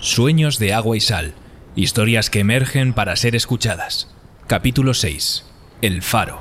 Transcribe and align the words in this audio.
Sueños 0.00 0.58
de 0.58 0.74
agua 0.74 0.96
y 0.96 1.00
sal. 1.00 1.34
Historias 1.76 2.28
que 2.28 2.40
emergen 2.40 2.92
para 2.92 3.14
ser 3.14 3.36
escuchadas. 3.36 4.08
Capítulo 4.48 4.94
6. 4.94 5.44
El 5.80 6.02
faro. 6.02 6.40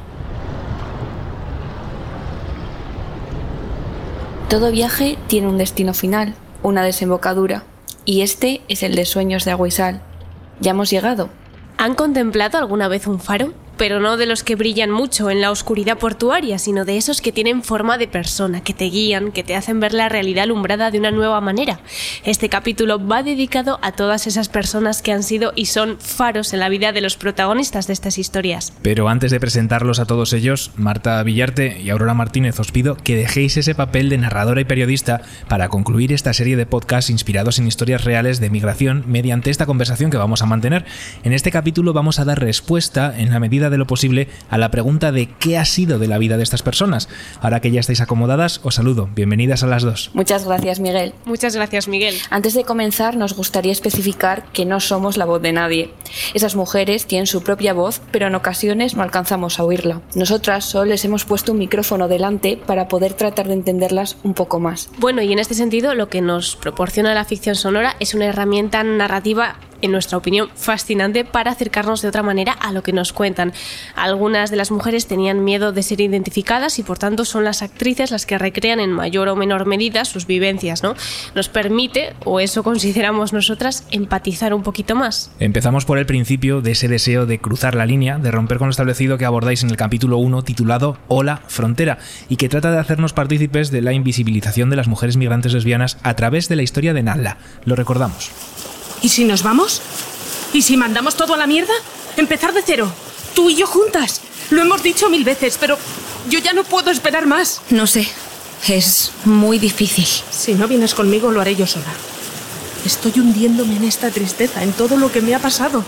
Todo 4.49 4.71
viaje 4.71 5.17
tiene 5.27 5.47
un 5.47 5.57
destino 5.57 5.93
final, 5.93 6.33
una 6.63 6.81
desembocadura, 6.81 7.65
y 8.05 8.21
este 8.21 8.61
es 8.67 8.81
el 8.81 8.95
de 8.95 9.05
sueños 9.05 9.43
de 9.45 9.51
agua 9.51 9.67
y 9.67 9.71
sal. 9.71 10.01
Ya 10.59 10.71
hemos 10.71 10.89
llegado. 10.89 11.29
¿Han 11.77 11.93
contemplado 11.93 12.57
alguna 12.57 12.87
vez 12.87 13.05
un 13.05 13.19
faro? 13.19 13.53
Pero 13.77 13.99
no 13.99 14.17
de 14.17 14.25
los 14.25 14.43
que 14.43 14.55
brillan 14.55 14.89
mucho 14.89 15.29
en 15.29 15.41
la 15.41 15.51
oscuridad 15.51 15.97
portuaria, 15.97 16.57
sino 16.57 16.83
de 16.83 16.97
esos 16.97 17.21
que 17.21 17.31
tienen 17.31 17.63
forma 17.63 17.97
de 17.97 18.07
persona, 18.07 18.61
que 18.61 18.73
te 18.73 18.85
guían, 18.85 19.31
que 19.31 19.43
te 19.43 19.55
hacen 19.55 19.79
ver 19.79 19.93
la 19.93 20.09
realidad 20.09 20.43
alumbrada 20.43 20.91
de 20.91 20.99
una 20.99 21.11
nueva 21.11 21.41
manera. 21.41 21.79
Este 22.23 22.49
capítulo 22.49 23.05
va 23.05 23.23
dedicado 23.23 23.79
a 23.81 23.91
todas 23.91 24.27
esas 24.27 24.49
personas 24.49 25.01
que 25.01 25.11
han 25.11 25.23
sido 25.23 25.53
y 25.55 25.67
son 25.67 25.99
faros 25.99 26.53
en 26.53 26.59
la 26.59 26.69
vida 26.69 26.91
de 26.91 27.01
los 27.01 27.17
protagonistas 27.17 27.87
de 27.87 27.93
estas 27.93 28.17
historias. 28.17 28.73
Pero 28.81 29.09
antes 29.09 29.31
de 29.31 29.39
presentarlos 29.39 29.99
a 29.99 30.05
todos 30.05 30.33
ellos, 30.33 30.71
Marta 30.75 31.21
Villarte 31.23 31.79
y 31.79 31.89
Aurora 31.89 32.13
Martínez 32.13 32.59
os 32.59 32.71
pido 32.71 32.97
que 32.97 33.15
dejéis 33.15 33.57
ese 33.57 33.75
papel 33.75 34.09
de 34.09 34.17
narradora 34.17 34.61
y 34.61 34.65
periodista 34.65 35.21
para 35.47 35.69
concluir 35.69 36.13
esta 36.13 36.33
serie 36.33 36.55
de 36.55 36.65
podcasts 36.65 37.09
inspirados 37.09 37.59
en 37.59 37.67
historias 37.67 38.03
reales 38.03 38.39
de 38.39 38.49
migración 38.49 39.03
mediante 39.07 39.51
esta 39.51 39.65
conversación 39.65 40.11
que 40.11 40.17
vamos 40.17 40.41
a 40.41 40.45
mantener. 40.45 40.85
En 41.23 41.33
este 41.33 41.51
capítulo 41.51 41.93
vamos 41.93 42.19
a 42.19 42.25
dar 42.25 42.39
respuesta, 42.39 43.13
en 43.17 43.31
la 43.31 43.39
medida 43.39 43.66
de 43.69 43.77
lo 43.77 43.87
posible, 43.87 44.27
a 44.49 44.57
la 44.57 44.71
pregunta 44.71 45.11
de 45.11 45.29
qué 45.39 45.57
ha 45.57 45.65
sido 45.65 45.99
de 45.99 46.07
la 46.07 46.17
vida 46.17 46.37
de 46.37 46.43
estas 46.43 46.63
personas. 46.63 47.09
Ahora 47.41 47.59
que 47.59 47.71
ya 47.71 47.79
estáis 47.79 48.01
acomodadas, 48.01 48.61
os 48.63 48.75
saludo. 48.75 49.09
Bienvenidas 49.13 49.63
a 49.63 49.67
las 49.67 49.83
dos. 49.83 50.11
Muchas 50.13 50.45
gracias, 50.45 50.79
Miguel. 50.79 51.13
Muchas 51.25 51.55
gracias, 51.55 51.87
Miguel. 51.87 52.15
Antes 52.29 52.53
de 52.53 52.63
comenzar, 52.63 53.17
nos 53.17 53.33
gustaría 53.33 53.71
especificar 53.71 54.45
que 54.53 54.65
no 54.65 54.79
somos 54.79 55.17
la 55.17 55.25
voz 55.25 55.41
de 55.41 55.53
nadie. 55.53 55.93
Esas 56.33 56.55
mujeres 56.55 57.05
tienen 57.05 57.27
su 57.27 57.43
propia 57.43 57.73
voz, 57.73 58.01
pero 58.11 58.27
en 58.27 58.35
ocasiones 58.35 58.95
no 58.95 59.03
alcanzamos 59.03 59.59
a 59.59 59.63
oírla. 59.63 60.01
Nosotras 60.15 60.65
solo 60.65 60.85
les 60.85 61.05
hemos 61.05 61.25
puesto 61.25 61.51
un 61.51 61.59
micrófono 61.59 62.07
delante 62.07 62.57
para 62.57 62.87
poder 62.87 63.13
tratar 63.13 63.47
de 63.47 63.53
entenderlas 63.53 64.17
un 64.23 64.33
poco 64.33 64.59
más. 64.59 64.89
Bueno, 64.97 65.21
y 65.21 65.31
en 65.31 65.39
este 65.39 65.53
sentido, 65.53 65.93
lo 65.95 66.09
que 66.09 66.21
nos 66.21 66.55
proporciona 66.55 67.13
la 67.13 67.25
ficción 67.25 67.55
sonora 67.55 67.95
es 67.99 68.13
una 68.13 68.25
herramienta 68.25 68.83
narrativa 68.83 69.55
en 69.81 69.91
nuestra 69.91 70.17
opinión, 70.17 70.49
fascinante 70.55 71.25
para 71.25 71.51
acercarnos 71.51 72.01
de 72.01 72.09
otra 72.09 72.23
manera 72.23 72.51
a 72.51 72.71
lo 72.71 72.83
que 72.83 72.93
nos 72.93 73.13
cuentan. 73.13 73.53
Algunas 73.95 74.51
de 74.51 74.57
las 74.57 74.71
mujeres 74.71 75.07
tenían 75.07 75.43
miedo 75.43 75.71
de 75.71 75.83
ser 75.83 76.01
identificadas 76.01 76.79
y 76.79 76.83
por 76.83 76.97
tanto 76.97 77.25
son 77.25 77.43
las 77.43 77.61
actrices 77.61 78.11
las 78.11 78.25
que 78.25 78.37
recrean 78.37 78.79
en 78.79 78.91
mayor 78.91 79.27
o 79.29 79.35
menor 79.35 79.65
medida 79.65 80.05
sus 80.05 80.27
vivencias, 80.27 80.83
¿no? 80.83 80.95
Nos 81.35 81.49
permite, 81.49 82.13
o 82.25 82.39
eso 82.39 82.63
consideramos 82.63 83.33
nosotras, 83.33 83.85
empatizar 83.91 84.53
un 84.53 84.63
poquito 84.63 84.95
más. 84.95 85.31
Empezamos 85.39 85.85
por 85.85 85.97
el 85.97 86.05
principio 86.05 86.61
de 86.61 86.71
ese 86.71 86.87
deseo 86.87 87.25
de 87.25 87.39
cruzar 87.39 87.75
la 87.75 87.85
línea, 87.85 88.17
de 88.17 88.31
romper 88.31 88.57
con 88.57 88.67
lo 88.67 88.71
establecido 88.71 89.17
que 89.17 89.25
abordáis 89.25 89.63
en 89.63 89.69
el 89.69 89.77
capítulo 89.77 90.17
1 90.17 90.43
titulado 90.43 90.97
Hola, 91.07 91.41
Frontera, 91.47 91.99
y 92.29 92.37
que 92.37 92.49
trata 92.49 92.71
de 92.71 92.79
hacernos 92.79 93.13
partícipes 93.13 93.71
de 93.71 93.81
la 93.81 93.93
invisibilización 93.93 94.69
de 94.69 94.75
las 94.75 94.87
mujeres 94.87 95.17
migrantes 95.17 95.53
lesbianas 95.53 95.97
a 96.03 96.15
través 96.15 96.49
de 96.49 96.55
la 96.55 96.63
historia 96.63 96.93
de 96.93 97.03
Nalla. 97.03 97.37
Lo 97.65 97.75
recordamos. 97.75 98.31
¿Y 99.01 99.09
si 99.09 99.23
nos 99.23 99.43
vamos? 99.43 99.81
¿Y 100.53 100.61
si 100.61 100.77
mandamos 100.77 101.15
todo 101.15 101.33
a 101.33 101.37
la 101.37 101.47
mierda? 101.47 101.73
Empezar 102.15 102.53
de 102.53 102.63
cero. 102.65 102.91
Tú 103.35 103.49
y 103.49 103.55
yo 103.55 103.67
juntas. 103.67 104.21
Lo 104.49 104.61
hemos 104.61 104.81
dicho 104.81 105.09
mil 105.09 105.23
veces, 105.23 105.57
pero 105.59 105.77
yo 106.29 106.39
ya 106.39 106.53
no 106.53 106.63
puedo 106.63 106.89
esperar 106.89 107.25
más. 107.25 107.61
No 107.69 107.85
sé. 107.87 108.07
Es 108.67 109.11
muy 109.25 109.59
difícil. 109.59 110.07
Si 110.31 110.53
no 110.55 110.67
vienes 110.67 110.93
conmigo, 110.93 111.31
lo 111.31 111.41
haré 111.41 111.55
yo 111.55 111.67
sola. 111.67 111.93
Estoy 112.85 113.19
hundiéndome 113.19 113.75
en 113.75 113.83
esta 113.83 114.09
tristeza, 114.11 114.63
en 114.63 114.73
todo 114.73 114.97
lo 114.97 115.11
que 115.11 115.21
me 115.21 115.35
ha 115.35 115.39
pasado. 115.39 115.83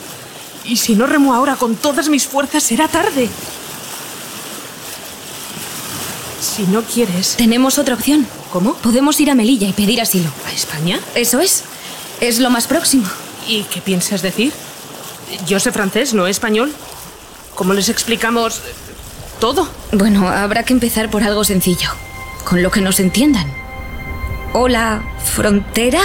Y 0.66 0.78
si 0.78 0.96
no 0.96 1.08
remo 1.08 1.34
ahora 1.34 1.56
con 1.56 1.76
todas 1.76 2.10
mis 2.10 2.28
fuerzas, 2.28 2.64
será 2.64 2.88
tarde. 2.88 3.30
Si 6.42 6.64
no 6.64 6.84
quieres... 6.84 7.36
Tenemos 7.38 7.78
otra 7.78 7.96
opción. 7.96 8.28
¿Cómo? 8.52 8.76
Podemos 8.76 9.20
ir 9.20 9.30
a 9.30 9.36
Melilla 9.36 9.68
y 9.68 9.74
pedir 9.74 10.02
asilo. 10.02 10.30
¿A 10.48 10.52
España? 10.52 11.00
Eso 11.16 11.40
es. 11.40 11.64
Es 12.22 12.40
lo 12.40 12.50
más 12.50 12.68
próximo. 12.68 13.08
¿Y 13.48 13.64
qué 13.64 13.82
piensas 13.82 14.22
decir? 14.22 14.54
Yo 15.48 15.60
sé 15.60 15.72
francés, 15.72 16.14
no 16.14 16.28
español. 16.28 16.74
¿Cómo 17.56 17.74
les 17.74 17.90
explicamos 17.90 18.62
todo? 19.40 19.70
Bueno, 19.92 20.28
habrá 20.28 20.64
que 20.64 20.74
empezar 20.74 21.10
por 21.10 21.24
algo 21.24 21.44
sencillo. 21.44 21.90
Con 22.44 22.62
lo 22.62 22.72
que 22.72 22.82
nos 22.82 23.00
entiendan. 23.00 23.52
Hola, 24.54 25.04
frontera. 25.24 26.02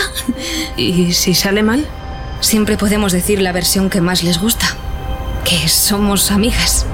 ¿Y 0.76 1.12
si 1.14 1.34
sale 1.34 1.62
mal? 1.62 1.86
Siempre 2.40 2.76
podemos 2.76 3.12
decir 3.12 3.40
la 3.40 3.52
versión 3.52 3.90
que 3.90 4.00
más 4.00 4.22
les 4.22 4.38
gusta. 4.38 4.66
Que 5.44 5.68
somos 5.68 6.30
amigas. 6.30 6.86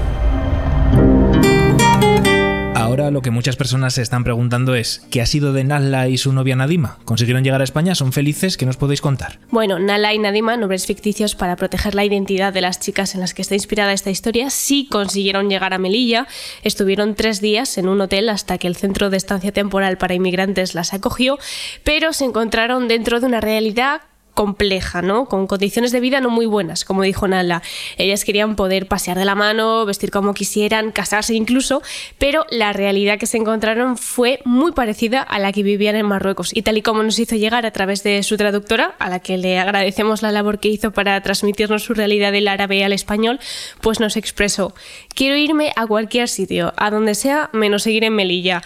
Lo 3.09 3.21
que 3.21 3.31
muchas 3.31 3.55
personas 3.55 3.95
se 3.95 4.03
están 4.03 4.23
preguntando 4.23 4.75
es 4.75 5.01
¿qué 5.09 5.21
ha 5.21 5.25
sido 5.25 5.53
de 5.53 5.63
Nalla 5.63 6.07
y 6.07 6.17
su 6.17 6.33
novia 6.33 6.55
Nadima? 6.55 6.99
¿Consiguieron 7.05 7.43
llegar 7.43 7.61
a 7.61 7.63
España? 7.63 7.95
¿Son 7.95 8.13
felices? 8.13 8.57
¿Qué 8.57 8.65
nos 8.67 8.77
podéis 8.77 9.01
contar? 9.01 9.39
Bueno, 9.49 9.79
Nala 9.79 10.13
y 10.13 10.19
Nadima, 10.19 10.57
nombres 10.57 10.85
ficticios 10.85 11.33
para 11.33 11.55
proteger 11.55 11.95
la 11.95 12.05
identidad 12.05 12.53
de 12.53 12.61
las 12.61 12.79
chicas 12.79 13.15
en 13.15 13.21
las 13.21 13.33
que 13.33 13.41
está 13.41 13.55
inspirada 13.55 13.93
esta 13.93 14.11
historia, 14.11 14.49
sí 14.51 14.87
consiguieron 14.91 15.49
llegar 15.49 15.73
a 15.73 15.79
Melilla. 15.79 16.27
Estuvieron 16.63 17.15
tres 17.15 17.41
días 17.41 17.77
en 17.77 17.87
un 17.87 18.01
hotel 18.01 18.29
hasta 18.29 18.57
que 18.57 18.67
el 18.67 18.75
Centro 18.75 19.09
de 19.09 19.17
Estancia 19.17 19.51
Temporal 19.51 19.97
para 19.97 20.13
Inmigrantes 20.13 20.75
las 20.75 20.93
acogió, 20.93 21.39
pero 21.83 22.13
se 22.13 22.25
encontraron 22.25 22.87
dentro 22.87 23.19
de 23.19 23.25
una 23.25 23.41
realidad 23.41 24.01
compleja, 24.33 25.01
¿no? 25.01 25.25
Con 25.25 25.47
condiciones 25.47 25.91
de 25.91 25.99
vida 25.99 26.21
no 26.21 26.29
muy 26.29 26.45
buenas, 26.45 26.85
como 26.85 27.03
dijo 27.03 27.27
Nala. 27.27 27.61
Ellas 27.97 28.25
querían 28.25 28.55
poder 28.55 28.87
pasear 28.87 29.17
de 29.17 29.25
la 29.25 29.35
mano, 29.35 29.85
vestir 29.85 30.11
como 30.11 30.33
quisieran, 30.33 30.91
casarse 30.91 31.33
incluso, 31.33 31.81
pero 32.17 32.45
la 32.49 32.73
realidad 32.73 33.19
que 33.19 33.25
se 33.25 33.37
encontraron 33.37 33.97
fue 33.97 34.39
muy 34.45 34.71
parecida 34.71 35.21
a 35.21 35.39
la 35.39 35.51
que 35.51 35.63
vivían 35.63 35.95
en 35.95 36.05
Marruecos. 36.05 36.51
Y 36.55 36.61
tal 36.61 36.77
y 36.77 36.81
como 36.81 37.03
nos 37.03 37.19
hizo 37.19 37.35
llegar 37.35 37.65
a 37.65 37.71
través 37.71 38.03
de 38.03 38.23
su 38.23 38.37
traductora, 38.37 38.95
a 38.99 39.09
la 39.09 39.19
que 39.19 39.37
le 39.37 39.59
agradecemos 39.59 40.21
la 40.21 40.31
labor 40.31 40.59
que 40.59 40.69
hizo 40.69 40.91
para 40.91 41.21
transmitirnos 41.21 41.83
su 41.83 41.93
realidad 41.93 42.31
del 42.31 42.47
árabe 42.47 42.83
al 42.83 42.93
español, 42.93 43.39
pues 43.81 43.99
nos 43.99 44.17
expresó, 44.17 44.73
quiero 45.13 45.35
irme 45.35 45.73
a 45.75 45.85
cualquier 45.85 46.27
sitio, 46.27 46.73
a 46.77 46.89
donde 46.89 47.15
sea, 47.15 47.49
menos 47.53 47.83
seguir 47.83 48.03
en 48.03 48.15
Melilla. 48.15 48.61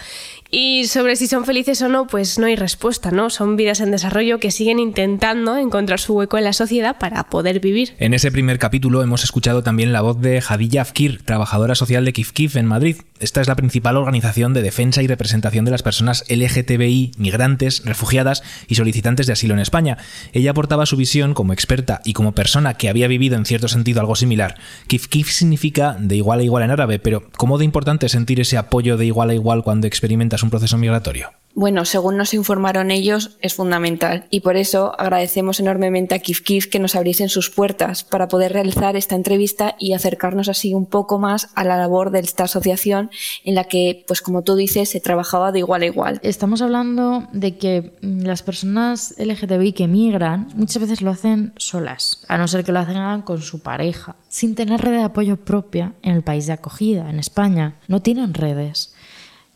Y 0.57 0.85
sobre 0.85 1.17
si 1.17 1.27
son 1.27 1.43
felices 1.43 1.81
o 1.81 1.89
no, 1.89 2.07
pues 2.07 2.39
no 2.39 2.45
hay 2.45 2.55
respuesta, 2.55 3.11
¿no? 3.11 3.29
Son 3.29 3.57
vidas 3.57 3.81
en 3.81 3.91
desarrollo 3.91 4.39
que 4.39 4.51
siguen 4.51 4.79
intentando 4.79 5.57
encontrar 5.57 5.99
su 5.99 6.13
hueco 6.13 6.37
en 6.37 6.45
la 6.45 6.53
sociedad 6.53 6.97
para 6.97 7.25
poder 7.25 7.59
vivir. 7.59 7.93
En 7.99 8.13
ese 8.13 8.31
primer 8.31 8.57
capítulo 8.57 9.03
hemos 9.03 9.25
escuchado 9.25 9.63
también 9.63 9.91
la 9.91 9.99
voz 9.99 10.21
de 10.21 10.41
Hadilla 10.47 10.83
Afkir, 10.83 11.23
trabajadora 11.23 11.75
social 11.75 12.05
de 12.05 12.13
Kif 12.13 12.31
Kif 12.31 12.55
en 12.55 12.67
Madrid. 12.67 12.95
Esta 13.19 13.41
es 13.41 13.49
la 13.49 13.55
principal 13.55 13.97
organización 13.97 14.53
de 14.53 14.61
defensa 14.61 15.01
y 15.01 15.07
representación 15.07 15.65
de 15.65 15.71
las 15.71 15.83
personas 15.83 16.23
LGTBI, 16.29 17.13
migrantes, 17.17 17.83
refugiadas 17.83 18.41
y 18.67 18.75
solicitantes 18.75 19.27
de 19.27 19.33
asilo 19.33 19.53
en 19.53 19.59
España. 19.59 19.97
Ella 20.31 20.51
aportaba 20.51 20.85
su 20.85 20.95
visión 20.95 21.33
como 21.33 21.51
experta 21.51 22.01
y 22.05 22.13
como 22.13 22.33
persona 22.33 22.75
que 22.75 22.87
había 22.87 23.09
vivido 23.09 23.35
en 23.35 23.45
cierto 23.45 23.67
sentido 23.67 23.99
algo 23.99 24.15
similar. 24.15 24.55
Kif 24.87 25.07
Kif 25.07 25.31
significa 25.31 25.97
de 25.99 26.15
igual 26.15 26.39
a 26.39 26.43
igual 26.43 26.63
en 26.63 26.71
árabe, 26.71 26.99
pero 26.99 27.29
¿cómo 27.35 27.57
de 27.57 27.65
importante 27.65 28.07
sentir 28.07 28.39
ese 28.39 28.57
apoyo 28.57 28.95
de 28.95 29.05
igual 29.05 29.31
a 29.31 29.33
igual 29.33 29.61
cuando 29.61 29.87
experimentas 29.87 30.44
un 30.45 30.51
proceso 30.51 30.77
migratorio? 30.77 31.31
Bueno, 31.57 31.85
según 31.85 32.17
nos 32.17 32.33
informaron 32.33 32.91
ellos, 32.91 33.37
es 33.39 33.53
fundamental 33.53 34.25
y 34.29 34.41
por 34.41 34.57
eso 34.57 34.93
agradecemos 34.99 35.61
enormemente 35.61 36.13
a 36.13 36.19
Kif 36.19 36.41
Kif 36.41 36.67
que 36.67 36.79
nos 36.79 36.97
abriesen 36.97 37.29
sus 37.29 37.49
puertas 37.49 38.03
para 38.03 38.27
poder 38.27 38.51
realizar 38.51 38.97
esta 38.97 39.15
entrevista 39.15 39.77
y 39.79 39.93
acercarnos 39.93 40.49
así 40.49 40.73
un 40.73 40.85
poco 40.85 41.17
más 41.17 41.47
a 41.55 41.63
la 41.63 41.77
labor 41.77 42.11
de 42.11 42.19
esta 42.19 42.43
asociación 42.43 43.09
en 43.45 43.55
la 43.55 43.63
que, 43.63 44.03
pues 44.05 44.21
como 44.21 44.41
tú 44.41 44.57
dices, 44.57 44.89
se 44.89 44.99
trabajaba 44.99 45.53
de 45.53 45.59
igual 45.59 45.83
a 45.83 45.85
igual. 45.85 46.19
Estamos 46.23 46.61
hablando 46.61 47.25
de 47.31 47.57
que 47.57 47.93
las 48.01 48.43
personas 48.43 49.15
LGTBI 49.17 49.71
que 49.71 49.87
migran 49.87 50.49
muchas 50.55 50.81
veces 50.81 51.01
lo 51.01 51.09
hacen 51.09 51.53
solas, 51.55 52.25
a 52.27 52.37
no 52.37 52.49
ser 52.49 52.65
que 52.65 52.73
lo 52.73 52.79
hacen 52.79 53.21
con 53.21 53.41
su 53.41 53.61
pareja, 53.61 54.17
sin 54.27 54.55
tener 54.55 54.81
red 54.81 54.91
de 54.91 55.03
apoyo 55.03 55.37
propia 55.37 55.93
en 56.01 56.15
el 56.15 56.21
país 56.21 56.47
de 56.47 56.53
acogida, 56.53 57.09
en 57.09 57.19
España. 57.19 57.75
No 57.87 58.01
tienen 58.01 58.33
redes. 58.33 58.93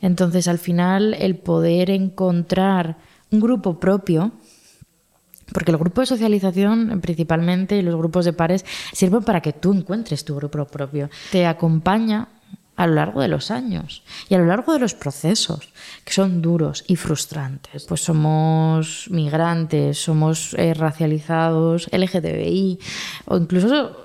Entonces, 0.01 0.47
al 0.47 0.59
final, 0.59 1.15
el 1.19 1.35
poder 1.35 1.89
encontrar 1.89 2.97
un 3.31 3.39
grupo 3.39 3.79
propio, 3.79 4.31
porque 5.53 5.71
el 5.71 5.77
grupo 5.77 6.01
de 6.01 6.07
socialización 6.07 6.99
principalmente 7.01 7.77
y 7.77 7.81
los 7.81 7.95
grupos 7.95 8.25
de 8.25 8.33
pares 8.33 8.65
sirven 8.93 9.23
para 9.23 9.41
que 9.41 9.53
tú 9.53 9.73
encuentres 9.73 10.23
tu 10.23 10.35
grupo 10.35 10.65
propio. 10.65 11.09
Te 11.31 11.45
acompaña 11.45 12.29
a 12.79 12.87
lo 12.87 12.95
largo 12.95 13.21
de 13.21 13.27
los 13.27 13.51
años 13.51 14.03
y 14.29 14.35
a 14.35 14.37
lo 14.37 14.45
largo 14.45 14.71
de 14.71 14.79
los 14.79 14.93
procesos, 14.93 15.67
que 16.05 16.13
son 16.13 16.41
duros 16.41 16.85
y 16.87 16.95
frustrantes. 16.95 17.83
Pues 17.83 18.01
somos 18.01 19.07
migrantes, 19.09 20.01
somos 20.01 20.53
eh, 20.53 20.73
racializados, 20.73 21.89
LGTBI 21.91 22.79
o 23.25 23.35
incluso 23.35 23.97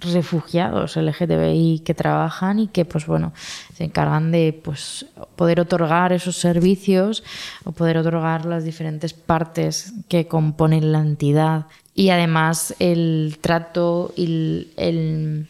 refugiados 0.00 0.96
LGTBI 0.96 1.82
que 1.84 1.94
trabajan 1.94 2.58
y 2.60 2.68
que 2.68 2.84
pues 2.84 3.06
bueno 3.06 3.32
se 3.74 3.84
encargan 3.84 4.30
de 4.30 4.58
pues 4.62 5.06
poder 5.34 5.60
otorgar 5.60 6.12
esos 6.12 6.36
servicios 6.36 7.24
o 7.64 7.72
poder 7.72 7.98
otorgar 7.98 8.46
las 8.46 8.64
diferentes 8.64 9.12
partes 9.12 9.92
que 10.08 10.28
componen 10.28 10.92
la 10.92 11.00
entidad. 11.00 11.66
Y 11.94 12.10
además 12.10 12.74
el 12.78 13.38
trato 13.40 14.12
y 14.16 14.68
el, 14.76 15.48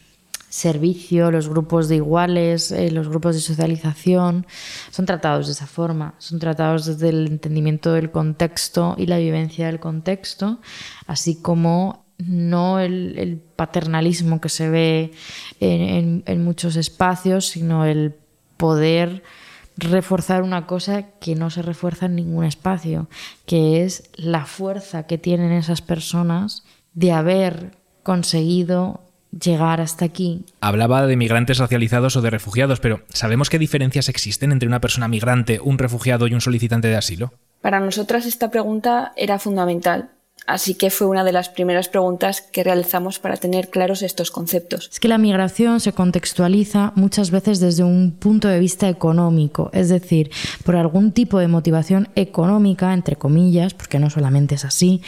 servicio, 0.48 1.30
los 1.30 1.50
grupos 1.50 1.88
de 1.88 1.96
iguales, 1.96 2.70
eh, 2.70 2.90
los 2.90 3.08
grupos 3.08 3.34
de 3.34 3.42
socialización, 3.42 4.46
son 4.90 5.04
tratados 5.04 5.48
de 5.48 5.52
esa 5.52 5.66
forma, 5.66 6.14
son 6.16 6.38
tratados 6.38 6.86
desde 6.86 7.10
el 7.10 7.26
entendimiento 7.26 7.92
del 7.92 8.10
contexto 8.10 8.94
y 8.96 9.04
la 9.06 9.18
vivencia 9.18 9.66
del 9.66 9.80
contexto, 9.80 10.60
así 11.06 11.42
como 11.42 12.06
no 12.18 12.80
el, 12.80 13.40
paternalismo 13.56 14.40
que 14.40 14.48
se 14.48 14.68
ve 14.68 15.12
en, 15.60 16.44
muchos 16.44 16.76
espacios, 16.76 17.46
sino 17.48 17.84
el 17.84 18.14
poder 18.56 19.22
reforzar 19.76 20.42
una 20.42 20.66
cosa 20.66 21.06
que 21.20 21.34
no 21.34 21.50
se 21.50 21.62
refuerza 21.62 22.06
en 22.06 22.16
ningún 22.16 22.44
espacio, 22.44 23.08
que 23.44 23.84
es 23.84 24.10
la 24.16 24.46
fuerza 24.46 25.06
que 25.06 25.18
tienen 25.18 25.52
esas 25.52 25.82
personas 25.82 26.64
de 26.94 27.12
haber 27.12 27.72
conseguido 28.02 29.00
llegar 29.38 29.80
hasta 29.80 30.04
aquí. 30.04 30.44
Hablaba 30.60 31.06
de 31.06 31.16
migrantes 31.16 31.58
racializados 31.58 32.16
o 32.16 32.22
de 32.22 32.30
refugiados, 32.30 32.80
pero 32.80 33.02
¿sabemos 33.08 33.50
qué 33.50 33.58
diferencias 33.58 34.08
existen 34.08 34.52
entre 34.52 34.68
una 34.68 34.80
persona 34.80 35.08
migrante, 35.08 35.60
un 35.60 35.78
refugiado 35.78 36.26
y 36.26 36.34
un 36.34 36.40
solicitante 36.40 36.88
de 36.88 36.96
asilo? 36.96 37.32
Para 37.60 37.80
nosotras 37.80 38.26
esta 38.26 38.50
pregunta 38.50 39.12
era 39.16 39.38
fundamental, 39.38 40.10
Así 40.47 40.75
que 40.75 40.91
fue 40.91 41.09
una 41.09 41.25
de 41.25 41.33
las 41.33 41.49
primeras 41.49 41.88
preguntas 41.88 42.41
que 42.41 42.62
realizamos 42.62 43.19
para 43.19 43.37
tener 43.37 43.69
claros 43.69 44.03
estos 44.03 44.31
conceptos. 44.31 44.88
Es 44.93 45.00
que 45.00 45.09
la 45.09 45.19
migración 45.19 45.81
se 45.81 45.93
contextualiza 45.93 46.93
muchas 46.94 47.33
veces 47.33 47.59
desde 47.59 47.83
un 47.83 48.12
punto 48.12 48.47
de 48.47 48.61
vista 48.61 48.88
económico, 48.88 49.71
es 49.73 49.88
decir, 49.88 50.31
por 50.65 50.77
algún 50.77 51.11
tipo 51.11 51.38
de 51.41 51.49
motivación 51.49 52.09
económica, 52.15 52.94
entre 52.94 53.17
comillas, 53.17 53.75
porque 53.75 53.99
no 53.99 54.09
solamente 54.09 54.55
es 54.55 54.65
así, 54.65 55.03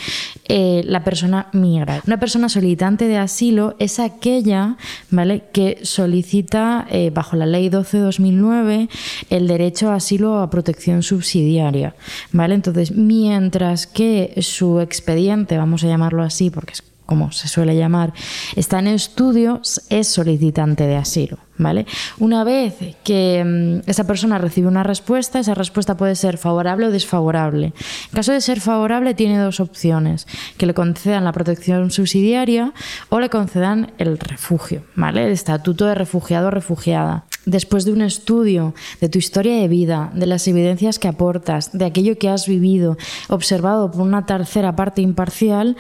eh, 0.49 0.83
la 0.85 1.05
persona 1.05 1.51
migra. 1.53 2.03
Una 2.07 2.19
persona 2.19 2.49
solicitante 2.49 3.07
de 3.07 3.19
asilo 3.19 3.77
es 3.79 4.01
aquella 4.01 4.77
¿vale? 5.11 5.45
que 5.53 5.79
solicita, 5.83 6.89
eh, 6.91 7.11
bajo 7.15 7.37
la 7.37 7.47
ley 7.47 7.69
12-2009, 7.71 8.89
el 9.31 9.47
derecho 9.47 9.91
a 9.91 9.97
asilo 9.97 10.33
o 10.33 10.39
a 10.39 10.51
protección 10.51 11.05
subsidiaria. 11.05 11.95
¿vale? 12.33 12.57
Entonces, 12.57 12.91
mientras 12.91 13.87
que 13.87 14.35
su 14.41 14.81
expediente 14.81 15.18
vamos 15.56 15.85
a 15.85 15.87
llamarlo 15.87 16.23
así 16.23 16.50
porque 16.50 16.73
es 16.73 16.82
como 17.09 17.32
se 17.32 17.49
suele 17.49 17.75
llamar, 17.75 18.12
está 18.55 18.81
en 18.81 18.88
estudio, 18.88 19.62
es 19.88 20.09
solicitante 20.09 20.87
de 20.87 20.97
asilo. 20.97 21.38
¿Vale? 21.61 21.87
Una 22.19 22.44
vez 22.44 22.75
que 23.03 23.43
mm, 23.44 23.91
esa 23.91 24.06
persona 24.06 24.38
recibe 24.38 24.69
una 24.69 24.85
respuesta, 24.85 25.41
esa 25.41 25.55
respuesta 25.55 25.97
puede 25.97 26.15
ser 26.15 26.38
favorable 26.38 26.87
o 26.87 26.91
desfavorable. 26.93 27.73
En 28.11 28.15
caso 28.15 28.31
de 28.31 28.41
ser 28.41 28.61
favorable, 28.61 29.15
tiene 29.15 29.38
dos 29.38 29.59
opciones: 29.59 30.29
que 30.56 30.67
le 30.67 30.75
concedan 30.75 31.25
la 31.25 31.32
protección 31.32 31.91
subsidiaria 31.91 32.75
o 33.09 33.19
le 33.19 33.29
concedan 33.29 33.91
el 33.99 34.19
refugio, 34.19 34.85
¿vale? 34.94 35.25
El 35.25 35.32
estatuto 35.32 35.87
de 35.87 35.97
refugiado 35.97 36.49
o 36.49 36.50
refugiada 36.53 37.25
después 37.50 37.85
de 37.85 37.93
un 37.93 38.03
estudio 38.03 38.75
de 39.00 39.09
tu 39.09 39.19
historia 39.19 39.61
de 39.61 39.69
vida, 39.69 40.11
de 40.15 40.27
las 40.27 40.47
evidencias 40.47 40.99
que 40.99 41.09
aportas, 41.09 41.77
de 41.77 41.87
aquello 41.87 42.19
que 42.19 42.29
has 42.29 42.47
vivido, 42.47 42.97
observado 43.29 43.91
por 43.91 44.03
una 44.03 44.27
tercera 44.27 44.77
parte 44.77 45.03
imparcial, 45.03 45.77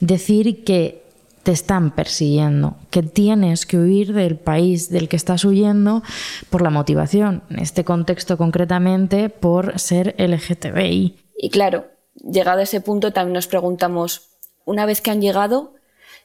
decir 0.00 0.64
que 0.64 1.02
te 1.42 1.52
están 1.52 1.94
persiguiendo, 1.94 2.76
que 2.90 3.02
tienes 3.02 3.64
que 3.64 3.78
huir 3.78 4.12
del 4.12 4.36
país 4.36 4.90
del 4.90 5.08
que 5.08 5.16
estás 5.16 5.44
huyendo 5.44 6.02
por 6.50 6.62
la 6.62 6.70
motivación, 6.70 7.42
en 7.50 7.60
este 7.60 7.84
contexto 7.84 8.36
concretamente 8.36 9.30
por 9.30 9.78
ser 9.78 10.14
LGTBI. 10.18 11.16
Y 11.36 11.50
claro, 11.50 11.86
llegado 12.14 12.60
a 12.60 12.64
ese 12.64 12.80
punto 12.80 13.12
también 13.12 13.34
nos 13.34 13.46
preguntamos, 13.46 14.28
una 14.66 14.84
vez 14.84 15.00
que 15.00 15.10
han 15.10 15.22
llegado, 15.22 15.74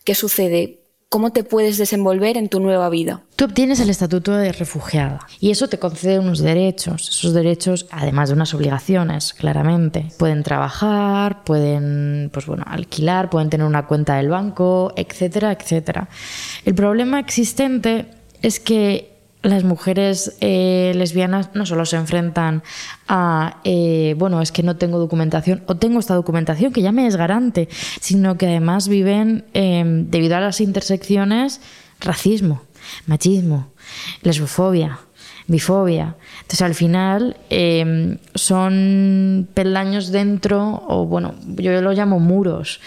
¿qué 0.03 0.15
sucede? 0.15 0.85
Cómo 1.15 1.31
te 1.31 1.45
puedes 1.45 1.77
desenvolver 1.77 2.36
en 2.36 2.50
tu 2.50 2.60
nueva 2.60 2.89
vida. 2.89 3.24
Tú 3.38 3.45
obtienes 3.45 3.79
el 3.79 3.89
estatuto 3.89 4.36
de 4.36 4.51
refugiada 4.51 5.22
y 5.39 5.50
eso 5.50 5.69
te 5.69 5.79
concede 5.79 6.19
unos 6.19 6.39
derechos. 6.39 7.07
Esos 7.07 7.34
derechos, 7.34 7.88
además 7.89 8.27
de 8.27 8.36
unas 8.36 8.53
obligaciones, 8.53 9.34
claramente. 9.34 10.10
Pueden 10.19 10.43
trabajar, 10.43 11.45
pueden, 11.45 12.31
pues 12.34 12.48
bueno, 12.48 12.65
alquilar, 12.67 13.29
pueden 13.29 13.50
tener 13.50 13.65
una 13.65 13.88
cuenta 13.88 14.17
del 14.17 14.27
banco, 14.27 14.91
etcétera, 14.98 15.53
etcétera. 15.53 16.10
El 16.65 16.75
problema 16.75 17.17
existente 17.22 18.07
es 18.41 18.60
que 18.60 19.14
las 19.49 19.63
mujeres 19.63 20.35
eh, 20.41 20.93
lesbianas 20.95 21.51
no 21.53 21.65
solo 21.65 21.85
se 21.85 21.97
enfrentan 21.97 22.63
a, 23.07 23.61
eh, 23.63 24.15
bueno, 24.17 24.41
es 24.41 24.51
que 24.51 24.63
no 24.63 24.77
tengo 24.77 24.99
documentación 24.99 25.63
o 25.67 25.75
tengo 25.75 25.99
esta 25.99 26.15
documentación 26.15 26.73
que 26.73 26.81
ya 26.81 26.91
me 26.91 27.07
es 27.07 27.15
garante, 27.15 27.69
sino 28.01 28.37
que 28.37 28.47
además 28.47 28.87
viven, 28.87 29.45
em, 29.53 30.09
debido 30.09 30.35
a 30.35 30.39
las 30.39 30.61
intersecciones, 30.61 31.61
racismo, 31.99 32.63
machismo, 33.07 33.71
lesbofobia, 34.23 34.99
bifobia. 35.47 36.15
Entonces 36.41 36.61
al 36.61 36.75
final 36.75 37.37
em, 37.49 38.17
son 38.33 39.47
peldaños 39.53 40.11
dentro, 40.11 40.83
o 40.87 41.05
bueno, 41.05 41.35
yo 41.45 41.81
lo 41.81 41.93
llamo 41.93 42.19
muros, 42.19 42.79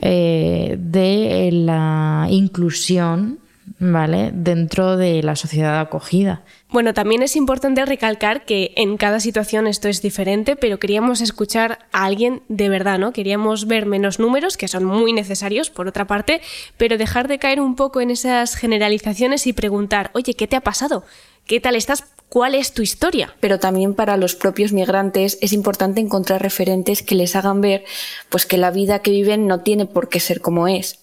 eh, 0.00 0.76
de 0.78 1.50
la 1.52 2.26
inclusión 2.30 3.38
¿vale? 3.82 4.30
Dentro 4.32 4.96
de 4.96 5.22
la 5.22 5.34
sociedad 5.34 5.80
acogida. 5.80 6.42
Bueno, 6.68 6.94
también 6.94 7.22
es 7.22 7.34
importante 7.34 7.84
recalcar 7.84 8.44
que 8.44 8.72
en 8.76 8.96
cada 8.96 9.18
situación 9.18 9.66
esto 9.66 9.88
es 9.88 10.00
diferente, 10.00 10.54
pero 10.54 10.78
queríamos 10.78 11.20
escuchar 11.20 11.80
a 11.92 12.04
alguien 12.04 12.42
de 12.48 12.68
verdad, 12.68 12.98
¿no? 13.00 13.12
Queríamos 13.12 13.66
ver 13.66 13.86
menos 13.86 14.20
números, 14.20 14.56
que 14.56 14.68
son 14.68 14.84
muy 14.84 15.12
necesarios, 15.12 15.68
por 15.68 15.88
otra 15.88 16.06
parte, 16.06 16.40
pero 16.76 16.96
dejar 16.96 17.26
de 17.26 17.40
caer 17.40 17.60
un 17.60 17.74
poco 17.74 18.00
en 18.00 18.12
esas 18.12 18.54
generalizaciones 18.54 19.48
y 19.48 19.52
preguntar, 19.52 20.12
oye, 20.14 20.34
¿qué 20.34 20.46
te 20.46 20.56
ha 20.56 20.60
pasado? 20.60 21.04
¿Qué 21.44 21.58
tal 21.58 21.74
estás? 21.74 22.04
¿Cuál 22.28 22.54
es 22.54 22.72
tu 22.72 22.82
historia? 22.82 23.34
Pero 23.40 23.58
también 23.58 23.94
para 23.94 24.16
los 24.16 24.36
propios 24.36 24.72
migrantes 24.72 25.38
es 25.42 25.52
importante 25.52 26.00
encontrar 26.00 26.40
referentes 26.40 27.02
que 27.02 27.16
les 27.16 27.34
hagan 27.34 27.60
ver 27.60 27.84
pues 28.28 28.46
que 28.46 28.58
la 28.58 28.70
vida 28.70 29.00
que 29.00 29.10
viven 29.10 29.48
no 29.48 29.60
tiene 29.60 29.86
por 29.86 30.08
qué 30.08 30.20
ser 30.20 30.40
como 30.40 30.68
es. 30.68 31.00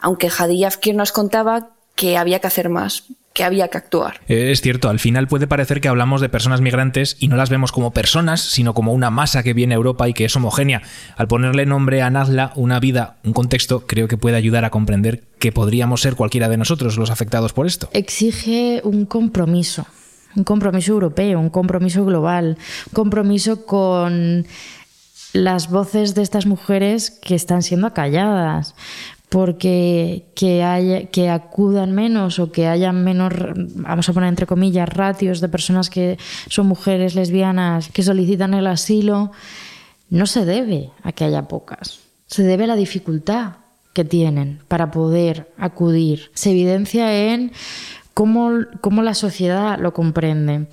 Aunque 0.00 0.30
Hadiyafkir 0.36 0.94
nos 0.94 1.12
contaba 1.12 1.73
que 1.94 2.16
había 2.16 2.40
que 2.40 2.46
hacer 2.46 2.68
más, 2.68 3.04
que 3.32 3.44
había 3.44 3.68
que 3.68 3.78
actuar. 3.78 4.20
Eh, 4.28 4.50
es 4.52 4.60
cierto, 4.60 4.88
al 4.88 4.98
final 4.98 5.26
puede 5.26 5.46
parecer 5.46 5.80
que 5.80 5.88
hablamos 5.88 6.20
de 6.20 6.28
personas 6.28 6.60
migrantes 6.60 7.16
y 7.18 7.28
no 7.28 7.36
las 7.36 7.50
vemos 7.50 7.72
como 7.72 7.92
personas, 7.92 8.40
sino 8.40 8.74
como 8.74 8.92
una 8.92 9.10
masa 9.10 9.42
que 9.42 9.54
viene 9.54 9.74
a 9.74 9.76
Europa 9.76 10.08
y 10.08 10.14
que 10.14 10.24
es 10.24 10.36
homogénea. 10.36 10.82
Al 11.16 11.28
ponerle 11.28 11.66
nombre 11.66 12.02
a 12.02 12.10
Nazla, 12.10 12.52
una 12.54 12.80
vida, 12.80 13.16
un 13.24 13.32
contexto, 13.32 13.86
creo 13.86 14.08
que 14.08 14.16
puede 14.16 14.36
ayudar 14.36 14.64
a 14.64 14.70
comprender 14.70 15.24
que 15.38 15.52
podríamos 15.52 16.00
ser 16.00 16.14
cualquiera 16.14 16.48
de 16.48 16.56
nosotros 16.56 16.96
los 16.96 17.10
afectados 17.10 17.52
por 17.52 17.66
esto. 17.66 17.88
Exige 17.92 18.80
un 18.84 19.04
compromiso 19.04 19.86
un 20.36 20.42
compromiso 20.42 20.92
europeo, 20.92 21.38
un 21.38 21.50
compromiso 21.50 22.04
global, 22.04 22.58
un 22.88 22.92
compromiso 22.92 23.66
con 23.66 24.46
las 25.32 25.70
voces 25.70 26.14
de 26.14 26.22
estas 26.22 26.46
mujeres 26.46 27.10
que 27.10 27.34
están 27.34 27.62
siendo 27.62 27.86
acalladas, 27.86 28.74
porque 29.34 30.30
que, 30.36 30.62
haya, 30.62 31.06
que 31.06 31.28
acudan 31.28 31.90
menos 31.90 32.38
o 32.38 32.52
que 32.52 32.68
haya 32.68 32.92
menos, 32.92 33.34
vamos 33.74 34.08
a 34.08 34.12
poner 34.12 34.28
entre 34.28 34.46
comillas, 34.46 34.88
ratios 34.88 35.40
de 35.40 35.48
personas 35.48 35.90
que 35.90 36.18
son 36.46 36.68
mujeres 36.68 37.16
lesbianas 37.16 37.88
que 37.88 38.04
solicitan 38.04 38.54
el 38.54 38.68
asilo, 38.68 39.32
no 40.08 40.26
se 40.26 40.44
debe 40.44 40.92
a 41.02 41.10
que 41.10 41.24
haya 41.24 41.48
pocas, 41.48 41.98
se 42.28 42.44
debe 42.44 42.62
a 42.62 42.68
la 42.68 42.76
dificultad 42.76 43.54
que 43.92 44.04
tienen 44.04 44.62
para 44.68 44.92
poder 44.92 45.50
acudir. 45.58 46.30
Se 46.34 46.52
evidencia 46.52 47.32
en 47.32 47.50
cómo, 48.14 48.52
la 49.02 49.14
sociedad 49.14 49.80
lo 49.80 49.92
comprende. 49.92 50.68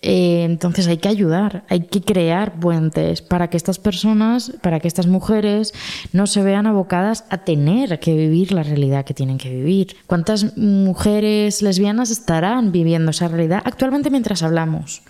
Eh, 0.00 0.44
entonces 0.44 0.86
hay 0.86 0.98
que 0.98 1.08
ayudar, 1.08 1.64
hay 1.68 1.80
que 1.80 2.02
crear 2.02 2.60
puentes 2.60 3.20
para 3.20 3.50
que 3.50 3.56
estas 3.56 3.78
personas, 3.78 4.52
para 4.62 4.78
que 4.78 4.86
estas 4.86 5.08
mujeres 5.08 5.74
no 6.12 6.26
se 6.26 6.42
vean 6.42 6.66
abocadas 6.66 7.24
a 7.30 7.38
tener 7.38 7.98
que 7.98 8.14
vivir 8.14 8.52
la 8.52 8.62
realidad 8.62 9.04
que 9.04 9.14
tienen 9.14 9.38
que 9.38 9.50
vivir. 9.50 9.96
¿Cuántas 10.06 10.56
mujeres 10.56 11.62
lesbianas 11.62 12.10
estarán 12.10 12.70
viviendo 12.70 13.10
esa 13.10 13.26
realidad 13.26 13.62
actualmente 13.64 14.10
mientras 14.10 14.42
hablamos? 14.42 15.02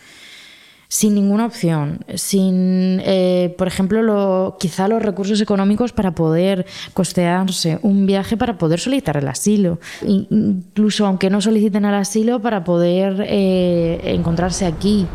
Sin 0.88 1.14
ninguna 1.14 1.44
opción, 1.44 2.00
sin, 2.14 3.02
eh, 3.04 3.54
por 3.58 3.68
ejemplo, 3.68 4.02
lo, 4.02 4.56
quizá 4.58 4.88
los 4.88 5.02
recursos 5.02 5.38
económicos 5.42 5.92
para 5.92 6.12
poder 6.12 6.64
costearse 6.94 7.78
un 7.82 8.06
viaje 8.06 8.38
para 8.38 8.56
poder 8.56 8.80
solicitar 8.80 9.18
el 9.18 9.28
asilo, 9.28 9.78
incluso 10.02 11.06
aunque 11.06 11.28
no 11.28 11.42
soliciten 11.42 11.84
el 11.84 11.94
asilo 11.94 12.40
para 12.40 12.64
poder 12.64 13.24
eh, 13.28 14.00
encontrarse 14.04 14.64
aquí. 14.64 15.06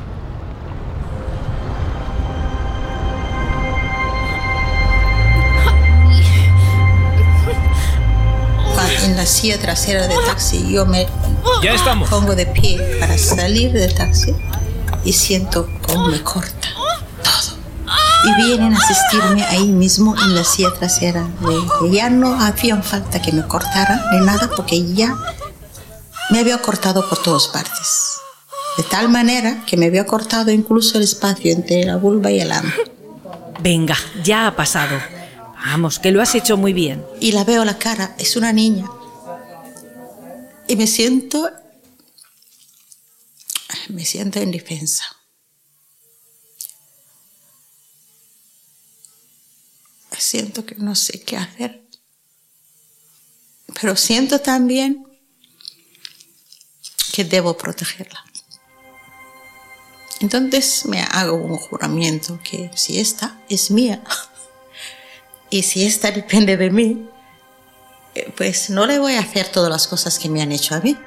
En 9.05 9.17
la 9.17 9.25
silla 9.25 9.57
trasera 9.57 10.07
del 10.07 10.17
taxi 10.25 10.71
yo 10.71 10.85
me 10.85 11.07
ya 11.61 11.73
estamos. 11.73 12.09
pongo 12.09 12.35
de 12.35 12.45
pie 12.45 12.79
para 13.01 13.17
salir 13.17 13.73
del 13.73 13.93
taxi 13.93 14.33
y 15.03 15.13
siento 15.13 15.67
cómo 15.87 16.07
me 16.07 16.21
corta 16.21 16.69
todo. 17.23 17.57
Y 18.25 18.43
vienen 18.43 18.73
a 18.73 18.77
asistirme 18.77 19.43
ahí 19.43 19.67
mismo 19.67 20.15
en 20.17 20.35
la 20.35 20.43
silla 20.43 20.73
trasera. 20.73 21.27
ya 21.91 22.09
no 22.09 22.39
hacía 22.41 22.81
falta 22.81 23.21
que 23.21 23.31
me 23.31 23.45
cortaran 23.47 24.01
de 24.11 24.21
nada 24.21 24.49
porque 24.55 24.93
ya 24.93 25.15
me 26.29 26.39
había 26.39 26.57
cortado 26.59 27.07
por 27.07 27.21
todas 27.21 27.47
partes. 27.47 28.19
De 28.77 28.83
tal 28.83 29.09
manera 29.09 29.63
que 29.65 29.77
me 29.77 29.87
había 29.87 30.05
cortado 30.05 30.51
incluso 30.51 30.97
el 30.97 31.03
espacio 31.03 31.51
entre 31.51 31.83
la 31.83 31.97
vulva 31.97 32.31
y 32.31 32.39
el 32.39 32.51
ano. 32.51 32.71
Venga, 33.61 33.95
ya 34.23 34.47
ha 34.47 34.55
pasado. 34.55 34.97
Vamos, 35.65 35.99
que 35.99 36.11
lo 36.11 36.21
has 36.21 36.33
hecho 36.35 36.57
muy 36.57 36.73
bien. 36.73 37.05
Y 37.19 37.33
la 37.33 37.43
veo 37.43 37.63
la 37.65 37.77
cara, 37.77 38.15
es 38.17 38.35
una 38.35 38.51
niña. 38.51 38.85
Y 40.67 40.75
me 40.75 40.87
siento 40.87 41.49
me 43.89 44.05
siento 44.05 44.41
indefensa. 44.41 45.05
Siento 50.17 50.65
que 50.65 50.75
no 50.75 50.95
sé 50.95 51.21
qué 51.21 51.37
hacer. 51.37 51.83
Pero 53.79 53.95
siento 53.95 54.39
también 54.39 55.05
que 57.11 57.23
debo 57.23 57.57
protegerla. 57.57 58.23
Entonces 60.19 60.85
me 60.85 61.01
hago 61.01 61.35
un 61.35 61.57
juramento 61.57 62.39
que 62.43 62.71
si 62.75 62.99
esta 62.99 63.41
es 63.49 63.69
mía 63.71 64.01
y 65.49 65.63
si 65.63 65.85
esta 65.85 66.11
depende 66.11 66.55
de 66.55 66.69
mí, 66.69 67.09
eh, 68.15 68.31
pues 68.37 68.69
no 68.69 68.85
le 68.85 68.99
voy 68.99 69.15
a 69.15 69.19
hacer 69.19 69.49
todas 69.49 69.69
las 69.69 69.87
cosas 69.87 70.17
que 70.17 70.29
me 70.29 70.41
han 70.41 70.51
hecho 70.51 70.75
a 70.75 70.79
mí. 70.79 70.97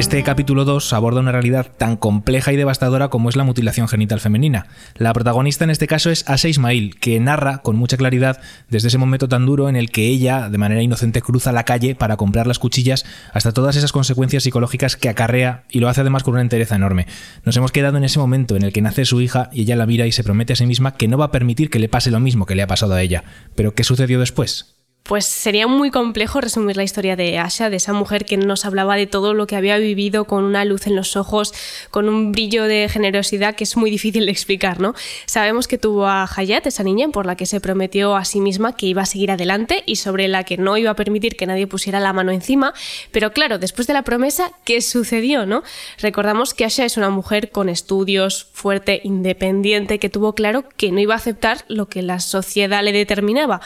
Este 0.00 0.22
capítulo 0.22 0.64
2 0.64 0.94
aborda 0.94 1.20
una 1.20 1.30
realidad 1.30 1.72
tan 1.76 1.98
compleja 1.98 2.54
y 2.54 2.56
devastadora 2.56 3.08
como 3.08 3.28
es 3.28 3.36
la 3.36 3.44
mutilación 3.44 3.86
genital 3.86 4.18
femenina. 4.18 4.66
La 4.96 5.12
protagonista 5.12 5.64
en 5.64 5.68
este 5.68 5.86
caso 5.86 6.08
es 6.08 6.24
Asa 6.26 6.48
Ismail, 6.48 6.98
que 6.98 7.20
narra 7.20 7.58
con 7.58 7.76
mucha 7.76 7.98
claridad 7.98 8.40
desde 8.70 8.88
ese 8.88 8.96
momento 8.96 9.28
tan 9.28 9.44
duro 9.44 9.68
en 9.68 9.76
el 9.76 9.90
que 9.90 10.06
ella, 10.06 10.48
de 10.48 10.56
manera 10.56 10.80
inocente, 10.80 11.20
cruza 11.20 11.52
la 11.52 11.64
calle 11.66 11.94
para 11.94 12.16
comprar 12.16 12.46
las 12.46 12.58
cuchillas, 12.58 13.04
hasta 13.34 13.52
todas 13.52 13.76
esas 13.76 13.92
consecuencias 13.92 14.42
psicológicas 14.42 14.96
que 14.96 15.10
acarrea 15.10 15.64
y 15.68 15.80
lo 15.80 15.90
hace 15.90 16.00
además 16.00 16.22
con 16.22 16.32
una 16.32 16.40
entereza 16.40 16.76
enorme. 16.76 17.06
Nos 17.44 17.58
hemos 17.58 17.70
quedado 17.70 17.98
en 17.98 18.04
ese 18.04 18.18
momento 18.18 18.56
en 18.56 18.62
el 18.62 18.72
que 18.72 18.80
nace 18.80 19.04
su 19.04 19.20
hija 19.20 19.50
y 19.52 19.60
ella 19.60 19.76
la 19.76 19.84
mira 19.84 20.06
y 20.06 20.12
se 20.12 20.24
promete 20.24 20.54
a 20.54 20.56
sí 20.56 20.64
misma 20.64 20.94
que 20.94 21.08
no 21.08 21.18
va 21.18 21.26
a 21.26 21.30
permitir 21.30 21.68
que 21.68 21.78
le 21.78 21.90
pase 21.90 22.10
lo 22.10 22.20
mismo 22.20 22.46
que 22.46 22.54
le 22.54 22.62
ha 22.62 22.66
pasado 22.66 22.94
a 22.94 23.02
ella. 23.02 23.22
Pero 23.54 23.74
¿qué 23.74 23.84
sucedió 23.84 24.18
después? 24.18 24.79
Pues 25.02 25.26
sería 25.26 25.66
muy 25.66 25.90
complejo 25.90 26.40
resumir 26.40 26.76
la 26.76 26.84
historia 26.84 27.16
de 27.16 27.38
Asha, 27.38 27.70
de 27.70 27.76
esa 27.76 27.92
mujer 27.92 28.24
que 28.24 28.36
nos 28.36 28.64
hablaba 28.64 28.96
de 28.96 29.06
todo 29.06 29.34
lo 29.34 29.46
que 29.46 29.56
había 29.56 29.76
vivido 29.78 30.24
con 30.24 30.44
una 30.44 30.64
luz 30.64 30.86
en 30.86 30.94
los 30.94 31.16
ojos, 31.16 31.52
con 31.90 32.08
un 32.08 32.32
brillo 32.32 32.64
de 32.64 32.88
generosidad 32.88 33.54
que 33.56 33.64
es 33.64 33.76
muy 33.76 33.90
difícil 33.90 34.26
de 34.26 34.32
explicar, 34.32 34.78
¿no? 34.78 34.94
Sabemos 35.26 35.66
que 35.66 35.78
tuvo 35.78 36.06
a 36.06 36.28
Hayat, 36.36 36.66
esa 36.66 36.84
niña, 36.84 37.08
por 37.08 37.26
la 37.26 37.36
que 37.36 37.46
se 37.46 37.60
prometió 37.60 38.14
a 38.14 38.24
sí 38.24 38.40
misma 38.40 38.76
que 38.76 38.86
iba 38.86 39.02
a 39.02 39.06
seguir 39.06 39.30
adelante 39.30 39.82
y 39.86 39.96
sobre 39.96 40.28
la 40.28 40.44
que 40.44 40.58
no 40.58 40.76
iba 40.76 40.90
a 40.90 40.96
permitir 40.96 41.36
que 41.36 41.46
nadie 41.46 41.66
pusiera 41.66 41.98
la 41.98 42.12
mano 42.12 42.30
encima, 42.30 42.72
pero 43.10 43.32
claro, 43.32 43.58
después 43.58 43.86
de 43.86 43.94
la 43.94 44.02
promesa, 44.02 44.52
¿qué 44.64 44.80
sucedió, 44.80 45.46
no? 45.46 45.62
Recordamos 45.98 46.54
que 46.54 46.64
Asha 46.64 46.84
es 46.84 46.96
una 46.96 47.10
mujer 47.10 47.50
con 47.50 47.68
estudios, 47.68 48.46
fuerte, 48.52 49.00
independiente, 49.02 49.98
que 49.98 50.08
tuvo 50.08 50.34
claro 50.34 50.64
que 50.76 50.92
no 50.92 51.00
iba 51.00 51.14
a 51.14 51.18
aceptar 51.18 51.64
lo 51.68 51.88
que 51.88 52.02
la 52.02 52.20
sociedad 52.20 52.82
le 52.82 52.92
determinaba. 52.92 53.60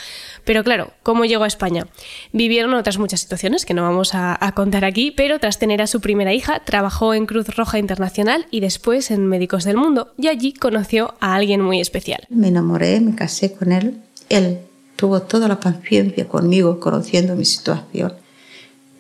Pero 0.45 0.65
claro, 0.65 0.93
¿cómo 1.03 1.24
llegó 1.25 1.45
a 1.45 1.49
España. 1.49 1.87
Vivieron 2.33 2.75
otras 2.75 2.99
muchas 2.99 3.21
situaciones 3.21 3.65
que 3.65 3.75
no 3.75 3.83
vamos 3.83 4.15
a, 4.15 4.37
a, 4.39 4.53
contar 4.53 4.85
aquí, 4.85 5.11
pero 5.11 5.39
tras 5.39 5.59
tener 5.59 5.83
a 5.83 5.87
su 5.87 6.01
primera 6.01 6.33
hija, 6.33 6.61
trabajó 6.65 7.15
en 7.15 7.27
Cruz 7.27 7.49
Roja 7.49 7.79
Internacional 7.79 8.47
y 8.51 8.61
después 8.61 9.11
en 9.11 9.27
Médicos 9.27 9.65
del 9.65 9.77
Mundo, 9.77 10.13
y 10.19 10.29
allí 10.29 10.53
conoció 10.53 11.15
a 11.21 11.35
alguien 11.35 11.61
muy 11.61 11.81
especial. 11.81 12.27
Me 12.29 12.49
enamoré, 12.49 13.01
me 13.01 13.15
casé 13.15 13.53
con 13.53 13.73
él. 13.73 14.01
Él 14.29 14.59
tuvo 14.97 15.23
toda 15.23 15.49
la 15.49 15.61
paciencia 15.61 16.29
conmigo, 16.29 16.81
conociendo 16.81 17.35
mi 17.37 17.45
situación. 17.45 18.15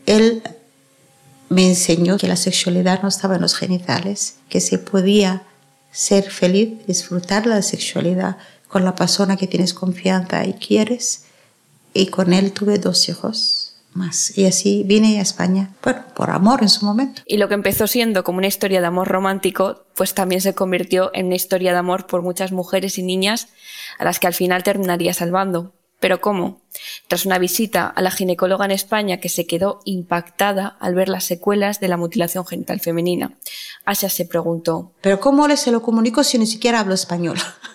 Él 0.06 0.42
me 1.48 1.66
enseñó 1.66 2.18
que 2.18 2.28
la 2.28 2.36
sexualidad 2.36 3.02
no 3.02 3.08
estaba 3.08 3.36
en 3.36 3.42
los 3.42 3.54
genitales, 3.54 4.36
que 4.48 4.60
se 4.60 4.78
podía 4.78 5.42
ser 5.92 6.30
feliz, 6.30 6.86
disfrutar 6.86 7.46
la 7.46 7.62
sexualidad 7.62 8.36
con 8.68 8.84
la 8.84 8.96
persona 8.96 9.36
que 9.36 9.46
tienes 9.46 9.72
confianza 9.72 10.44
y 10.44 10.54
quieres 10.54 11.26
y 11.94 12.08
con 12.08 12.32
él 12.32 12.52
tuve 12.52 12.78
dos 12.78 13.08
hijos 13.08 13.76
más. 13.94 14.36
Y 14.36 14.44
así 14.44 14.82
vine 14.84 15.18
a 15.18 15.22
España, 15.22 15.70
bueno, 15.82 16.04
por 16.14 16.30
amor 16.30 16.62
en 16.62 16.68
su 16.68 16.84
momento. 16.84 17.22
Y 17.26 17.38
lo 17.38 17.48
que 17.48 17.54
empezó 17.54 17.86
siendo 17.86 18.24
como 18.24 18.38
una 18.38 18.48
historia 18.48 18.80
de 18.80 18.86
amor 18.86 19.08
romántico, 19.08 19.86
pues 19.94 20.12
también 20.12 20.40
se 20.40 20.54
convirtió 20.54 21.10
en 21.14 21.26
una 21.26 21.36
historia 21.36 21.72
de 21.72 21.78
amor 21.78 22.06
por 22.06 22.22
muchas 22.22 22.52
mujeres 22.52 22.98
y 22.98 23.02
niñas 23.02 23.48
a 23.98 24.04
las 24.04 24.18
que 24.18 24.26
al 24.26 24.34
final 24.34 24.64
terminaría 24.64 25.14
salvando. 25.14 25.72
¿Pero 26.00 26.20
cómo? 26.20 26.60
Tras 27.08 27.24
una 27.24 27.38
visita 27.38 27.86
a 27.86 28.02
la 28.02 28.10
ginecóloga 28.10 28.66
en 28.66 28.72
España 28.72 29.20
que 29.20 29.28
se 29.30 29.46
quedó 29.46 29.80
impactada 29.84 30.76
al 30.80 30.94
ver 30.94 31.08
las 31.08 31.24
secuelas 31.24 31.80
de 31.80 31.88
la 31.88 31.96
mutilación 31.96 32.44
genital 32.44 32.80
femenina, 32.80 33.38
Asia 33.86 34.10
se 34.10 34.26
preguntó: 34.26 34.92
¿Pero 35.00 35.18
cómo 35.20 35.48
le 35.48 35.56
se 35.56 35.70
lo 35.70 35.80
comunico 35.80 36.22
si 36.24 36.36
ni 36.36 36.46
siquiera 36.46 36.80
hablo 36.80 36.94
español? 36.94 37.38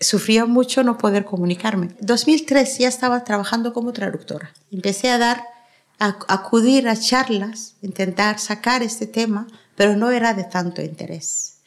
sufría 0.00 0.46
mucho 0.46 0.82
no 0.82 0.98
poder 0.98 1.24
comunicarme. 1.24 1.86
En 1.98 2.06
2003 2.06 2.78
ya 2.78 2.88
estaba 2.88 3.24
trabajando 3.24 3.72
como 3.72 3.92
traductora. 3.92 4.52
Empecé 4.70 5.10
a 5.10 5.18
dar 5.18 5.44
acudir 5.98 6.88
a 6.88 6.96
charlas, 6.96 7.76
intentar 7.80 8.38
sacar 8.38 8.82
este 8.82 9.06
tema, 9.06 9.46
pero 9.76 9.96
no 9.96 10.10
era 10.10 10.34
de 10.34 10.44
tanto 10.44 10.82
interés. 10.82 11.60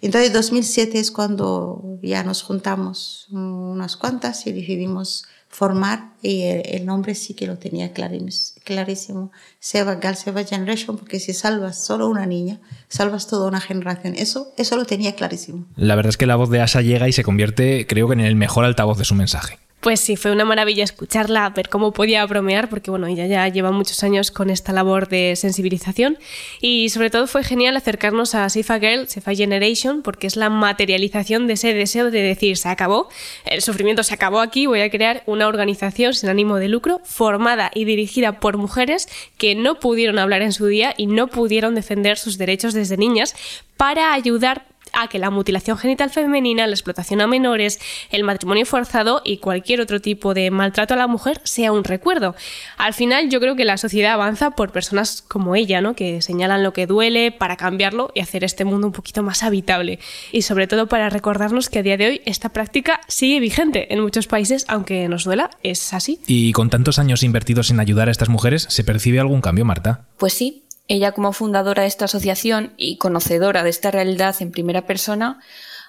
Entonces 0.00 0.32
2007 0.32 0.98
es 0.98 1.10
cuando 1.10 1.98
ya 2.02 2.22
nos 2.22 2.42
juntamos 2.42 3.26
unas 3.30 3.96
cuantas 3.96 4.46
y 4.46 4.52
decidimos 4.52 5.26
formar 5.56 6.10
y 6.20 6.42
el, 6.42 6.84
nombre 6.84 7.14
sí 7.14 7.32
que 7.32 7.46
lo 7.46 7.56
tenía 7.56 7.90
clarísimo. 7.94 9.32
Seva 9.58 9.94
Gal 9.94 10.14
Seva 10.14 10.44
Generation, 10.44 10.98
porque 10.98 11.18
si 11.18 11.32
salvas 11.32 11.82
solo 11.82 12.08
una 12.08 12.26
niña, 12.26 12.60
salvas 12.88 13.26
toda 13.26 13.48
una 13.48 13.62
generación. 13.62 14.14
Eso, 14.18 14.52
eso 14.58 14.76
lo 14.76 14.84
tenía 14.84 15.14
clarísimo. 15.14 15.64
La 15.76 15.94
verdad 15.94 16.10
es 16.10 16.18
que 16.18 16.26
la 16.26 16.36
voz 16.36 16.50
de 16.50 16.60
Asa 16.60 16.82
llega 16.82 17.08
y 17.08 17.12
se 17.12 17.24
convierte, 17.24 17.86
creo 17.86 18.06
que, 18.06 18.12
en 18.12 18.20
el 18.20 18.36
mejor 18.36 18.66
altavoz 18.66 18.98
de 18.98 19.06
su 19.06 19.14
mensaje. 19.14 19.58
Pues 19.86 20.00
sí, 20.00 20.16
fue 20.16 20.32
una 20.32 20.44
maravilla 20.44 20.82
escucharla, 20.82 21.48
ver 21.50 21.68
cómo 21.68 21.92
podía 21.92 22.26
bromear, 22.26 22.68
porque 22.68 22.90
bueno, 22.90 23.06
ella 23.06 23.24
ya 23.26 23.46
lleva 23.46 23.70
muchos 23.70 24.02
años 24.02 24.32
con 24.32 24.50
esta 24.50 24.72
labor 24.72 25.06
de 25.06 25.36
sensibilización. 25.36 26.18
Y 26.60 26.88
sobre 26.88 27.08
todo 27.08 27.28
fue 27.28 27.44
genial 27.44 27.76
acercarnos 27.76 28.34
a 28.34 28.48
Safe 28.48 28.80
Girl, 28.80 29.06
Safe 29.06 29.36
Generation, 29.36 30.02
porque 30.02 30.26
es 30.26 30.34
la 30.34 30.50
materialización 30.50 31.46
de 31.46 31.52
ese 31.52 31.72
deseo 31.72 32.10
de 32.10 32.20
decir, 32.20 32.56
se 32.56 32.68
acabó, 32.68 33.08
el 33.44 33.62
sufrimiento 33.62 34.02
se 34.02 34.14
acabó 34.14 34.40
aquí, 34.40 34.66
voy 34.66 34.80
a 34.80 34.90
crear 34.90 35.22
una 35.24 35.46
organización 35.46 36.14
sin 36.14 36.30
ánimo 36.30 36.56
de 36.56 36.66
lucro, 36.66 37.00
formada 37.04 37.70
y 37.72 37.84
dirigida 37.84 38.40
por 38.40 38.56
mujeres 38.56 39.06
que 39.38 39.54
no 39.54 39.78
pudieron 39.78 40.18
hablar 40.18 40.42
en 40.42 40.52
su 40.52 40.66
día 40.66 40.94
y 40.96 41.06
no 41.06 41.28
pudieron 41.28 41.76
defender 41.76 42.18
sus 42.18 42.38
derechos 42.38 42.74
desde 42.74 42.96
niñas 42.96 43.36
para 43.76 44.14
ayudar 44.14 44.64
a 44.96 45.08
que 45.08 45.18
la 45.18 45.30
mutilación 45.30 45.78
genital 45.78 46.10
femenina, 46.10 46.66
la 46.66 46.74
explotación 46.74 47.20
a 47.20 47.26
menores, 47.26 47.78
el 48.10 48.24
matrimonio 48.24 48.66
forzado 48.66 49.22
y 49.24 49.38
cualquier 49.38 49.80
otro 49.80 50.00
tipo 50.00 50.34
de 50.34 50.50
maltrato 50.50 50.94
a 50.94 50.96
la 50.96 51.06
mujer 51.06 51.40
sea 51.44 51.72
un 51.72 51.84
recuerdo. 51.84 52.34
Al 52.78 52.94
final 52.94 53.28
yo 53.28 53.40
creo 53.40 53.56
que 53.56 53.64
la 53.64 53.76
sociedad 53.76 54.14
avanza 54.14 54.50
por 54.52 54.72
personas 54.72 55.22
como 55.22 55.54
ella, 55.54 55.80
¿no? 55.80 55.94
que 55.94 56.22
señalan 56.22 56.62
lo 56.62 56.72
que 56.72 56.86
duele 56.86 57.32
para 57.32 57.56
cambiarlo 57.56 58.10
y 58.14 58.20
hacer 58.20 58.42
este 58.44 58.64
mundo 58.64 58.86
un 58.86 58.92
poquito 58.92 59.22
más 59.22 59.42
habitable. 59.42 59.98
Y 60.32 60.42
sobre 60.42 60.66
todo 60.66 60.88
para 60.88 61.10
recordarnos 61.10 61.68
que 61.68 61.80
a 61.80 61.82
día 61.82 61.96
de 61.96 62.06
hoy 62.06 62.22
esta 62.24 62.48
práctica 62.48 63.00
sigue 63.08 63.40
vigente 63.40 63.92
en 63.92 64.00
muchos 64.00 64.26
países, 64.26 64.64
aunque 64.68 65.08
nos 65.08 65.24
duela, 65.24 65.50
es 65.62 65.92
así. 65.92 66.20
Y 66.26 66.52
con 66.52 66.70
tantos 66.70 66.98
años 66.98 67.22
invertidos 67.22 67.70
en 67.70 67.80
ayudar 67.80 68.08
a 68.08 68.10
estas 68.10 68.28
mujeres, 68.28 68.66
¿se 68.68 68.84
percibe 68.84 69.20
algún 69.20 69.40
cambio, 69.40 69.64
Marta? 69.64 70.06
Pues 70.18 70.32
sí, 70.32 70.65
ella, 70.88 71.12
como 71.12 71.32
fundadora 71.32 71.82
de 71.82 71.88
esta 71.88 72.04
asociación 72.04 72.72
y 72.76 72.96
conocedora 72.98 73.62
de 73.62 73.70
esta 73.70 73.90
realidad 73.90 74.36
en 74.40 74.52
primera 74.52 74.86
persona, 74.86 75.40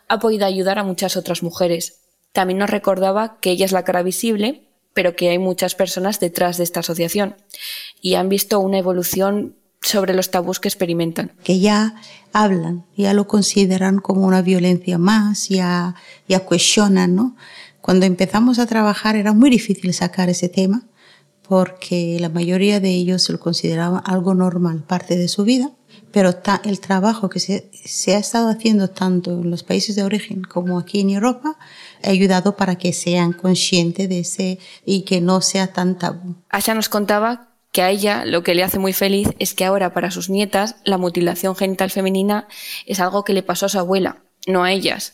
ha 0.07 0.19
podido 0.19 0.45
ayudar 0.45 0.79
a 0.79 0.83
muchas 0.83 1.17
otras 1.17 1.43
mujeres. 1.43 2.01
También 2.31 2.59
nos 2.59 2.69
recordaba 2.69 3.39
que 3.39 3.51
ella 3.51 3.65
es 3.65 3.71
la 3.71 3.83
cara 3.83 4.03
visible, 4.03 4.67
pero 4.93 5.15
que 5.15 5.29
hay 5.29 5.37
muchas 5.37 5.75
personas 5.75 6.19
detrás 6.19 6.57
de 6.57 6.63
esta 6.63 6.79
asociación 6.79 7.35
y 8.01 8.15
han 8.15 8.29
visto 8.29 8.59
una 8.59 8.79
evolución 8.79 9.55
sobre 9.81 10.13
los 10.13 10.31
tabús 10.31 10.59
que 10.59 10.67
experimentan. 10.67 11.33
Que 11.43 11.59
ya 11.59 11.95
hablan, 12.33 12.85
ya 12.95 13.13
lo 13.13 13.27
consideran 13.27 13.99
como 13.99 14.25
una 14.25 14.41
violencia 14.41 14.97
más, 14.97 15.49
ya, 15.49 15.95
ya 16.27 16.39
cuestionan, 16.39 17.15
¿no? 17.15 17.35
Cuando 17.81 18.05
empezamos 18.05 18.59
a 18.59 18.65
trabajar 18.65 19.15
era 19.15 19.33
muy 19.33 19.49
difícil 19.49 19.93
sacar 19.93 20.29
ese 20.29 20.49
tema 20.49 20.83
porque 21.47 22.17
la 22.19 22.29
mayoría 22.29 22.79
de 22.79 22.89
ellos 22.89 23.29
lo 23.29 23.39
consideraban 23.39 24.01
algo 24.05 24.33
normal, 24.33 24.83
parte 24.83 25.17
de 25.17 25.27
su 25.27 25.43
vida, 25.43 25.71
pero 26.11 26.33
el 26.63 26.79
trabajo 26.79 27.29
que 27.29 27.39
se, 27.39 28.15
ha 28.15 28.17
estado 28.17 28.49
haciendo 28.49 28.89
tanto 28.89 29.31
en 29.31 29.51
los 29.51 29.63
países 29.63 29.95
de 29.95 30.03
origen 30.03 30.41
como 30.43 30.79
aquí 30.79 31.01
en 31.01 31.11
Europa 31.11 31.57
ha 32.03 32.09
ayudado 32.09 32.55
para 32.55 32.75
que 32.75 32.93
sean 32.93 33.33
conscientes 33.33 34.09
de 34.09 34.19
ese 34.19 34.59
y 34.85 35.01
que 35.01 35.21
no 35.21 35.41
sea 35.41 35.73
tan 35.73 35.97
tabú. 35.97 36.35
Asha 36.49 36.73
nos 36.73 36.89
contaba 36.89 37.49
que 37.71 37.81
a 37.81 37.91
ella 37.91 38.25
lo 38.25 38.43
que 38.43 38.55
le 38.55 38.63
hace 38.63 38.79
muy 38.79 38.93
feliz 38.93 39.29
es 39.39 39.53
que 39.53 39.65
ahora 39.65 39.93
para 39.93 40.11
sus 40.11 40.29
nietas 40.29 40.77
la 40.83 40.97
mutilación 40.97 41.55
genital 41.55 41.91
femenina 41.91 42.47
es 42.85 42.99
algo 42.99 43.23
que 43.23 43.33
le 43.33 43.43
pasó 43.43 43.67
a 43.67 43.69
su 43.69 43.79
abuela, 43.79 44.23
no 44.47 44.63
a 44.63 44.71
ellas. 44.71 45.13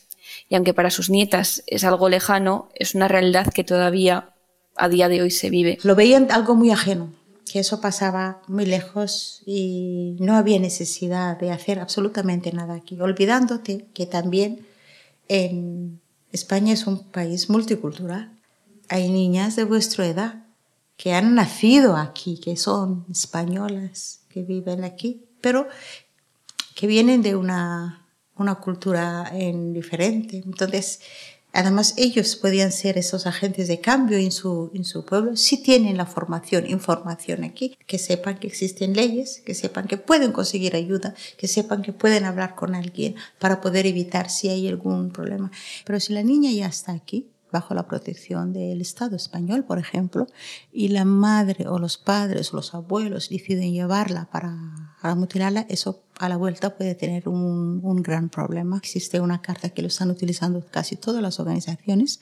Y 0.49 0.55
aunque 0.55 0.73
para 0.73 0.91
sus 0.91 1.09
nietas 1.09 1.63
es 1.67 1.83
algo 1.83 2.09
lejano, 2.09 2.69
es 2.75 2.95
una 2.95 3.07
realidad 3.07 3.51
que 3.51 3.63
todavía 3.63 4.32
a 4.75 4.89
día 4.89 5.07
de 5.09 5.21
hoy 5.21 5.31
se 5.31 5.49
vive. 5.49 5.77
Lo 5.83 5.95
veían 5.95 6.31
algo 6.31 6.55
muy 6.55 6.71
ajeno, 6.71 7.13
que 7.51 7.59
eso 7.59 7.81
pasaba 7.81 8.41
muy 8.47 8.65
lejos 8.65 9.41
y 9.45 10.15
no 10.19 10.35
había 10.35 10.59
necesidad 10.59 11.37
de 11.37 11.51
hacer 11.51 11.79
absolutamente 11.79 12.51
nada 12.51 12.75
aquí, 12.75 12.99
olvidándote 12.99 13.87
que 13.93 14.05
también 14.05 14.65
en 15.27 16.01
España 16.31 16.73
es 16.73 16.87
un 16.87 17.03
país 17.03 17.49
multicultural. 17.49 18.31
Hay 18.89 19.09
niñas 19.09 19.55
de 19.55 19.63
vuestra 19.63 20.07
edad 20.07 20.43
que 20.97 21.13
han 21.13 21.35
nacido 21.35 21.95
aquí, 21.95 22.39
que 22.39 22.55
son 22.57 23.05
españolas, 23.11 24.21
que 24.29 24.43
viven 24.43 24.83
aquí, 24.83 25.25
pero 25.41 25.67
que 26.75 26.87
vienen 26.87 27.21
de 27.21 27.35
una, 27.35 28.07
una 28.35 28.55
cultura 28.55 29.29
en 29.33 29.73
diferente. 29.73 30.41
Entonces, 30.45 31.01
Además, 31.53 31.93
ellos 31.97 32.35
podían 32.35 32.71
ser 32.71 32.97
esos 32.97 33.27
agentes 33.27 33.67
de 33.67 33.79
cambio 33.79 34.17
en 34.17 34.31
su, 34.31 34.71
en 34.73 34.83
su 34.83 35.05
pueblo 35.05 35.35
si 35.35 35.61
tienen 35.61 35.97
la 35.97 36.07
formación, 36.07 36.67
información 36.67 37.43
aquí, 37.43 37.77
que 37.85 37.99
sepan 37.99 38.39
que 38.39 38.47
existen 38.47 38.93
leyes, 38.93 39.41
que 39.45 39.53
sepan 39.53 39.87
que 39.87 39.97
pueden 39.97 40.31
conseguir 40.31 40.75
ayuda, 40.75 41.13
que 41.37 41.47
sepan 41.47 41.83
que 41.83 41.93
pueden 41.93 42.25
hablar 42.25 42.55
con 42.55 42.73
alguien 42.73 43.15
para 43.37 43.61
poder 43.61 43.85
evitar 43.85 44.31
si 44.31 44.49
hay 44.49 44.67
algún 44.67 45.11
problema. 45.11 45.51
Pero 45.85 45.99
si 45.99 46.13
la 46.13 46.23
niña 46.23 46.51
ya 46.51 46.65
está 46.65 46.91
aquí, 46.91 47.32
bajo 47.53 47.75
la 47.75 47.87
protección 47.87 48.51
del 48.51 48.81
Estado 48.81 49.15
español, 49.15 49.63
por 49.63 49.77
ejemplo, 49.77 50.27
y 50.71 50.87
la 50.87 51.05
madre 51.05 51.67
o 51.67 51.77
los 51.77 51.97
padres 51.97 52.51
o 52.51 52.57
los 52.57 52.73
abuelos 52.73 53.29
deciden 53.29 53.71
llevarla 53.71 54.27
para, 54.31 54.95
para 54.99 55.13
mutilarla, 55.13 55.67
eso 55.69 56.01
a 56.17 56.27
la 56.29 56.35
vuelta 56.35 56.75
puede 56.75 56.95
tener 56.95 57.29
un, 57.29 57.79
un, 57.83 58.01
gran 58.01 58.29
problema. 58.29 58.77
Existe 58.77 59.19
una 59.19 59.41
carta 59.41 59.69
que 59.69 59.83
lo 59.83 59.87
están 59.87 60.09
utilizando 60.09 60.65
casi 60.65 60.95
todas 60.95 61.21
las 61.21 61.39
organizaciones, 61.39 62.19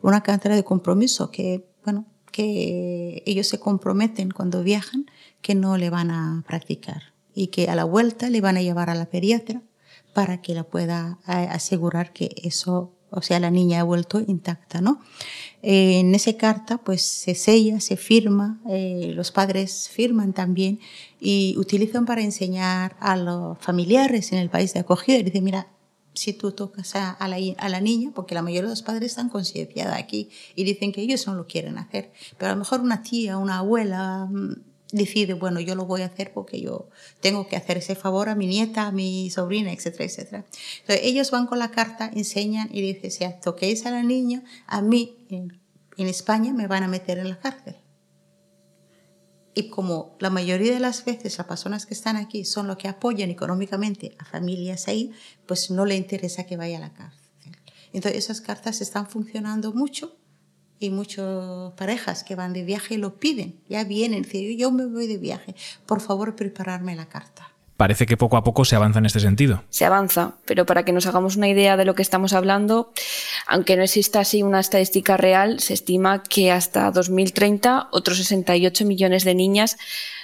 una 0.00 0.22
carta 0.22 0.48
de 0.48 0.62
compromiso 0.62 1.32
que, 1.32 1.68
bueno, 1.84 2.06
que 2.30 3.24
ellos 3.26 3.48
se 3.48 3.58
comprometen 3.58 4.30
cuando 4.30 4.62
viajan 4.62 5.06
que 5.42 5.56
no 5.56 5.76
le 5.76 5.90
van 5.90 6.12
a 6.12 6.44
practicar 6.46 7.14
y 7.34 7.48
que 7.48 7.68
a 7.68 7.74
la 7.74 7.84
vuelta 7.84 8.30
le 8.30 8.40
van 8.40 8.56
a 8.56 8.62
llevar 8.62 8.90
a 8.90 8.94
la 8.94 9.06
pediatra 9.06 9.60
para 10.14 10.40
que 10.40 10.54
la 10.54 10.62
pueda 10.62 11.18
eh, 11.26 11.32
asegurar 11.50 12.12
que 12.12 12.34
eso 12.44 12.97
o 13.10 13.22
sea, 13.22 13.40
la 13.40 13.50
niña 13.50 13.80
ha 13.80 13.84
vuelto 13.84 14.20
intacta, 14.20 14.80
¿no? 14.80 15.00
Eh, 15.62 16.00
en 16.00 16.14
esa 16.14 16.36
carta, 16.36 16.78
pues 16.78 17.02
se 17.02 17.34
sella, 17.34 17.80
se 17.80 17.96
firma, 17.96 18.60
eh, 18.68 19.12
los 19.14 19.32
padres 19.32 19.88
firman 19.88 20.32
también 20.32 20.78
y 21.20 21.56
utilizan 21.58 22.06
para 22.06 22.22
enseñar 22.22 22.96
a 23.00 23.16
los 23.16 23.58
familiares 23.58 24.32
en 24.32 24.38
el 24.38 24.50
país 24.50 24.72
de 24.74 24.80
acogida. 24.80 25.18
Dicen, 25.18 25.44
mira, 25.44 25.68
si 26.14 26.32
tú 26.32 26.52
tocas 26.52 26.94
a, 26.94 27.16
la, 27.28 27.36
a 27.58 27.68
la 27.68 27.80
niña, 27.80 28.10
porque 28.14 28.34
la 28.34 28.42
mayoría 28.42 28.64
de 28.64 28.70
los 28.70 28.82
padres 28.82 29.12
están 29.12 29.28
concienciados 29.28 29.96
aquí 29.96 30.30
y 30.54 30.64
dicen 30.64 30.92
que 30.92 31.00
ellos 31.00 31.26
no 31.26 31.34
lo 31.34 31.46
quieren 31.46 31.78
hacer, 31.78 32.12
pero 32.36 32.50
a 32.50 32.54
lo 32.54 32.58
mejor 32.58 32.80
una 32.80 33.02
tía, 33.02 33.38
una 33.38 33.58
abuela, 33.58 34.28
mm, 34.30 34.67
decide, 34.92 35.34
bueno, 35.34 35.60
yo 35.60 35.74
lo 35.74 35.84
voy 35.84 36.02
a 36.02 36.06
hacer 36.06 36.32
porque 36.32 36.60
yo 36.60 36.88
tengo 37.20 37.46
que 37.46 37.56
hacer 37.56 37.76
ese 37.78 37.94
favor 37.94 38.28
a 38.28 38.34
mi 38.34 38.46
nieta, 38.46 38.86
a 38.86 38.92
mi 38.92 39.30
sobrina, 39.30 39.72
etcétera, 39.72 40.04
etcétera. 40.04 40.44
Entonces 40.80 41.00
ellos 41.04 41.30
van 41.30 41.46
con 41.46 41.58
la 41.58 41.70
carta, 41.70 42.10
enseñan 42.14 42.68
y 42.72 42.80
dicen, 42.80 43.10
si 43.10 43.40
toquéis 43.42 43.84
a 43.86 43.90
la 43.90 44.02
niña, 44.02 44.42
a 44.66 44.80
mí 44.80 45.26
en, 45.28 45.58
España 45.96 46.54
me 46.54 46.68
van 46.68 46.84
a 46.84 46.88
meter 46.88 47.18
en 47.18 47.28
la 47.28 47.38
cárcel. 47.38 47.76
Y 49.54 49.68
como 49.68 50.16
la 50.20 50.30
mayoría 50.30 50.72
de 50.72 50.80
las 50.80 51.04
veces 51.04 51.36
las 51.36 51.46
personas 51.48 51.84
que 51.84 51.94
están 51.94 52.16
aquí 52.16 52.44
son 52.44 52.68
los 52.68 52.76
que 52.76 52.86
apoyan 52.86 53.30
económicamente 53.30 54.14
a 54.18 54.24
familias 54.24 54.86
ahí, 54.86 55.10
pues 55.46 55.70
no 55.70 55.84
le 55.84 55.96
interesa 55.96 56.44
que 56.44 56.56
vaya 56.56 56.78
a 56.78 56.80
la 56.80 56.92
cárcel. 56.94 57.28
Entonces 57.92 58.24
esas 58.24 58.40
cartas 58.40 58.80
están 58.80 59.08
funcionando 59.08 59.72
mucho 59.72 60.16
y 60.80 60.90
muchas 60.90 61.72
parejas 61.76 62.24
que 62.24 62.34
van 62.34 62.52
de 62.52 62.64
viaje 62.64 62.98
lo 62.98 63.16
piden, 63.16 63.60
ya 63.68 63.84
vienen, 63.84 64.22
dicen, 64.22 64.56
yo 64.56 64.70
me 64.70 64.86
voy 64.86 65.06
de 65.06 65.18
viaje, 65.18 65.54
por 65.86 66.00
favor 66.00 66.36
prepararme 66.36 66.94
la 66.94 67.06
carta. 67.06 67.52
Parece 67.78 68.06
que 68.06 68.16
poco 68.16 68.36
a 68.36 68.42
poco 68.42 68.64
se 68.64 68.74
avanza 68.74 68.98
en 68.98 69.06
este 69.06 69.20
sentido. 69.20 69.62
Se 69.70 69.84
avanza, 69.84 70.34
pero 70.46 70.66
para 70.66 70.84
que 70.84 70.92
nos 70.92 71.06
hagamos 71.06 71.36
una 71.36 71.48
idea 71.48 71.76
de 71.76 71.84
lo 71.84 71.94
que 71.94 72.02
estamos 72.02 72.32
hablando, 72.32 72.92
aunque 73.46 73.76
no 73.76 73.84
exista 73.84 74.18
así 74.18 74.42
una 74.42 74.58
estadística 74.58 75.16
real, 75.16 75.60
se 75.60 75.74
estima 75.74 76.24
que 76.24 76.50
hasta 76.50 76.90
2030 76.90 77.86
otros 77.92 78.18
68 78.18 78.84
millones 78.84 79.22
de 79.22 79.36
niñas 79.36 79.76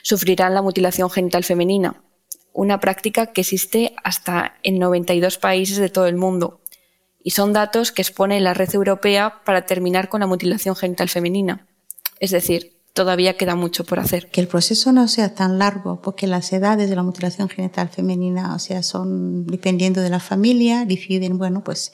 sufrirán 0.03 0.53
la 0.53 0.63
mutilación 0.63 1.11
genital 1.11 1.45
femenina, 1.45 2.03
una 2.53 2.81
práctica 2.81 3.27
que 3.27 3.43
existe 3.43 3.95
hasta 4.03 4.57
en 4.65 4.81
92 4.81 5.39
países 5.39 5.77
de 5.77 5.91
todo 5.91 6.09
el 6.09 6.17
mundo 6.17 6.61
y 7.25 7.31
son 7.31 7.55
datos 7.55 7.91
que 7.91 8.03
expone 8.03 8.39
la 8.41 8.55
Red 8.55 8.75
Europea 8.75 9.41
para 9.45 9.65
terminar 9.67 10.11
con 10.11 10.21
la 10.21 10.27
mutilación 10.27 10.77
genital 10.77 11.09
femenina. 11.09 11.67
Es 12.21 12.31
decir, 12.31 12.75
todavía 12.93 13.39
queda 13.39 13.57
mucho 13.57 13.85
por 13.85 13.99
hacer. 13.99 14.31
Que 14.31 14.43
el 14.43 14.47
proceso 14.47 14.93
no 14.93 15.09
sea 15.09 15.35
tan 15.35 15.59
largo, 15.59 16.03
porque 16.03 16.27
las 16.27 16.53
edades 16.53 16.91
de 16.91 16.97
la 16.97 17.03
mutilación 17.03 17.49
genital 17.49 17.89
femenina, 17.89 18.55
o 18.55 18.59
sea, 18.59 18.83
son 18.83 19.47
dependiendo 19.47 20.03
de 20.03 20.11
la 20.11 20.21
familia, 20.21 20.85
deciden, 20.85 21.39
bueno, 21.39 21.65
pues 21.65 21.93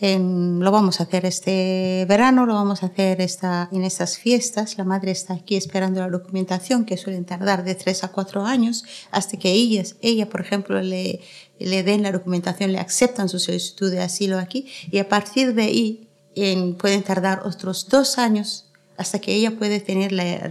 lo 0.00 0.70
vamos 0.70 1.00
a 1.00 1.04
hacer 1.04 1.24
este 1.24 2.04
verano, 2.06 2.44
lo 2.44 2.54
vamos 2.54 2.82
a 2.82 2.86
hacer 2.86 3.20
esta, 3.20 3.68
en 3.72 3.82
estas 3.82 4.18
fiestas. 4.18 4.76
La 4.76 4.84
madre 4.84 5.10
está 5.10 5.34
aquí 5.34 5.56
esperando 5.56 6.00
la 6.00 6.10
documentación, 6.10 6.84
que 6.84 6.96
suelen 6.96 7.24
tardar 7.24 7.64
de 7.64 7.74
tres 7.74 8.04
a 8.04 8.08
cuatro 8.08 8.44
años, 8.44 8.84
hasta 9.10 9.38
que 9.38 9.50
ella, 9.50 9.82
ella 10.02 10.28
por 10.28 10.42
ejemplo, 10.42 10.80
le, 10.82 11.20
le 11.58 11.82
den 11.82 12.02
la 12.02 12.12
documentación, 12.12 12.72
le 12.72 12.78
aceptan 12.78 13.28
su 13.28 13.38
solicitud 13.38 13.90
de 13.90 14.00
asilo 14.00 14.38
aquí, 14.38 14.66
y 14.90 14.98
a 14.98 15.08
partir 15.08 15.54
de 15.54 15.62
ahí 15.62 16.08
en, 16.34 16.74
pueden 16.74 17.02
tardar 17.02 17.42
otros 17.44 17.88
dos 17.88 18.18
años 18.18 18.66
hasta 18.98 19.18
que 19.18 19.34
ella 19.34 19.58
puede 19.58 19.80
tener 19.80 20.12
la 20.12 20.48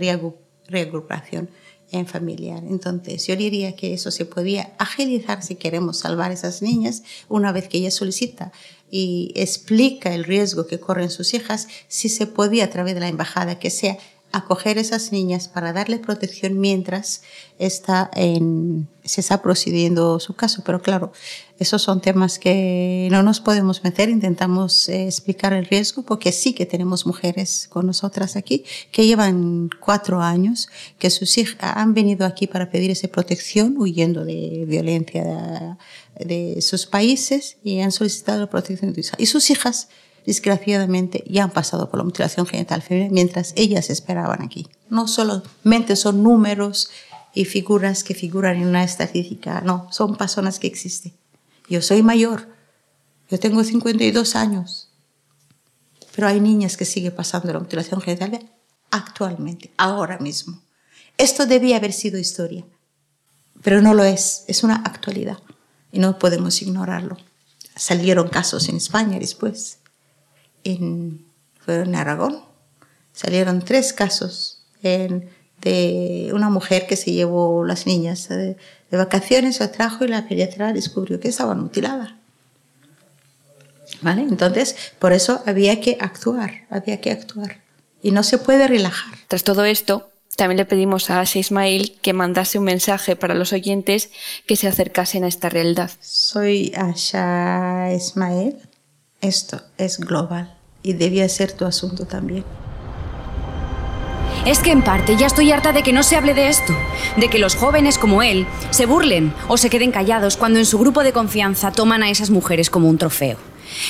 reagrupación 0.68 1.50
en 1.98 2.08
familiar. 2.08 2.64
Entonces, 2.68 3.26
yo 3.28 3.36
diría 3.36 3.76
que 3.76 3.94
eso 3.94 4.12
se 4.12 4.26
podía 4.26 4.74
agilizar 4.78 5.44
si 5.44 5.56
queremos 5.56 6.00
salvar 6.00 6.32
a 6.32 6.34
esas 6.34 6.62
niñas 6.62 7.04
una 7.30 7.52
vez 7.52 7.68
que 7.68 7.78
ella 7.78 7.92
solicita 7.92 8.52
y 8.92 9.32
explica 9.36 10.14
el 10.14 10.24
riesgo 10.24 10.68
que 10.68 10.80
corren 10.80 11.10
sus 11.10 11.34
hijas, 11.34 11.68
si 11.88 12.10
se 12.10 12.28
podía 12.28 12.66
a 12.66 12.70
través 12.70 12.94
de 12.94 13.00
la 13.00 13.08
embajada 13.08 13.60
que 13.60 13.70
sea 13.70 13.98
acoger 14.36 14.78
a 14.78 14.82
esas 14.82 15.12
niñas 15.12 15.48
para 15.48 15.72
darle 15.72 15.98
protección 15.98 16.60
mientras 16.60 17.22
está 17.58 18.12
en, 18.14 18.90
se 19.04 19.22
está 19.22 19.42
procediendo 19.42 20.20
su 20.20 20.36
caso. 20.36 20.62
Pero 20.66 20.82
claro, 20.82 21.14
esos 21.58 21.82
son 21.82 22.02
temas 22.02 22.38
que 22.38 23.08
no 23.12 23.24
nos 23.24 23.40
podemos 23.40 23.84
meter. 23.84 24.10
Intentamos 24.10 24.90
eh, 24.90 25.06
explicar 25.06 25.54
el 25.54 25.66
riesgo 25.66 26.04
porque 26.04 26.32
sí 26.32 26.54
que 26.54 26.66
tenemos 26.66 27.06
mujeres 27.06 27.68
con 27.70 27.86
nosotras 27.86 28.36
aquí 28.36 28.66
que 28.92 29.06
llevan 29.06 29.70
cuatro 29.80 30.22
años, 30.22 30.68
que 31.00 31.10
sus 31.10 31.38
hijas 31.38 31.58
han 31.62 31.94
venido 31.94 32.26
aquí 32.26 32.46
para 32.46 32.70
pedir 32.70 32.92
esa 32.92 33.08
protección 33.08 33.76
huyendo 33.78 34.26
de 34.26 34.66
violencia 34.68 35.78
de, 36.20 36.56
de 36.56 36.62
sus 36.62 36.86
países 36.86 37.58
y 37.64 37.80
han 37.80 37.92
solicitado 37.92 38.42
la 38.42 38.50
protección 38.50 38.92
de 38.92 39.02
sus 39.02 39.08
hijas. 39.08 39.20
Y 39.20 39.26
sus 39.28 39.50
hijas 39.50 39.88
desgraciadamente 40.26 41.24
ya 41.28 41.44
han 41.44 41.52
pasado 41.52 41.90
por 41.90 42.00
la 42.00 42.04
mutilación 42.04 42.46
genital 42.46 42.82
femenina 42.82 43.14
mientras 43.14 43.54
ellas 43.56 43.90
esperaban 43.90 44.42
aquí. 44.42 44.68
No 44.90 45.08
solamente 45.08 45.96
son 45.96 46.24
números 46.24 46.90
y 47.34 47.46
figuras 47.46 48.04
que 48.04 48.16
figuran 48.16 48.58
en 48.58 48.68
una 48.68 48.84
estadística, 48.84 49.62
no, 49.62 49.88
son 49.92 50.16
personas 50.16 50.60
que 50.60 50.68
existen. 50.68 51.14
Yo 51.70 51.82
soy 51.82 52.02
mayor, 52.02 52.48
yo 53.30 53.40
tengo 53.40 53.64
52 53.64 54.36
años, 54.36 54.90
pero 56.16 56.28
hay 56.28 56.40
niñas 56.40 56.78
que 56.78 56.86
siguen 56.86 57.14
pasando 57.14 57.52
la 57.52 57.60
mutilación 57.60 58.02
genital 58.02 58.50
actualmente, 58.92 59.72
ahora 59.78 60.18
mismo. 60.20 60.62
Esto 61.18 61.46
debía 61.46 61.78
haber 61.78 61.94
sido 61.94 62.18
historia, 62.18 62.66
pero 63.62 63.82
no 63.82 63.94
lo 63.94 64.04
es, 64.04 64.46
es 64.48 64.64
una 64.64 64.76
actualidad 64.76 65.40
y 65.92 66.00
no 66.00 66.18
podemos 66.20 66.62
ignorarlo. 66.62 67.18
Salieron 67.76 68.30
casos 68.30 68.70
en 68.70 68.78
España 68.78 69.20
después 69.20 69.80
en, 70.66 71.26
fueron 71.64 71.90
en 71.90 71.96
Aragón. 71.96 72.40
Salieron 73.14 73.62
tres 73.62 73.94
casos 73.94 74.66
de 74.82 76.32
una 76.34 76.50
mujer 76.50 76.86
que 76.86 76.96
se 76.96 77.12
llevó 77.12 77.66
las 77.66 77.88
niñas 77.88 78.28
de, 78.30 78.58
vacaciones, 78.92 79.58
se 79.58 79.68
trajo 79.68 80.06
y 80.06 80.08
la 80.08 80.28
pediatra 80.28 80.72
descubrió 80.72 81.20
que 81.20 81.28
estaban 81.28 81.60
mutiladas. 81.60 82.14
¿Vale? 84.02 84.22
Entonces, 84.22 84.76
por 85.00 85.12
eso 85.12 85.42
había 85.46 85.82
que 85.82 85.98
actuar, 86.00 86.66
había 86.70 87.02
que 87.02 87.12
actuar. 87.12 87.62
Y 88.02 88.12
no 88.12 88.24
se 88.24 88.38
puede 88.38 88.68
relajar. 88.68 89.14
Tras 89.28 89.44
todo 89.44 89.66
esto, 89.66 90.10
también 90.38 90.58
le 90.58 90.66
pedimos 90.66 91.10
a 91.10 91.20
Asha 91.20 91.40
Ismail 91.40 91.98
que 92.02 92.14
mandase 92.14 92.60
un 92.60 92.66
mensaje 92.66 93.16
para 93.16 93.34
los 93.34 93.52
oyentes 93.52 94.12
que 94.46 94.56
se 94.56 94.68
acercasen 94.68 95.24
a 95.24 95.28
esta 95.28 95.50
realidad. 95.50 95.92
Soy 96.02 96.72
Asha 96.76 97.92
Ismail. 97.94 98.58
Esto 99.22 99.62
es 99.78 99.98
global 100.00 100.55
y 100.86 100.94
debía 100.94 101.28
ser 101.28 101.52
tu 101.52 101.66
asunto 101.66 102.06
también. 102.06 102.46
Es 104.46 104.60
que 104.60 104.72
en 104.72 104.84
parte 104.84 105.18
ya 105.18 105.26
estoy 105.26 105.52
harta 105.52 105.74
de 105.74 105.82
que 105.82 105.94
no 105.94 106.04
se 106.04 106.16
hable 106.16 106.36
de 106.36 106.50
esto, 106.50 106.76
de 107.18 107.28
que 107.30 107.40
los 107.40 107.56
jóvenes 107.56 107.98
como 107.98 108.22
él 108.22 108.46
se 108.70 108.86
burlen 108.86 109.34
o 109.48 109.58
se 109.58 109.72
queden 109.72 109.92
callados 109.92 110.38
cuando 110.38 110.60
en 110.60 110.68
su 110.68 110.78
grupo 110.78 111.04
de 111.04 111.14
confianza 111.14 111.72
toman 111.72 112.04
a 112.04 112.12
esas 112.12 112.30
mujeres 112.30 112.70
como 112.70 112.88
un 112.88 113.00
trofeo. 113.00 113.38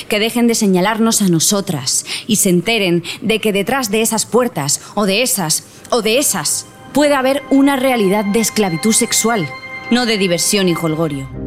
Que 0.08 0.18
dejen 0.18 0.46
de 0.46 0.54
señalarnos 0.54 1.20
a 1.20 1.28
nosotras 1.28 2.06
y 2.26 2.36
se 2.36 2.48
enteren 2.48 3.04
de 3.20 3.40
que 3.40 3.52
detrás 3.52 3.90
de 3.90 4.00
esas 4.00 4.24
puertas 4.24 4.80
o 4.94 5.04
de 5.04 5.20
esas 5.20 5.64
o 5.90 6.00
de 6.00 6.16
esas 6.16 6.64
puede 6.94 7.14
haber 7.14 7.42
una 7.50 7.76
realidad 7.76 8.24
de 8.24 8.40
esclavitud 8.40 8.94
sexual, 8.94 9.46
no 9.90 10.06
de 10.06 10.16
diversión 10.16 10.70
y 10.70 10.74
holgorio. 10.74 11.45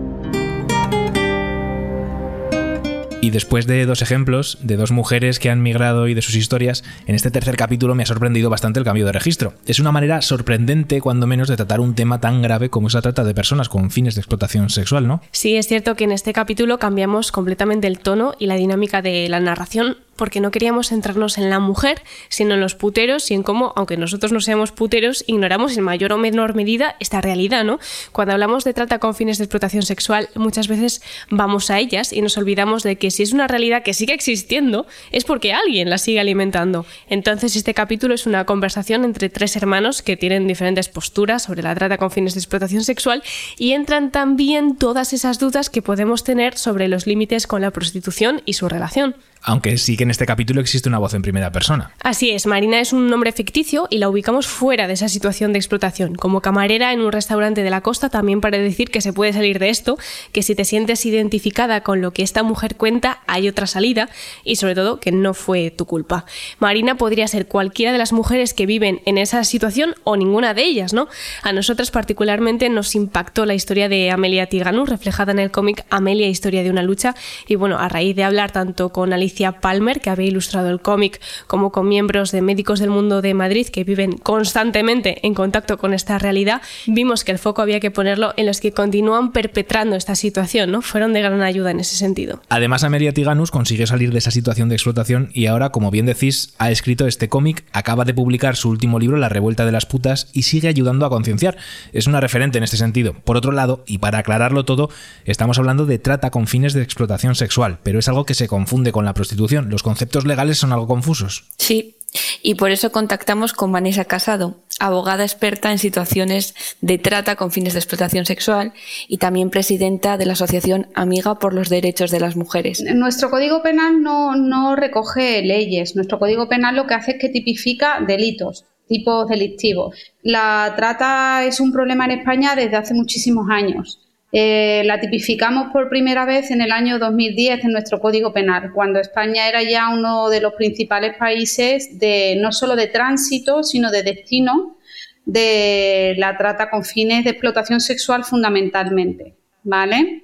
Y 3.21 3.31
después 3.31 3.67
de 3.67 3.85
dos 3.85 4.01
ejemplos 4.01 4.57
de 4.61 4.77
dos 4.77 4.91
mujeres 4.91 5.39
que 5.39 5.49
han 5.49 5.61
migrado 5.61 6.07
y 6.07 6.13
de 6.13 6.21
sus 6.21 6.35
historias, 6.35 6.85
en 7.05 7.15
este 7.15 7.31
tercer 7.31 7.57
capítulo 7.57 7.93
me 7.93 8.03
ha 8.03 8.05
sorprendido 8.05 8.49
bastante 8.49 8.79
el 8.79 8.85
cambio 8.85 9.05
de 9.05 9.11
registro. 9.11 9.53
Es 9.65 9.79
una 9.79 9.91
manera 9.91 10.21
sorprendente, 10.21 11.01
cuando 11.01 11.27
menos, 11.27 11.49
de 11.49 11.57
tratar 11.57 11.81
un 11.81 11.95
tema 11.95 12.21
tan 12.21 12.41
grave 12.41 12.69
como 12.69 12.87
esa 12.87 13.01
trata 13.01 13.25
de 13.25 13.35
personas 13.35 13.67
con 13.67 13.91
fines 13.91 14.15
de 14.15 14.21
explotación 14.21 14.69
sexual, 14.69 15.05
¿no? 15.05 15.21
Sí, 15.31 15.57
es 15.57 15.67
cierto 15.67 15.95
que 15.95 16.05
en 16.05 16.13
este 16.13 16.31
capítulo 16.31 16.79
cambiamos 16.79 17.33
completamente 17.33 17.87
el 17.87 17.99
tono 17.99 18.35
y 18.39 18.45
la 18.45 18.55
dinámica 18.55 19.01
de 19.01 19.27
la 19.27 19.41
narración 19.41 19.97
porque 20.19 20.41
no 20.41 20.51
queríamos 20.51 20.89
centrarnos 20.89 21.37
en 21.37 21.49
la 21.49 21.59
mujer, 21.59 22.03
sino 22.27 22.55
en 22.55 22.59
los 22.59 22.75
puteros 22.75 23.31
y 23.31 23.35
en 23.35 23.41
cómo, 23.41 23.71
aunque 23.77 23.95
nosotros 23.95 24.33
no 24.33 24.41
seamos 24.41 24.73
puteros, 24.73 25.23
ignoramos 25.27 25.77
en 25.77 25.83
mayor 25.85 26.11
o 26.11 26.17
menor 26.17 26.55
medida 26.55 26.97
esta 26.99 27.21
realidad, 27.21 27.63
¿no? 27.63 27.79
Cuando 28.11 28.33
hablamos 28.33 28.65
de 28.65 28.73
trata 28.73 28.99
con 28.99 29.15
fines 29.15 29.37
de 29.37 29.45
explotación 29.45 29.83
sexual, 29.83 30.27
muchas 30.35 30.67
veces 30.67 31.01
vamos 31.29 31.71
a 31.71 31.79
ellas 31.79 32.11
y 32.11 32.21
nos 32.21 32.37
olvidamos 32.37 32.83
de 32.83 32.97
que 32.97 33.11
si 33.11 33.23
es 33.23 33.31
una 33.31 33.47
realidad 33.47 33.81
que 33.81 33.93
sigue 33.93 34.13
existiendo, 34.13 34.85
es 35.13 35.23
porque 35.23 35.53
alguien 35.53 35.89
la 35.89 35.97
sigue 35.97 36.19
alimentando. 36.19 36.85
Entonces, 37.07 37.55
este 37.55 37.73
capítulo 37.73 38.13
es 38.13 38.25
una 38.25 38.43
conversación 38.43 39.05
entre 39.05 39.29
tres 39.29 39.55
hermanos 39.55 40.01
que 40.01 40.17
tienen 40.17 40.47
diferentes 40.47 40.89
posturas 40.89 41.43
sobre 41.43 41.63
la 41.63 41.73
trata 41.75 41.97
con 41.97 42.11
fines 42.11 42.33
de 42.33 42.41
explotación 42.41 42.83
sexual 42.83 43.23
y 43.57 43.71
entran 43.71 44.11
también 44.11 44.75
todas 44.75 45.13
esas 45.13 45.39
dudas 45.39 45.69
que 45.69 45.81
podemos 45.81 46.25
tener 46.25 46.57
sobre 46.57 46.89
los 46.89 47.07
límites 47.07 47.47
con 47.47 47.61
la 47.61 47.71
prostitución 47.71 48.41
y 48.45 48.53
su 48.55 48.67
relación 48.67 49.15
aunque 49.41 49.77
sí 49.77 49.97
que 49.97 50.03
en 50.03 50.11
este 50.11 50.25
capítulo 50.25 50.61
existe 50.61 50.89
una 50.89 50.99
voz 50.99 51.13
en 51.13 51.21
primera 51.21 51.51
persona. 51.51 51.91
Así 52.03 52.31
es, 52.31 52.45
Marina 52.45 52.79
es 52.79 52.93
un 52.93 53.09
nombre 53.09 53.31
ficticio 53.31 53.87
y 53.89 53.97
la 53.97 54.09
ubicamos 54.09 54.47
fuera 54.47 54.87
de 54.87 54.93
esa 54.93 55.09
situación 55.09 55.53
de 55.53 55.59
explotación, 55.59 56.15
como 56.15 56.41
camarera 56.41 56.93
en 56.93 57.01
un 57.01 57.11
restaurante 57.11 57.63
de 57.63 57.69
la 57.69 57.81
costa 57.81 58.09
también 58.09 58.41
para 58.41 58.57
decir 58.57 58.89
que 58.89 59.01
se 59.01 59.13
puede 59.13 59.33
salir 59.33 59.59
de 59.59 59.69
esto, 59.69 59.97
que 60.31 60.43
si 60.43 60.55
te 60.55 60.65
sientes 60.65 61.05
identificada 61.05 61.81
con 61.81 62.01
lo 62.01 62.11
que 62.11 62.23
esta 62.23 62.43
mujer 62.43 62.75
cuenta 62.75 63.21
hay 63.27 63.47
otra 63.47 63.67
salida 63.67 64.09
y 64.43 64.57
sobre 64.57 64.75
todo 64.75 64.99
que 64.99 65.11
no 65.11 65.33
fue 65.33 65.71
tu 65.71 65.85
culpa. 65.85 66.25
Marina 66.59 66.95
podría 66.95 67.27
ser 67.27 67.47
cualquiera 67.47 67.91
de 67.91 67.97
las 67.97 68.13
mujeres 68.13 68.53
que 68.53 68.65
viven 68.65 69.01
en 69.05 69.17
esa 69.17 69.43
situación 69.43 69.95
o 70.03 70.17
ninguna 70.17 70.53
de 70.53 70.63
ellas, 70.63 70.93
¿no? 70.93 71.07
A 71.43 71.53
nosotras 71.53 71.91
particularmente 71.91 72.69
nos 72.69 72.95
impactó 72.95 73.45
la 73.45 73.53
historia 73.53 73.89
de 73.89 74.11
Amelia 74.11 74.47
Tiganus 74.47 74.89
reflejada 74.89 75.31
en 75.31 75.39
el 75.39 75.51
cómic 75.51 75.85
Amelia, 75.89 76.27
historia 76.27 76.63
de 76.63 76.69
una 76.69 76.83
lucha 76.83 77.15
y 77.47 77.55
bueno, 77.55 77.77
a 77.79 77.89
raíz 77.89 78.15
de 78.15 78.23
hablar 78.23 78.51
tanto 78.51 78.89
con 78.89 79.13
Palmer, 79.61 80.01
que 80.01 80.09
había 80.09 80.27
ilustrado 80.27 80.69
el 80.69 80.81
cómic, 80.81 81.21
como 81.47 81.71
con 81.71 81.87
miembros 81.87 82.31
de 82.31 82.41
Médicos 82.41 82.79
del 82.79 82.89
Mundo 82.89 83.21
de 83.21 83.33
Madrid 83.33 83.67
que 83.67 83.83
viven 83.83 84.17
constantemente 84.17 85.25
en 85.25 85.33
contacto 85.33 85.77
con 85.77 85.93
esta 85.93 86.17
realidad, 86.17 86.61
vimos 86.87 87.23
que 87.23 87.31
el 87.31 87.39
foco 87.39 87.61
había 87.61 87.79
que 87.79 87.91
ponerlo 87.91 88.33
en 88.37 88.45
los 88.45 88.59
que 88.59 88.71
continúan 88.71 89.31
perpetrando 89.31 89.95
esta 89.95 90.15
situación, 90.15 90.71
¿no? 90.71 90.81
Fueron 90.81 91.13
de 91.13 91.21
gran 91.21 91.41
ayuda 91.41 91.71
en 91.71 91.79
ese 91.79 91.95
sentido. 91.95 92.41
Además, 92.49 92.83
Amelia 92.83 93.13
Tiganus 93.13 93.51
consiguió 93.51 93.87
salir 93.87 94.11
de 94.11 94.19
esa 94.19 94.31
situación 94.31 94.69
de 94.69 94.75
explotación 94.75 95.29
y 95.33 95.45
ahora, 95.45 95.71
como 95.71 95.91
bien 95.91 96.05
decís, 96.05 96.53
ha 96.57 96.71
escrito 96.71 97.07
este 97.07 97.29
cómic, 97.29 97.63
acaba 97.71 98.05
de 98.05 98.13
publicar 98.13 98.55
su 98.55 98.69
último 98.69 98.99
libro, 98.99 99.17
La 99.17 99.29
revuelta 99.29 99.65
de 99.65 99.71
las 99.71 99.85
putas, 99.85 100.29
y 100.33 100.43
sigue 100.43 100.67
ayudando 100.67 101.05
a 101.05 101.09
concienciar. 101.09 101.57
Es 101.93 102.07
una 102.07 102.19
referente 102.19 102.57
en 102.57 102.63
este 102.63 102.77
sentido. 102.77 103.13
Por 103.13 103.37
otro 103.37 103.51
lado, 103.51 103.83
y 103.87 103.99
para 103.99 104.19
aclararlo 104.19 104.65
todo, 104.65 104.89
estamos 105.25 105.57
hablando 105.59 105.85
de 105.85 105.99
trata 105.99 106.31
con 106.31 106.47
fines 106.47 106.73
de 106.73 106.81
explotación 106.81 107.35
sexual, 107.35 107.79
pero 107.83 107.99
es 107.99 108.07
algo 108.07 108.25
que 108.25 108.33
se 108.33 108.47
confunde 108.47 108.91
con 108.91 109.05
la 109.05 109.13
prostitución. 109.19 109.69
Los 109.69 109.83
conceptos 109.83 110.25
legales 110.25 110.57
son 110.57 110.71
algo 110.71 110.87
confusos. 110.87 111.43
Sí, 111.57 111.97
y 112.41 112.55
por 112.55 112.71
eso 112.71 112.91
contactamos 112.91 113.51
con 113.51 113.71
Vanessa 113.71 114.05
Casado, 114.05 114.55
abogada 114.79 115.25
experta 115.25 115.71
en 115.71 115.77
situaciones 115.77 116.55
de 116.79 116.97
trata 116.97 117.35
con 117.35 117.51
fines 117.51 117.73
de 117.73 117.79
explotación 117.79 118.25
sexual 118.25 118.71
y 119.09 119.17
también 119.17 119.49
presidenta 119.49 120.17
de 120.17 120.25
la 120.25 120.33
Asociación 120.33 120.87
Amiga 120.95 121.37
por 121.37 121.53
los 121.53 121.67
Derechos 121.67 122.11
de 122.11 122.21
las 122.21 122.37
Mujeres. 122.37 122.81
Nuestro 122.95 123.29
Código 123.29 123.61
Penal 123.61 124.01
no, 124.01 124.35
no 124.37 124.77
recoge 124.77 125.41
leyes. 125.41 125.97
Nuestro 125.97 126.17
Código 126.17 126.47
Penal 126.47 126.77
lo 126.77 126.87
que 126.87 126.93
hace 126.93 127.11
es 127.11 127.17
que 127.19 127.29
tipifica 127.29 127.99
delitos 128.07 128.65
tipos 128.87 129.27
delictivos. 129.27 129.95
La 130.23 130.73
trata 130.75 131.43
es 131.45 131.59
un 131.59 131.71
problema 131.71 132.05
en 132.05 132.19
España 132.19 132.55
desde 132.55 132.77
hace 132.77 132.93
muchísimos 132.93 133.47
años. 133.51 133.99
Eh, 134.31 134.83
la 134.85 134.99
tipificamos 134.99 135.71
por 135.73 135.89
primera 135.89 136.23
vez 136.23 136.51
en 136.51 136.61
el 136.61 136.71
año 136.71 136.99
2010 136.99 137.63
en 137.63 137.71
nuestro 137.71 137.99
Código 137.99 138.31
Penal, 138.31 138.71
cuando 138.73 138.99
España 138.99 139.47
era 139.47 139.63
ya 139.63 139.89
uno 139.89 140.29
de 140.29 140.39
los 140.39 140.53
principales 140.53 141.17
países 141.17 141.97
de 141.97 142.37
no 142.39 142.51
solo 142.51 142.75
de 142.75 142.87
tránsito, 142.87 143.63
sino 143.63 143.89
de 143.89 144.03
destino 144.03 144.77
de 145.25 146.15
la 146.17 146.37
trata 146.37 146.69
con 146.69 146.83
fines 146.83 147.23
de 147.23 147.31
explotación 147.31 147.81
sexual 147.81 148.23
fundamentalmente, 148.23 149.35
¿vale? 149.63 150.23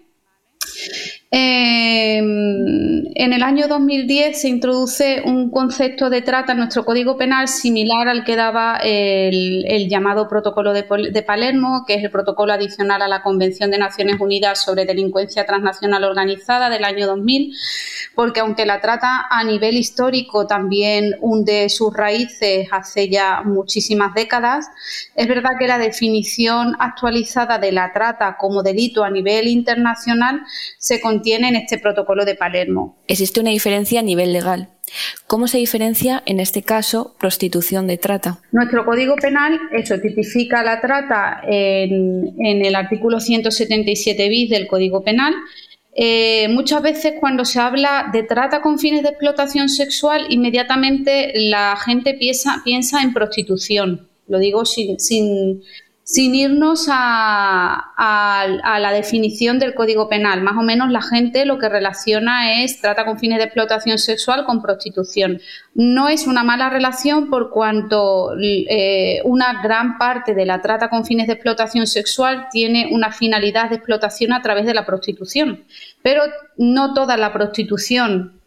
Em, 1.38 3.04
en 3.14 3.34
el 3.34 3.44
año 3.44 3.68
2010 3.68 4.40
se 4.40 4.48
introduce 4.48 5.22
un 5.26 5.52
concepto 5.52 6.10
de 6.10 6.22
trata 6.22 6.54
en 6.54 6.60
nuestro 6.60 6.86
Código 6.86 7.18
Penal 7.18 7.50
similar 7.50 8.08
al 8.08 8.24
que 8.24 8.38
daba 8.38 8.80
el, 8.82 9.90
llamado 9.90 10.30
Protocolo 10.30 10.72
de, 10.72 10.84
Palermo, 11.24 11.84
que 11.86 11.96
es 11.96 12.04
el 12.06 12.10
protocolo 12.10 12.54
adicional 12.54 13.02
a 13.02 13.10
la 13.10 13.22
Convención 13.22 13.70
de 13.70 13.78
Naciones 13.78 14.22
Unidas 14.22 14.64
sobre 14.64 14.86
Delincuencia 14.86 15.46
Transnacional 15.46 16.06
Organizada 16.06 16.70
del 16.70 16.86
año 16.86 17.06
2000, 17.06 17.54
porque 18.16 18.40
aunque 18.40 18.66
la 18.66 18.80
trata 18.80 19.26
a 19.30 19.44
nivel 19.44 19.76
histórico 19.76 20.48
también 20.48 21.18
hunde 21.20 21.68
sus 21.68 21.94
raíces 21.94 22.70
hace 22.72 23.10
ya 23.10 23.42
muchísimas 23.44 24.14
décadas, 24.14 24.68
es 25.16 25.28
verdad 25.28 25.52
que 25.60 25.68
la 25.68 25.80
definición 25.80 26.78
actualizada 26.80 27.58
de 27.58 27.74
la 27.74 27.92
trata 27.92 28.38
como 28.38 28.64
delito 28.64 29.04
a 29.04 29.10
nivel 29.10 29.50
internacional 29.50 30.40
se 30.78 31.02
contiene 31.02 31.25
en 31.34 31.56
este 31.56 31.78
protocolo 31.80 32.26
de 32.26 32.36
Palermo. 32.36 32.98
Existe 33.08 33.40
una 33.40 33.50
diferencia 33.50 34.00
a 34.00 34.04
nivel 34.04 34.34
legal. 34.34 34.70
¿Cómo 35.28 35.48
se 35.48 35.58
diferencia 35.58 36.22
en 36.26 36.40
este 36.40 36.62
caso 36.62 37.16
prostitución 37.20 37.88
de 37.88 37.98
trata? 37.98 38.40
Nuestro 38.52 38.86
Código 38.86 39.16
Penal, 39.16 39.60
eso, 39.72 40.00
tipifica 40.00 40.64
la 40.64 40.80
trata 40.80 41.42
en, 41.48 42.36
el 42.38 42.76
artículo 42.76 43.20
177 43.20 44.30
bis 44.30 44.50
del 44.50 44.68
Código 44.68 45.04
Penal. 45.04 45.34
Eh, 45.98 46.48
muchas 46.50 46.82
veces 46.82 47.14
cuando 47.20 47.46
se 47.46 47.60
habla 47.60 48.10
de 48.12 48.24
trata 48.24 48.62
con 48.62 48.78
fines 48.80 49.02
de 49.02 49.10
explotación 49.10 49.70
sexual, 49.70 50.28
inmediatamente 50.30 51.32
la 51.36 51.76
gente 51.84 52.14
piensa, 52.14 52.62
piensa 52.64 53.02
en 53.02 53.14
prostitución. 53.14 54.08
Lo 54.28 54.40
digo 54.40 54.66
sin, 54.66 55.00
sin 55.00 55.64
irnos 56.08 56.88
a, 56.90 57.92
la 58.80 58.92
definición 58.92 59.58
del 59.58 59.74
Código 59.74 60.08
Penal. 60.08 60.42
Más 60.42 60.56
o 60.58 60.62
menos 60.62 60.92
la 60.92 61.02
gente 61.02 61.46
lo 61.46 61.58
que 61.58 61.70
relaciona 61.70 62.62
es 62.64 62.80
trata 62.80 63.06
con 63.06 63.18
fines 63.18 63.40
de 63.40 63.46
explotación 63.46 63.98
sexual 63.98 64.46
con 64.46 64.62
prostitución. 64.62 65.42
No 65.74 66.08
es 66.08 66.28
una 66.28 66.44
mala 66.44 66.70
relación 66.70 67.30
por 67.30 67.50
cuanto 67.50 68.34
eh, 68.40 69.22
una 69.24 69.62
gran 69.64 69.98
parte 69.98 70.36
de 70.36 70.46
la 70.46 70.62
trata 70.62 70.90
con 70.90 71.06
fines 71.06 71.28
de 71.28 71.34
explotación 71.34 71.88
sexual 71.88 72.48
tiene 72.52 72.90
una 72.92 73.12
finalidad 73.12 73.70
de 73.70 73.78
explotación 73.78 74.34
a 74.34 74.42
través 74.42 74.66
de 74.66 74.76
la 74.76 74.86
prostitución. 74.86 75.64
Pero 76.04 76.22
no 76.58 76.94
toda 76.94 77.18
la 77.18 77.34
prostitución 77.34 78.40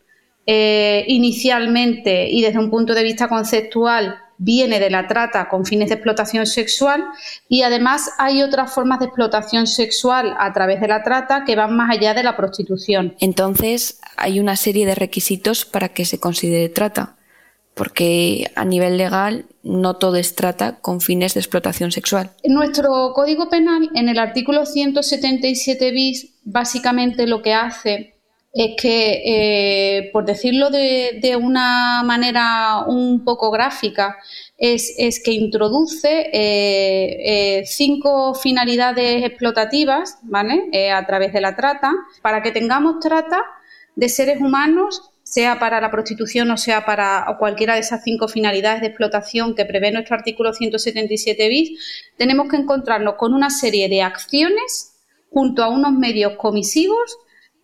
eh, 0.46 1.04
inicialmente 1.08 2.28
y 2.30 2.40
desde 2.40 2.58
un 2.58 2.70
punto 2.70 2.94
de 2.94 3.02
vista 3.02 3.28
conceptual 3.28 4.22
viene 4.38 4.78
de 4.80 4.88
la 4.88 5.06
trata 5.06 5.48
con 5.48 5.66
fines 5.66 5.88
de 5.88 5.96
explotación 5.96 6.46
sexual 6.46 7.04
y 7.48 7.62
además 7.62 8.12
hay 8.18 8.42
otras 8.42 8.72
formas 8.72 9.00
de 9.00 9.06
explotación 9.06 9.66
sexual 9.66 10.34
a 10.38 10.52
través 10.52 10.80
de 10.80 10.88
la 10.88 11.02
trata 11.02 11.44
que 11.44 11.56
van 11.56 11.76
más 11.76 11.90
allá 11.90 12.14
de 12.14 12.22
la 12.22 12.36
prostitución. 12.36 13.14
Entonces, 13.20 14.00
hay 14.16 14.40
una 14.40 14.56
serie 14.56 14.86
de 14.86 14.94
requisitos 14.94 15.64
para 15.64 15.90
que 15.90 16.04
se 16.04 16.20
considere 16.20 16.68
trata, 16.68 17.16
porque 17.74 18.50
a 18.54 18.64
nivel 18.64 18.96
legal 18.96 19.46
no 19.62 19.96
todo 19.96 20.16
es 20.16 20.34
trata 20.34 20.76
con 20.80 21.00
fines 21.00 21.34
de 21.34 21.40
explotación 21.40 21.92
sexual. 21.92 22.30
En 22.42 22.54
nuestro 22.54 23.12
Código 23.14 23.48
Penal, 23.48 23.90
en 23.94 24.08
el 24.08 24.18
artículo 24.18 24.66
177 24.66 25.90
bis, 25.90 26.34
básicamente 26.44 27.26
lo 27.26 27.42
que 27.42 27.54
hace 27.54 28.17
es 28.58 28.74
que, 28.76 29.22
eh, 29.24 30.10
por 30.12 30.24
decirlo 30.24 30.68
de, 30.68 31.38
una 31.40 32.02
manera 32.02 32.82
un 32.88 33.22
poco 33.24 33.52
gráfica, 33.52 34.16
es, 34.56 35.22
que 35.24 35.30
introduce 35.30 36.08
eh, 36.32 37.60
eh, 37.60 37.66
cinco 37.66 38.34
finalidades 38.34 39.24
explotativas 39.24 40.18
¿vale? 40.22 40.68
a 40.92 41.06
través 41.06 41.32
de 41.32 41.40
la 41.40 41.54
trata 41.54 41.92
para 42.20 42.42
que 42.42 42.50
tengamos 42.50 42.98
trata 42.98 43.44
de 43.94 44.08
seres 44.08 44.40
humanos 44.40 45.08
sea 45.22 45.60
para 45.60 45.80
la 45.80 45.92
prostitución 45.92 46.50
o 46.50 46.56
sea 46.56 46.84
para 46.84 47.36
cualquiera 47.38 47.74
de 47.74 47.80
esas 47.80 48.02
cinco 48.02 48.26
finalidades 48.26 48.80
de 48.80 48.88
explotación 48.88 49.54
que 49.54 49.66
prevé 49.66 49.92
nuestro 49.92 50.16
artículo 50.16 50.52
177 50.52 51.48
bis, 51.48 51.78
tenemos 52.16 52.48
que 52.48 52.56
encontrarnos 52.56 53.14
con 53.14 53.34
una 53.34 53.50
serie 53.50 53.88
de 53.88 54.02
acciones 54.02 54.96
junto 55.30 55.62
a 55.62 55.68
unos 55.68 55.92
medios 55.92 56.32
comisivos 56.32 57.18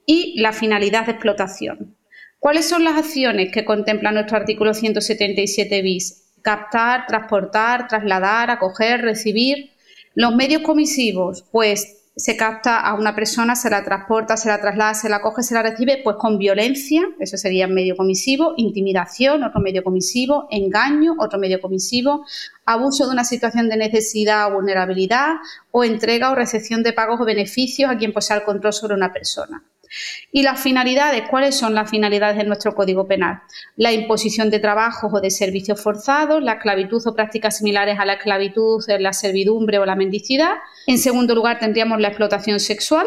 y 0.07 0.41
la 0.41 0.53
finalidad 0.53 1.07
de 1.07 1.13
explotación. 1.13 1.97
¿Cuáles 2.39 2.69
son 2.69 2.85
las 2.85 2.97
acciones 2.97 3.51
que 3.51 3.65
contempla 3.65 4.13
nuestro 4.13 4.37
artículo 4.37 4.75
177 4.75 5.83
bis? 5.83 6.25
Captar, 6.43 7.07
transportar, 7.07 7.89
trasladar, 7.89 8.51
acoger, 8.51 9.01
recibir. 9.01 9.71
Los 10.15 10.35
medios 10.35 10.63
comisivos, 10.63 11.45
pues 11.51 12.05
se 12.17 12.37
capta 12.37 12.81
a 12.81 12.95
una 12.95 13.15
persona, 13.15 13.57
se 13.57 13.71
la 13.71 13.83
transporta, 13.83 14.37
se 14.37 14.49
la 14.49 14.61
traslada, 14.61 14.95
se 14.95 15.09
la 15.09 15.21
coge, 15.21 15.43
se 15.43 15.55
la 15.55 15.63
recibe, 15.63 16.01
pues 16.05 16.17
con 16.17 16.39
violencia, 16.39 17.03
eso 17.19 17.37
sería 17.37 17.67
medio 17.67 17.97
comisivo, 17.97 18.55
intimidación, 18.57 19.43
otro 19.43 19.61
medio 19.61 19.83
comisivo, 19.83 20.47
engaño, 20.51 21.17
otro 21.19 21.39
medio 21.39 21.61
comisivo, 21.61 22.25
abuso 22.67 23.07
de 23.07 23.13
una 23.13 23.25
situación 23.25 23.69
de 23.69 23.79
necesidad 23.79 24.49
o 24.49 24.57
vulnerabilidad, 24.57 25.37
o 25.73 25.83
entrega 25.83 26.31
o 26.31 26.35
recepción 26.35 26.83
de 26.83 26.93
pagos 26.93 27.21
o 27.21 27.25
beneficios 27.25 27.91
a 27.91 27.97
quien 27.97 28.13
posea 28.13 28.37
el 28.37 28.45
control 28.45 28.73
sobre 28.73 28.95
una 28.95 29.13
persona. 29.13 29.65
Y 30.33 30.43
las 30.43 30.61
finalidades, 30.61 31.25
¿cuáles 31.31 31.57
son 31.57 31.75
las 31.75 31.91
finalidades 31.91 32.37
de 32.37 32.45
nuestro 32.45 32.75
Código 32.75 33.07
Penal? 33.07 33.41
La 33.77 33.93
imposición 33.93 34.51
de 34.51 34.59
trabajos 34.59 35.13
o 35.13 35.21
de 35.21 35.31
servicios 35.31 35.83
forzados, 35.83 36.43
la 36.43 36.55
esclavitud 36.55 37.03
o 37.07 37.15
prácticas 37.15 37.59
similares 37.59 37.99
a 37.99 38.05
la 38.05 38.15
esclavitud, 38.15 38.83
la 38.99 39.13
servidumbre 39.13 39.79
o 39.79 39.87
la 39.87 39.95
mendicidad. 39.97 40.55
En 40.87 40.99
segundo 40.99 41.35
lugar, 41.35 41.59
tendríamos 41.59 42.01
la 42.01 42.09
explotación 42.09 42.61
sexual, 42.61 43.07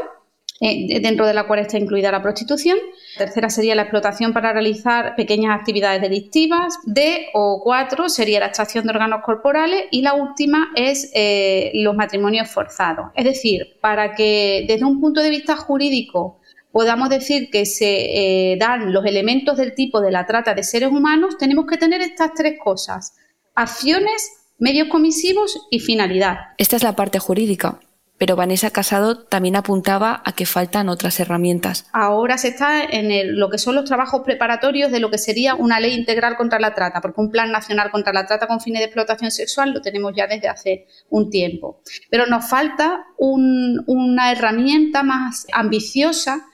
eh, 0.60 1.00
dentro 1.02 1.28
de 1.28 1.36
la 1.36 1.46
cual 1.46 1.60
está 1.60 1.78
incluida 1.78 2.12
la 2.12 2.22
prostitución. 2.22 2.78
tercera 3.16 3.50
sería 3.50 3.76
la 3.76 3.84
explotación 3.84 4.34
para 4.34 4.54
realizar 4.54 5.16
pequeñas 5.16 5.58
actividades 5.58 6.02
delictivas. 6.02 6.80
D 6.86 7.28
o 7.34 7.62
cuatro 7.64 8.10
sería 8.10 8.40
la 8.40 8.48
extracción 8.48 8.86
de 8.86 8.92
órganos 8.92 9.22
corporales. 9.24 9.84
Y 9.92 10.02
la 10.02 10.14
última 10.14 10.72
es 10.76 11.12
eh, 11.14 11.72
los 11.76 11.96
matrimonios 11.96 12.50
forzados. 12.50 13.08
Es 13.16 13.26
decir, 13.26 13.78
para 13.82 14.16
que 14.16 14.66
desde 14.68 14.86
un 14.86 15.00
punto 15.00 15.22
de 15.22 15.30
vista 15.30 15.56
jurídico 15.56 16.40
podamos 16.72 17.10
decir 17.10 17.50
que 17.52 17.66
se 17.66 18.52
eh, 18.52 18.58
dan 18.60 18.94
los 18.94 19.06
elementos 19.06 19.58
del 19.58 19.74
tipo 19.74 20.02
de 20.02 20.12
la 20.12 20.26
trata 20.26 20.54
de 20.54 20.64
seres 20.64 20.92
humanos, 20.92 21.38
tenemos 21.38 21.66
que 21.66 21.78
tener 21.78 22.02
estas 22.02 22.34
tres 22.34 22.60
cosas, 22.64 23.16
acciones, 23.56 24.32
medios 24.60 24.88
comisivos 24.90 25.68
y 25.72 25.80
finalidad. 25.80 26.38
Esta 26.58 26.76
es 26.76 26.84
la 26.84 26.96
parte 26.96 27.20
jurídica 27.20 27.80
pero 28.18 28.36
Vanessa 28.36 28.72
Casado 28.72 29.20
también 29.20 29.56
apuntaba 29.56 30.22
a 30.26 30.34
que 30.34 30.46
faltan 30.46 30.90
otras 30.90 31.20
herramientas. 31.20 31.88
Ahora 31.94 32.38
se 32.38 32.50
está 32.50 32.84
en 32.84 33.40
lo 33.40 33.50
que 33.50 33.58
son 33.58 33.76
los 33.76 33.86
trabajos 33.86 34.22
preparatorios 34.26 34.92
de 34.92 35.00
lo 35.00 35.12
que 35.12 35.18
sería 35.18 35.56
una 35.56 35.80
ley 35.80 35.94
integral 35.94 36.36
contra 36.36 36.60
la 36.60 36.74
trata, 36.74 37.02
porque 37.02 37.22
un 37.22 37.32
plan 37.32 37.52
nacional 37.52 37.92
contra 37.92 38.14
la 38.14 38.26
trata 38.26 38.48
con 38.48 38.60
fines 38.60 38.80
de 38.80 38.86
explotación 38.86 39.32
sexual 39.32 39.74
lo 39.74 39.82
tenemos 39.82 40.14
ya 40.16 40.28
desde 40.28 40.48
hace 40.48 40.88
un 41.10 41.30
tiempo. 41.30 41.82
Pero 42.10 42.26
nos 42.26 42.50
falta 42.50 43.06
una 43.18 44.32
herramienta 44.32 45.04
más 45.04 45.46
ambiciosa 45.54 46.46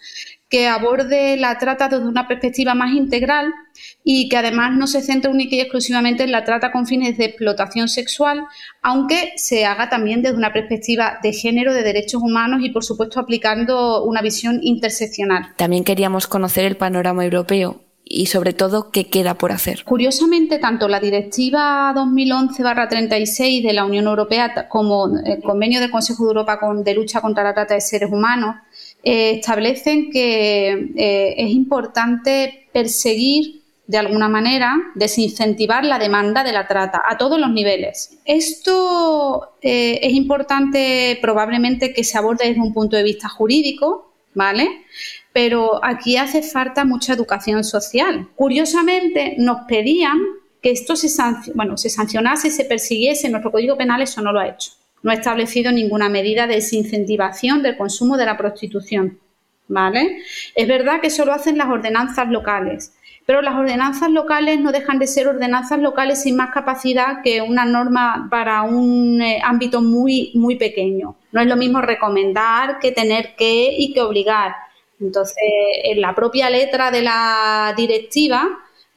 que 0.50 0.68
aborde 0.68 1.38
la 1.38 1.58
trata 1.58 1.88
desde 1.88 2.06
una 2.06 2.28
perspectiva 2.28 2.76
más 2.76 2.94
integral 2.94 3.52
y 4.04 4.30
que 4.30 4.38
además 4.38 4.76
no 4.76 4.88
se 4.88 5.02
centre 5.02 5.32
única 5.32 5.56
y 5.56 5.62
exclusivamente 5.62 6.24
en 6.24 6.32
la 6.32 6.44
trata 6.44 6.72
con 6.72 6.86
fines 6.86 7.18
de 7.18 7.26
explotación 7.26 7.88
sexual, 7.88 8.44
aunque 8.82 9.34
se 9.38 9.66
haga 9.66 9.90
también 9.90 10.22
desde 10.22 10.38
una 10.38 10.54
perspectiva 10.54 11.20
de 11.24 11.34
género, 11.34 11.74
de 11.74 11.84
derechos 11.84 12.22
humanos 12.22 12.62
y, 12.64 12.70
por 12.70 12.84
supuesto, 12.84 13.20
aplicando 13.20 14.04
una 14.04 14.22
visión 14.22 14.60
interseccional. 14.62 15.54
También 15.56 15.84
queríamos 15.84 16.28
conocer 16.28 16.66
el 16.66 16.76
panorama 16.78 17.24
europeo 17.24 17.82
y 18.06 18.26
sobre 18.26 18.54
todo 18.54 18.92
qué 18.92 19.06
queda 19.06 19.36
por 19.36 19.52
hacer. 19.52 19.84
Curiosamente, 19.86 20.60
tanto 20.60 20.88
la 20.88 21.00
Directiva 21.00 21.94
2011-36 21.96 23.64
de 23.64 23.74
la 23.74 23.86
Unión 23.86 24.06
Europea 24.06 24.68
como 24.68 25.10
el 25.26 25.42
Convenio 25.42 25.80
del 25.80 25.90
Consejo 25.90 26.26
de 26.26 26.30
Europa 26.30 26.60
de 26.84 26.94
lucha 26.94 27.22
contra 27.22 27.44
la 27.44 27.54
trata 27.54 27.74
de 27.74 27.82
seres 27.82 28.12
humanos 28.12 28.56
eh, 29.04 29.40
establecen 29.40 30.12
que 30.12 30.92
eh, 30.96 31.36
es 31.38 31.50
importante 31.52 32.68
perseguir 32.72 33.63
de 33.86 33.98
alguna 33.98 34.30
manera, 34.30 34.76
desincentivar 34.96 35.84
la 35.84 36.00
demanda 36.00 36.44
de 36.44 36.54
la 36.54 36.68
trata 36.68 37.02
a 37.06 37.18
todos 37.18 37.40
los 37.40 37.52
niveles. 37.52 38.18
Esto 38.26 39.56
eh, 39.62 40.00
es 40.02 40.14
importante 40.14 41.18
probablemente 41.22 41.94
que 41.94 42.04
se 42.04 42.18
aborde 42.18 42.48
desde 42.48 42.62
un 42.62 42.74
punto 42.74 42.96
de 42.96 43.04
vista 43.04 43.28
jurídico, 43.28 44.14
¿vale? 44.34 44.86
Pero 45.34 45.84
aquí 45.84 46.18
hace 46.18 46.42
falta 46.44 46.86
mucha 46.86 47.14
educación 47.14 47.64
social. 47.64 48.30
Curiosamente, 48.36 49.36
nos 49.38 49.62
pedían 49.68 50.18
que 50.62 50.72
esto 50.72 50.96
se, 50.96 51.10
bueno, 51.54 51.76
se 51.78 51.90
sancionase, 51.90 52.52
se 52.52 52.64
persiguiese. 52.64 53.30
Nuestro 53.30 53.52
Código 53.52 53.76
Penal 53.76 54.02
eso 54.02 54.22
no 54.22 54.32
lo 54.32 54.40
ha 54.40 54.48
hecho 54.48 54.72
no 55.04 55.12
ha 55.12 55.16
establecido 55.16 55.72
ninguna 55.72 56.10
medida 56.10 56.48
de 56.48 56.56
desincentivación 56.56 57.62
del 57.62 57.78
consumo 57.78 58.18
de 58.18 58.26
la 58.26 58.38
prostitución. 58.38 59.20
¿Vale? 59.66 60.18
Es 60.56 60.68
verdad 60.68 61.00
que 61.00 61.08
eso 61.08 61.24
lo 61.24 61.34
hacen 61.34 61.58
las 61.58 61.70
ordenanzas 61.70 62.28
locales, 62.28 62.94
pero 63.26 63.42
las 63.42 63.56
ordenanzas 63.56 64.12
locales 64.12 64.60
no 64.60 64.72
dejan 64.72 65.00
de 65.00 65.08
ser 65.08 65.28
ordenanzas 65.28 65.80
locales 65.80 66.22
sin 66.22 66.36
más 66.36 66.52
capacidad 66.52 67.22
que 67.24 67.42
una 67.42 67.66
norma 67.66 68.28
para 68.30 68.64
un 68.64 69.22
eh, 69.22 69.40
ámbito 69.44 69.82
muy, 69.82 70.32
muy 70.36 70.56
pequeño. 70.56 71.16
No 71.32 71.42
es 71.42 71.48
lo 71.48 71.56
mismo 71.56 71.82
recomendar 71.82 72.80
que 72.80 72.92
tener 72.92 73.36
que 73.36 73.76
y 73.78 73.94
que 73.94 74.02
obligar. 74.02 74.56
Entonces, 75.00 75.38
en 75.84 76.02
la 76.02 76.14
propia 76.14 76.50
letra 76.50 76.92
de 76.92 77.02
la 77.02 77.74
directiva, 77.76 78.50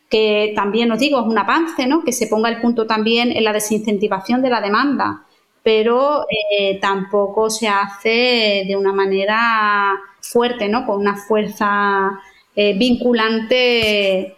que 0.09 0.53
también 0.55 0.91
os 0.93 0.99
digo, 0.99 1.21
es 1.21 1.27
un 1.27 1.39
avance, 1.39 1.87
¿no? 1.87 2.05
Que 2.05 2.13
se 2.13 2.27
ponga 2.27 2.49
el 2.49 2.61
punto 2.61 2.87
también 2.87 3.33
en 3.33 3.45
la 3.45 3.53
desincentivación 3.53 4.43
de 4.43 4.51
la 4.51 4.61
demanda, 4.61 5.25
pero 5.63 6.27
eh, 6.31 6.79
tampoco 6.81 7.51
se 7.51 7.69
hace 7.69 8.65
de 8.67 8.77
una 8.77 8.93
manera 8.93 9.95
fuerte, 10.21 10.69
¿no? 10.69 10.87
Con 10.87 11.01
una 11.01 11.17
fuerza 11.17 12.21
eh, 12.57 12.73
vinculante 12.75 14.36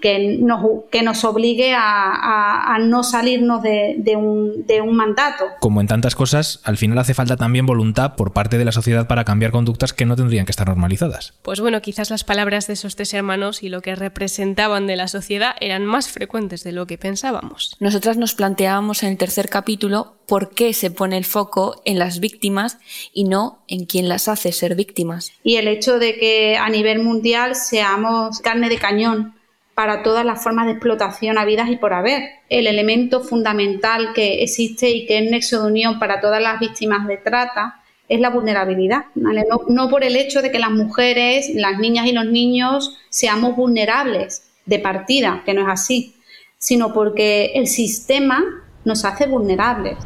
que 0.00 0.38
nos, 0.40 0.60
que 0.90 1.02
nos 1.02 1.24
obligue 1.24 1.74
a, 1.76 2.78
no 2.80 3.02
salirnos 3.02 3.62
de, 3.62 4.16
un, 4.16 4.66
de, 4.66 4.80
un, 4.80 4.96
mandato. 4.96 5.44
Como 5.60 5.80
en 5.80 5.86
tantas 5.86 6.14
cosas, 6.14 6.60
al 6.64 6.76
final 6.76 6.98
hace 6.98 7.14
falta 7.14 7.36
también 7.36 7.66
voluntad 7.66 8.16
por 8.16 8.32
parte 8.32 8.58
de 8.58 8.64
la 8.64 8.72
sociedad 8.72 9.06
para 9.06 9.24
cambiar 9.24 9.50
conductas 9.52 9.92
que 9.92 10.04
no 10.04 10.16
tendrían 10.16 10.46
que 10.46 10.52
estar 10.52 10.66
normalizadas. 10.66 11.34
Pues 11.42 11.60
bueno, 11.60 11.80
quizás 11.80 12.10
las 12.10 12.24
palabras 12.24 12.66
de 12.66 12.74
esos 12.74 12.96
tres 12.96 13.14
hermanos 13.14 13.62
y 13.62 13.68
lo 13.68 13.80
que 13.82 13.94
representaban 13.94 14.86
de 14.86 14.96
la 14.96 15.08
sociedad 15.08 15.54
eran 15.60 15.84
más 15.86 16.08
frecuentes 16.08 16.64
de 16.64 16.72
lo 16.72 16.86
que 16.86 16.98
pensábamos. 16.98 17.76
Nosotras 17.80 18.16
nos 18.16 18.34
planteábamos 18.34 19.02
en 19.02 19.10
el 19.10 19.16
tercer 19.16 19.48
capítulo 19.48 20.14
por 20.26 20.54
qué 20.54 20.72
se 20.72 20.90
pone 20.90 21.16
el 21.16 21.24
foco 21.24 21.82
en 21.84 21.98
las 21.98 22.20
víctimas 22.20 22.78
y 23.12 23.24
no 23.24 23.62
en 23.68 23.84
quien 23.84 24.08
las 24.08 24.28
hace 24.28 24.52
ser 24.52 24.74
víctimas. 24.74 25.32
Y 25.42 25.56
el 25.56 25.68
hecho 25.68 25.98
de 25.98 26.18
que 26.18 26.56
a 26.56 26.68
nivel 26.68 27.02
mundial 27.02 27.54
seamos 27.54 28.40
carne 28.40 28.68
de 28.68 28.78
cañón 28.78 29.34
para 29.74 30.02
todas 30.02 30.24
las 30.24 30.42
formas 30.42 30.66
de 30.66 30.72
explotación 30.72 31.38
habidas 31.38 31.70
y 31.70 31.76
por 31.76 31.94
haber. 31.94 32.22
El 32.48 32.66
elemento 32.66 33.20
fundamental 33.20 34.12
que 34.14 34.42
existe 34.42 34.90
y 34.90 35.06
que 35.06 35.18
es 35.18 35.30
nexo 35.30 35.62
de 35.62 35.68
unión 35.68 35.98
para 35.98 36.20
todas 36.20 36.42
las 36.42 36.60
víctimas 36.60 37.06
de 37.06 37.16
trata 37.16 37.80
es 38.08 38.20
la 38.20 38.30
vulnerabilidad. 38.30 39.06
No, 39.14 39.88
por 39.88 40.04
el 40.04 40.16
hecho 40.16 40.42
de 40.42 40.50
que 40.50 40.58
las 40.58 40.70
mujeres, 40.70 41.50
las 41.54 41.78
niñas 41.78 42.06
y 42.06 42.12
los 42.12 42.26
niños 42.26 42.98
seamos 43.08 43.56
vulnerables 43.56 44.42
de 44.66 44.78
partida, 44.78 45.42
que 45.46 45.54
no 45.54 45.62
es 45.62 45.68
así, 45.68 46.16
sino 46.58 46.92
porque 46.92 47.52
el 47.54 47.66
sistema 47.66 48.44
nos 48.84 49.04
hace 49.04 49.26
vulnerables. 49.26 49.96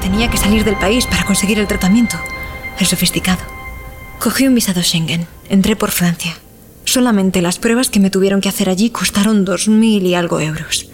Tenía 0.00 0.30
que 0.30 0.38
salir 0.38 0.64
del 0.64 0.76
país 0.76 1.06
para 1.06 1.24
conseguir 1.24 1.58
el 1.58 1.66
tratamiento, 1.66 2.16
el 2.78 2.86
sofisticado. 2.86 3.42
Cogí 4.18 4.46
un 4.46 4.54
visado 4.54 4.82
Schengen, 4.82 5.26
entré 5.50 5.76
por 5.76 5.90
Francia. 5.90 6.32
Solamente 6.90 7.40
las 7.40 7.60
pruebas 7.60 7.88
que 7.88 8.00
me 8.00 8.10
tuvieron 8.10 8.40
que 8.40 8.48
hacer 8.48 8.68
allí 8.68 8.90
costaron 8.90 9.44
dos 9.44 9.68
mil 9.68 10.04
y 10.04 10.14
algo 10.14 10.40
euros. 10.40 10.88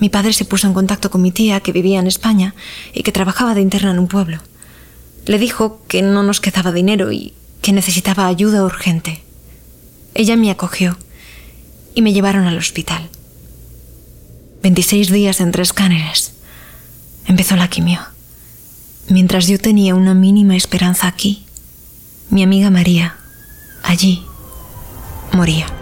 Mi 0.00 0.08
padre 0.08 0.32
se 0.32 0.46
puso 0.46 0.66
en 0.66 0.72
contacto 0.72 1.10
con 1.10 1.20
mi 1.20 1.30
tía 1.30 1.60
que 1.60 1.70
vivía 1.70 2.00
en 2.00 2.06
España 2.06 2.54
y 2.94 3.02
que 3.02 3.12
trabajaba 3.12 3.54
de 3.54 3.60
interna 3.60 3.90
en 3.90 3.98
un 3.98 4.08
pueblo. 4.08 4.38
Le 5.26 5.38
dijo 5.38 5.82
que 5.86 6.00
no 6.00 6.22
nos 6.22 6.40
quedaba 6.40 6.72
dinero 6.72 7.12
y 7.12 7.34
que 7.60 7.74
necesitaba 7.74 8.26
ayuda 8.26 8.64
urgente. 8.64 9.22
Ella 10.14 10.34
me 10.38 10.50
acogió 10.50 10.96
y 11.94 12.00
me 12.00 12.14
llevaron 12.14 12.46
al 12.46 12.56
hospital. 12.56 13.10
26 14.62 15.12
días 15.12 15.42
entre 15.42 15.62
escáneres. 15.62 16.32
Empezó 17.26 17.56
la 17.56 17.68
quimio. 17.68 18.00
Mientras 19.10 19.46
yo 19.46 19.58
tenía 19.58 19.94
una 19.94 20.14
mínima 20.14 20.56
esperanza 20.56 21.06
aquí, 21.06 21.44
mi 22.30 22.42
amiga 22.42 22.70
María, 22.70 23.18
allí, 23.82 24.24
moría. 25.32 25.81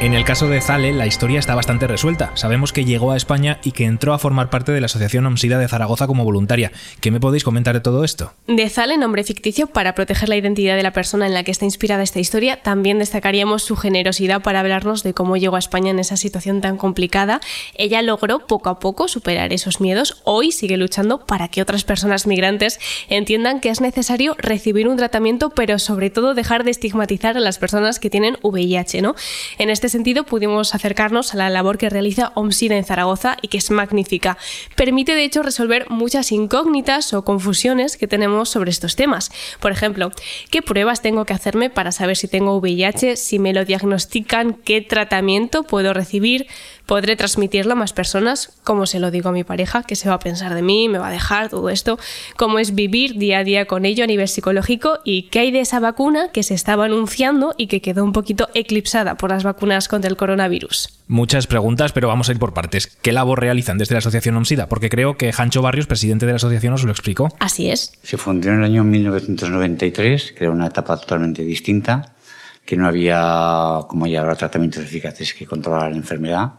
En 0.00 0.14
el 0.14 0.24
caso 0.24 0.48
de 0.48 0.62
Zale, 0.62 0.94
la 0.94 1.06
historia 1.06 1.38
está 1.38 1.54
bastante 1.54 1.86
resuelta. 1.86 2.32
Sabemos 2.34 2.72
que 2.72 2.86
llegó 2.86 3.12
a 3.12 3.18
España 3.18 3.60
y 3.62 3.72
que 3.72 3.84
entró 3.84 4.14
a 4.14 4.18
formar 4.18 4.48
parte 4.48 4.72
de 4.72 4.80
la 4.80 4.86
Asociación 4.86 5.26
Omsida 5.26 5.58
de 5.58 5.68
Zaragoza 5.68 6.06
como 6.06 6.24
voluntaria. 6.24 6.72
¿Qué 7.02 7.10
me 7.10 7.20
podéis 7.20 7.44
comentar 7.44 7.74
de 7.74 7.82
todo 7.82 8.02
esto? 8.02 8.32
De 8.46 8.70
Zale, 8.70 8.96
nombre 8.96 9.24
ficticio 9.24 9.66
para 9.66 9.94
proteger 9.94 10.30
la 10.30 10.38
identidad 10.38 10.74
de 10.74 10.82
la 10.82 10.94
persona 10.94 11.26
en 11.26 11.34
la 11.34 11.44
que 11.44 11.50
está 11.50 11.66
inspirada 11.66 12.02
esta 12.02 12.18
historia, 12.18 12.62
también 12.62 12.98
destacaríamos 12.98 13.62
su 13.62 13.76
generosidad 13.76 14.40
para 14.40 14.60
hablarnos 14.60 15.02
de 15.02 15.12
cómo 15.12 15.36
llegó 15.36 15.56
a 15.56 15.58
España 15.58 15.90
en 15.90 15.98
esa 15.98 16.16
situación 16.16 16.62
tan 16.62 16.78
complicada. 16.78 17.42
Ella 17.74 18.00
logró 18.00 18.46
poco 18.46 18.70
a 18.70 18.78
poco 18.78 19.06
superar 19.06 19.52
esos 19.52 19.82
miedos. 19.82 20.22
Hoy 20.24 20.50
sigue 20.50 20.78
luchando 20.78 21.26
para 21.26 21.48
que 21.48 21.60
otras 21.60 21.84
personas 21.84 22.26
migrantes 22.26 22.80
entiendan 23.10 23.60
que 23.60 23.68
es 23.68 23.82
necesario 23.82 24.34
recibir 24.38 24.88
un 24.88 24.96
tratamiento, 24.96 25.50
pero 25.50 25.78
sobre 25.78 26.08
todo 26.08 26.32
dejar 26.32 26.64
de 26.64 26.70
estigmatizar 26.70 27.36
a 27.36 27.40
las 27.40 27.58
personas 27.58 28.00
que 28.00 28.08
tienen 28.08 28.38
VIH, 28.40 29.02
¿no? 29.02 29.14
En 29.58 29.68
este 29.68 29.89
sentido 29.90 30.24
pudimos 30.24 30.74
acercarnos 30.74 31.34
a 31.34 31.36
la 31.36 31.50
labor 31.50 31.76
que 31.76 31.90
realiza 31.90 32.32
OMSIDA 32.34 32.76
en 32.76 32.84
Zaragoza 32.84 33.36
y 33.42 33.48
que 33.48 33.58
es 33.58 33.70
magnífica. 33.70 34.38
Permite 34.76 35.14
de 35.14 35.24
hecho 35.24 35.42
resolver 35.42 35.90
muchas 35.90 36.32
incógnitas 36.32 37.12
o 37.12 37.24
confusiones 37.24 37.96
que 37.96 38.08
tenemos 38.08 38.48
sobre 38.48 38.70
estos 38.70 38.96
temas. 38.96 39.30
Por 39.60 39.72
ejemplo, 39.72 40.12
¿qué 40.50 40.62
pruebas 40.62 41.02
tengo 41.02 41.24
que 41.24 41.34
hacerme 41.34 41.70
para 41.70 41.92
saber 41.92 42.16
si 42.16 42.28
tengo 42.28 42.56
VIH, 42.56 43.16
si 43.16 43.38
me 43.38 43.52
lo 43.52 43.64
diagnostican, 43.64 44.54
qué 44.54 44.80
tratamiento 44.80 45.64
puedo 45.64 45.92
recibir? 45.92 46.46
Podré 46.90 47.14
transmitirlo 47.14 47.74
a 47.74 47.76
más 47.76 47.92
personas, 47.92 48.50
como 48.64 48.84
se 48.84 48.98
lo 48.98 49.12
digo 49.12 49.28
a 49.28 49.32
mi 49.32 49.44
pareja, 49.44 49.84
que 49.84 49.94
se 49.94 50.08
va 50.08 50.16
a 50.16 50.18
pensar 50.18 50.54
de 50.54 50.62
mí, 50.62 50.88
me 50.88 50.98
va 50.98 51.06
a 51.06 51.12
dejar, 51.12 51.48
todo 51.48 51.70
esto, 51.70 52.00
cómo 52.36 52.58
es 52.58 52.74
vivir 52.74 53.14
día 53.16 53.38
a 53.38 53.44
día 53.44 53.66
con 53.66 53.84
ello 53.84 54.02
a 54.02 54.08
nivel 54.08 54.26
psicológico 54.26 54.98
y 55.04 55.28
qué 55.28 55.38
hay 55.38 55.52
de 55.52 55.60
esa 55.60 55.78
vacuna 55.78 56.32
que 56.32 56.42
se 56.42 56.54
estaba 56.54 56.86
anunciando 56.86 57.54
y 57.56 57.68
que 57.68 57.80
quedó 57.80 58.02
un 58.02 58.10
poquito 58.12 58.48
eclipsada 58.54 59.14
por 59.14 59.30
las 59.30 59.44
vacunas 59.44 59.86
contra 59.86 60.10
el 60.10 60.16
coronavirus. 60.16 60.88
Muchas 61.06 61.46
preguntas, 61.46 61.92
pero 61.92 62.08
vamos 62.08 62.28
a 62.28 62.32
ir 62.32 62.40
por 62.40 62.54
partes. 62.54 62.88
¿Qué 62.88 63.12
labor 63.12 63.38
realizan 63.38 63.78
desde 63.78 63.94
la 63.94 64.00
Asociación 64.00 64.36
OMSIDA? 64.36 64.68
Porque 64.68 64.88
creo 64.88 65.16
que 65.16 65.32
Hancho 65.32 65.62
Barrios, 65.62 65.86
presidente 65.86 66.26
de 66.26 66.32
la 66.32 66.36
asociación, 66.36 66.74
os 66.74 66.82
lo 66.82 66.90
explicó. 66.90 67.28
Así 67.38 67.70
es. 67.70 67.92
Se 68.02 68.16
fundó 68.16 68.48
en 68.48 68.56
el 68.56 68.64
año 68.64 68.82
1993, 68.82 70.32
que 70.32 70.42
era 70.42 70.52
una 70.52 70.66
etapa 70.66 70.96
totalmente 70.96 71.44
distinta, 71.44 72.16
que 72.64 72.76
no 72.76 72.88
había, 72.88 73.78
como 73.86 74.08
ya 74.08 74.22
ahora, 74.22 74.34
tratamientos 74.34 74.82
eficaces 74.82 75.34
que 75.34 75.46
controlar 75.46 75.92
la 75.92 75.96
enfermedad 75.96 76.54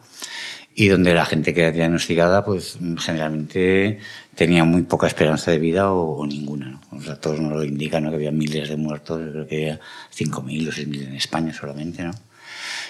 y 0.74 0.88
donde 0.88 1.14
la 1.14 1.26
gente 1.26 1.54
que 1.54 1.62
era 1.62 1.72
diagnosticada, 1.72 2.46
pues 2.46 2.78
generalmente 3.00 4.00
tenía 4.36 4.64
muy 4.64 4.84
poca 4.84 5.08
esperanza 5.08 5.52
de 5.52 5.60
vida 5.60 5.92
o, 5.92 6.26
ninguna. 6.26 6.70
¿no? 6.70 6.82
O 6.98 7.02
sea, 7.02 7.16
todos 7.18 7.40
nos 7.40 7.54
lo 7.54 7.64
indican, 7.64 8.04
¿no? 8.04 8.10
que 8.10 8.16
había 8.16 8.32
miles 8.32 8.70
de 8.70 8.78
muertos, 8.78 9.20
creo 9.32 9.48
que 9.48 9.56
había 9.56 9.80
5.000 10.16 10.70
o 10.70 10.72
6.000 10.72 11.08
en 11.08 11.16
España 11.16 11.54
solamente. 11.54 12.04
¿no? 12.04 12.12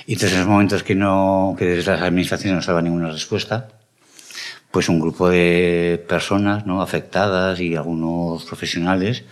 Y 0.05 0.13
entonces 0.13 0.33
en 0.33 0.39
los 0.39 0.49
momentos 0.49 0.83
que, 0.83 0.95
no, 0.95 1.55
que 1.57 1.65
desde 1.65 1.91
las 1.91 2.01
administraciones 2.01 2.55
no 2.55 2.61
se 2.61 2.67
daba 2.67 2.81
ninguna 2.81 3.09
respuesta, 3.09 3.69
pues 4.69 4.87
un 4.87 4.99
grupo 4.99 5.29
de 5.29 6.03
personas 6.07 6.65
¿no? 6.65 6.81
afectadas 6.81 7.59
y 7.59 7.75
algunos 7.75 8.45
profesionales 8.45 9.23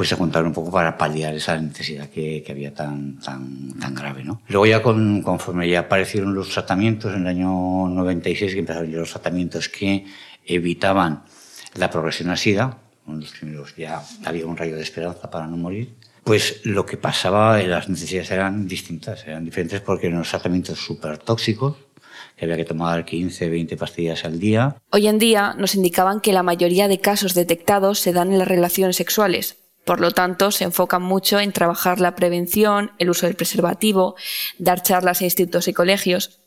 pues 0.00 0.08
se 0.08 0.16
juntaron 0.16 0.46
un 0.46 0.54
poco 0.54 0.70
para 0.70 0.96
paliar 0.96 1.34
esa 1.34 1.60
necesidad 1.60 2.08
que, 2.08 2.42
que 2.42 2.52
había 2.52 2.72
tan, 2.72 3.18
tan, 3.18 3.78
tan 3.78 3.94
grave. 3.94 4.24
¿no? 4.24 4.40
Luego 4.48 4.64
ya 4.64 4.82
con, 4.82 5.20
conforme 5.20 5.68
ya 5.68 5.80
aparecieron 5.80 6.32
los 6.32 6.48
tratamientos 6.48 7.14
en 7.14 7.20
el 7.20 7.26
año 7.26 7.86
96, 7.86 8.54
que 8.54 8.60
empezaron 8.60 8.90
los 8.90 9.10
tratamientos 9.10 9.68
que 9.68 10.06
evitaban 10.46 11.24
la 11.74 11.90
progresión 11.90 12.30
a 12.30 12.38
SIDA, 12.38 12.78
los 13.08 13.30
primeros 13.32 13.76
ya 13.76 14.02
había 14.24 14.46
un 14.46 14.56
rayo 14.56 14.74
de 14.74 14.80
esperanza 14.80 15.30
para 15.30 15.46
no 15.46 15.58
morir, 15.58 15.92
pues 16.24 16.62
lo 16.64 16.86
que 16.86 16.96
pasaba, 16.96 17.58
las 17.58 17.90
necesidades 17.90 18.30
eran 18.30 18.66
distintas, 18.66 19.26
eran 19.26 19.44
diferentes 19.44 19.82
porque 19.82 20.06
eran 20.06 20.16
unos 20.16 20.30
tratamientos 20.30 20.78
súper 20.78 21.18
tóxicos, 21.18 21.76
que 22.38 22.46
había 22.46 22.56
que 22.56 22.64
tomar 22.64 23.04
15, 23.04 23.50
20 23.50 23.76
pastillas 23.76 24.24
al 24.24 24.40
día. 24.40 24.76
Hoy 24.92 25.08
en 25.08 25.18
día 25.18 25.54
nos 25.58 25.74
indicaban 25.74 26.22
que 26.22 26.32
la 26.32 26.42
mayoría 26.42 26.88
de 26.88 27.00
casos 27.02 27.34
detectados 27.34 27.98
se 27.98 28.14
dan 28.14 28.32
en 28.32 28.38
las 28.38 28.48
relaciones 28.48 28.96
sexuales, 28.96 29.58
por 29.84 30.00
lo 30.00 30.10
tanto, 30.10 30.50
se 30.50 30.64
enfocan 30.64 31.02
mucho 31.02 31.40
en 31.40 31.52
trabajar 31.52 32.00
la 32.00 32.14
prevención, 32.14 32.92
el 32.98 33.10
uso 33.10 33.26
del 33.26 33.36
preservativo, 33.36 34.14
dar 34.58 34.82
charlas 34.82 35.20
en 35.20 35.26
institutos 35.26 35.68
y 35.68 35.72
colegios, 35.72 36.40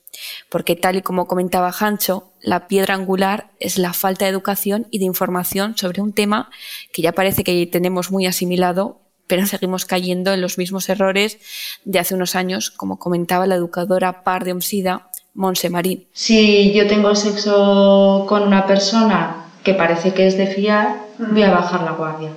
porque 0.50 0.76
tal 0.76 0.98
y 0.98 1.02
como 1.02 1.28
comentaba 1.28 1.74
Hancho, 1.78 2.32
la 2.42 2.68
piedra 2.68 2.94
angular 2.94 3.50
es 3.60 3.78
la 3.78 3.94
falta 3.94 4.26
de 4.26 4.32
educación 4.32 4.88
y 4.92 5.00
de 5.00 5.06
información 5.06 5.76
sobre 5.78 6.02
un 6.02 6.14
tema 6.14 6.52
que 6.92 7.02
ya 7.02 7.14
parece 7.14 7.44
que 7.44 7.66
tenemos 7.66 8.12
muy 8.12 8.28
asimilado, 8.28 9.02
pero 9.28 9.46
seguimos 9.48 9.86
cayendo 9.86 10.32
en 10.34 10.42
los 10.42 10.58
mismos 10.58 10.88
errores 10.90 11.40
de 11.84 12.00
hace 12.00 12.16
unos 12.16 12.36
años, 12.36 12.70
como 12.70 13.00
comentaba 13.00 13.48
la 13.48 13.56
educadora 13.56 14.24
par 14.24 14.44
de 14.44 14.52
Omsida, 14.52 15.10
Monse 15.34 15.72
Marín. 15.72 16.08
Si 16.14 16.72
yo 16.74 16.86
tengo 16.86 17.16
sexo 17.16 18.26
con 18.30 18.44
una 18.44 18.68
persona 18.68 19.48
que 19.64 19.74
parece 19.74 20.14
que 20.14 20.28
es 20.28 20.38
de 20.38 20.46
fiar, 20.46 21.08
voy 21.18 21.42
a 21.42 21.50
bajar 21.50 21.82
la 21.82 21.94
guardia 21.94 22.30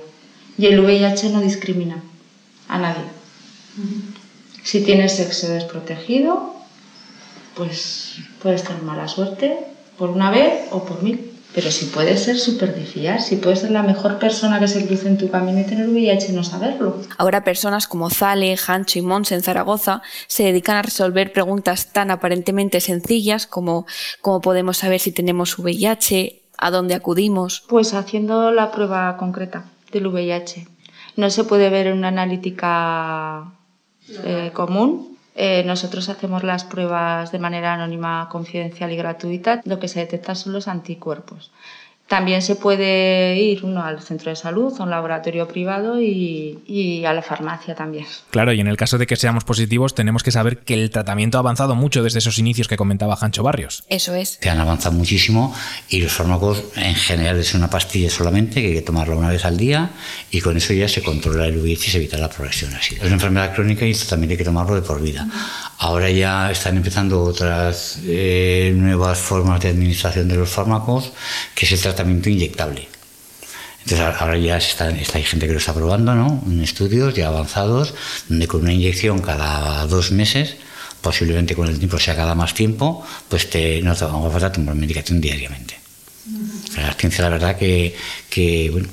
y 0.57 0.65
el 0.65 0.79
VIH 0.79 1.29
no 1.29 1.41
discrimina 1.41 2.03
a 2.67 2.79
nadie. 2.79 3.03
Si 4.63 4.81
tienes 4.83 5.15
sexo 5.15 5.47
desprotegido, 5.49 6.53
pues 7.55 8.15
puedes 8.41 8.63
tener 8.63 8.81
mala 8.83 9.07
suerte 9.07 9.57
por 9.97 10.09
una 10.09 10.31
vez 10.31 10.67
o 10.71 10.83
por 10.83 11.03
mil. 11.03 11.33
Pero 11.53 11.71
si 11.71 11.85
puedes 11.85 12.23
ser 12.23 12.37
súper 12.37 12.75
de 12.75 13.19
si 13.19 13.37
puedes 13.37 13.61
ser 13.61 13.71
la 13.71 13.81
mejor 13.81 14.19
persona 14.19 14.59
que 14.59 14.67
se 14.67 14.85
cruce 14.85 15.07
en 15.07 15.17
tu 15.17 15.31
camino 15.31 15.59
y 15.59 15.63
tener 15.63 15.87
VIH 15.87 16.31
y 16.31 16.35
no 16.35 16.43
saberlo. 16.43 17.01
Ahora 17.17 17.43
personas 17.43 17.87
como 17.87 18.09
Zale, 18.09 18.55
Hancho 18.67 18.99
y 18.99 19.01
Mons 19.01 19.31
en 19.31 19.41
Zaragoza 19.41 20.01
se 20.27 20.43
dedican 20.43 20.75
a 20.75 20.81
resolver 20.83 21.31
preguntas 21.31 21.93
tan 21.93 22.11
aparentemente 22.11 22.79
sencillas 22.79 23.47
como 23.47 23.87
cómo 24.21 24.41
podemos 24.41 24.77
saber 24.77 24.99
si 24.99 25.11
tenemos 25.11 25.57
VIH, 25.57 26.43
a 26.57 26.69
dónde 26.69 26.93
acudimos. 26.93 27.63
Pues 27.69 27.93
haciendo 27.93 28.51
la 28.51 28.71
prueba 28.71 29.15
concreta 29.17 29.65
del 29.91 30.07
VIH. 30.07 30.67
No 31.15 31.29
se 31.29 31.43
puede 31.43 31.69
ver 31.69 31.87
en 31.87 31.97
una 31.97 32.09
analítica 32.09 33.51
eh, 34.23 34.51
común. 34.53 35.17
Eh, 35.35 35.63
nosotros 35.65 36.09
hacemos 36.09 36.43
las 36.43 36.63
pruebas 36.63 37.31
de 37.31 37.39
manera 37.39 37.73
anónima, 37.73 38.27
confidencial 38.31 38.91
y 38.91 38.97
gratuita. 38.97 39.61
Lo 39.65 39.79
que 39.79 39.87
se 39.87 39.99
detecta 39.99 40.35
son 40.35 40.53
los 40.53 40.67
anticuerpos. 40.67 41.51
También 42.07 42.41
se 42.41 42.55
puede 42.55 43.35
ir 43.37 43.65
uno 43.65 43.83
al 43.83 44.01
centro 44.01 44.29
de 44.29 44.37
salud, 44.37 44.73
a 44.79 44.83
un 44.83 44.89
laboratorio 44.89 45.47
privado 45.47 46.01
y, 46.01 46.59
y, 46.65 47.03
a 47.03 47.11
la 47.13 47.21
farmacia 47.21 47.75
también. 47.75 48.05
Claro, 48.31 48.53
y 48.53 48.61
en 48.61 48.67
el 48.67 48.77
caso 48.77 48.97
de 48.97 49.05
que 49.05 49.17
seamos 49.17 49.43
positivos, 49.43 49.93
tenemos 49.93 50.23
que 50.23 50.31
saber 50.31 50.59
que 50.59 50.73
el 50.73 50.89
tratamiento 50.89 51.37
ha 51.37 51.41
avanzado 51.41 51.75
mucho 51.75 52.03
desde 52.03 52.19
esos 52.19 52.39
inicios 52.39 52.69
que 52.69 52.77
comentaba 52.77 53.17
Jancho 53.17 53.43
Barrios. 53.43 53.83
Eso 53.89 54.15
es. 54.15 54.39
Se 54.41 54.49
han 54.49 54.59
avanzado 54.59 54.95
muchísimo 54.95 55.53
y 55.89 56.01
los 56.01 56.13
fármacos 56.13 56.63
en 56.77 56.95
general 56.95 57.39
es 57.39 57.53
una 57.53 57.69
pastilla 57.69 58.09
solamente 58.09 58.61
que 58.61 58.67
hay 58.67 58.73
que 58.75 58.81
tomarla 58.83 59.15
una 59.15 59.29
vez 59.29 59.43
al 59.43 59.57
día 59.57 59.89
y 60.31 60.39
con 60.39 60.55
eso 60.55 60.73
ya 60.73 60.87
se 60.87 61.03
controla 61.03 61.45
el 61.45 61.57
VIH 61.57 61.87
y 61.87 61.91
se 61.91 61.97
evita 61.97 62.17
la 62.17 62.29
progresión 62.29 62.73
así. 62.73 62.95
Es 62.95 63.03
una 63.03 63.13
enfermedad 63.13 63.53
crónica 63.53 63.85
y 63.85 63.91
esto 63.91 64.07
también 64.07 64.31
hay 64.31 64.37
que 64.37 64.45
tomarlo 64.45 64.75
de 64.75 64.81
por 64.81 65.01
vida. 65.01 65.27
Ahora 65.79 66.09
ya 66.09 66.49
están 66.51 66.77
empezando 66.77 67.21
otras 67.21 67.99
eh, 68.05 68.73
nuevas 68.75 69.19
formas 69.19 69.59
de 69.61 69.69
administración 69.69 70.27
de 70.27 70.35
los 70.35 70.49
fármacos, 70.49 71.11
que 71.53 71.65
es 71.65 71.71
el 71.73 71.79
tratamiento 71.97 72.29
inyectable. 72.29 72.87
Entonces 73.83 74.15
ahora 74.19 74.37
ya 74.37 74.57
está, 74.57 74.89
está, 74.91 75.17
hay 75.17 75.23
gente 75.23 75.47
que 75.47 75.53
lo 75.53 75.59
está 75.59 75.73
probando, 75.73 76.13
¿no? 76.13 76.43
En 76.45 76.61
estudios 76.61 77.13
ya 77.13 77.27
avanzados, 77.27 77.93
donde 78.27 78.47
con 78.47 78.61
una 78.61 78.73
inyección 78.73 79.19
cada 79.19 79.85
dos 79.87 80.11
meses, 80.11 80.55
posiblemente 81.01 81.55
con 81.55 81.69
el 81.69 81.79
tiempo 81.79 81.97
sea 81.97 82.15
cada 82.15 82.35
más 82.35 82.53
tiempo, 82.53 83.05
pues 83.29 83.49
te, 83.49 83.81
no 83.81 83.95
te 83.95 84.03
vamos 84.03 84.27
a 84.27 84.31
falta 84.31 84.51
tomar 84.51 84.75
medicación 84.75 85.21
diariamente. 85.21 85.79
La 86.75 86.93
ciencia, 86.93 87.23
la 87.23 87.29
verdad, 87.29 87.57
que, 87.57 87.95
que 88.29 88.69
bueno, 88.69 88.89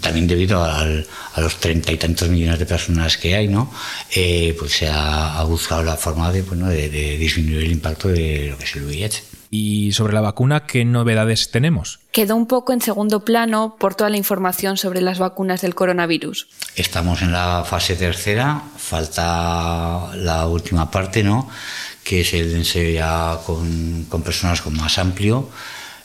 también 0.00 0.26
debido 0.26 0.64
al, 0.64 1.06
a 1.34 1.40
los 1.42 1.60
treinta 1.60 1.92
y 1.92 1.98
tantos 1.98 2.30
millones 2.30 2.58
de 2.58 2.64
personas 2.64 3.18
que 3.18 3.36
hay, 3.36 3.48
¿no? 3.48 3.70
Eh, 4.16 4.56
pues 4.58 4.72
se 4.72 4.88
ha, 4.88 5.38
ha, 5.38 5.44
buscado 5.44 5.82
la 5.82 5.96
forma 5.96 6.32
de, 6.32 6.40
bueno, 6.40 6.68
de, 6.68 6.88
de, 6.88 7.18
disminuir 7.18 7.64
el 7.64 7.72
impacto 7.72 8.08
de 8.08 8.48
lo 8.50 8.56
que 8.56 8.64
es 8.64 8.74
el 8.76 8.84
VIH. 8.86 9.37
¿Y 9.50 9.92
sobre 9.92 10.12
la 10.12 10.20
vacuna 10.20 10.66
qué 10.66 10.84
novedades 10.84 11.50
tenemos? 11.50 12.00
Quedó 12.12 12.36
un 12.36 12.46
poco 12.46 12.72
en 12.72 12.80
segundo 12.80 13.24
plano 13.24 13.76
por 13.78 13.94
toda 13.94 14.10
la 14.10 14.16
información 14.16 14.76
sobre 14.76 15.00
las 15.00 15.18
vacunas 15.18 15.62
del 15.62 15.74
coronavirus. 15.74 16.48
Estamos 16.76 17.22
en 17.22 17.32
la 17.32 17.64
fase 17.64 17.96
tercera, 17.96 18.62
falta 18.76 20.14
la 20.16 20.46
última 20.46 20.90
parte, 20.90 21.22
¿no? 21.22 21.48
Que 22.04 22.20
es 22.20 22.34
el 22.34 22.54
ensayo 22.54 22.90
ya 22.90 23.38
con, 23.46 24.06
con 24.08 24.22
personas 24.22 24.60
con 24.60 24.76
más 24.76 24.98
amplio 24.98 25.48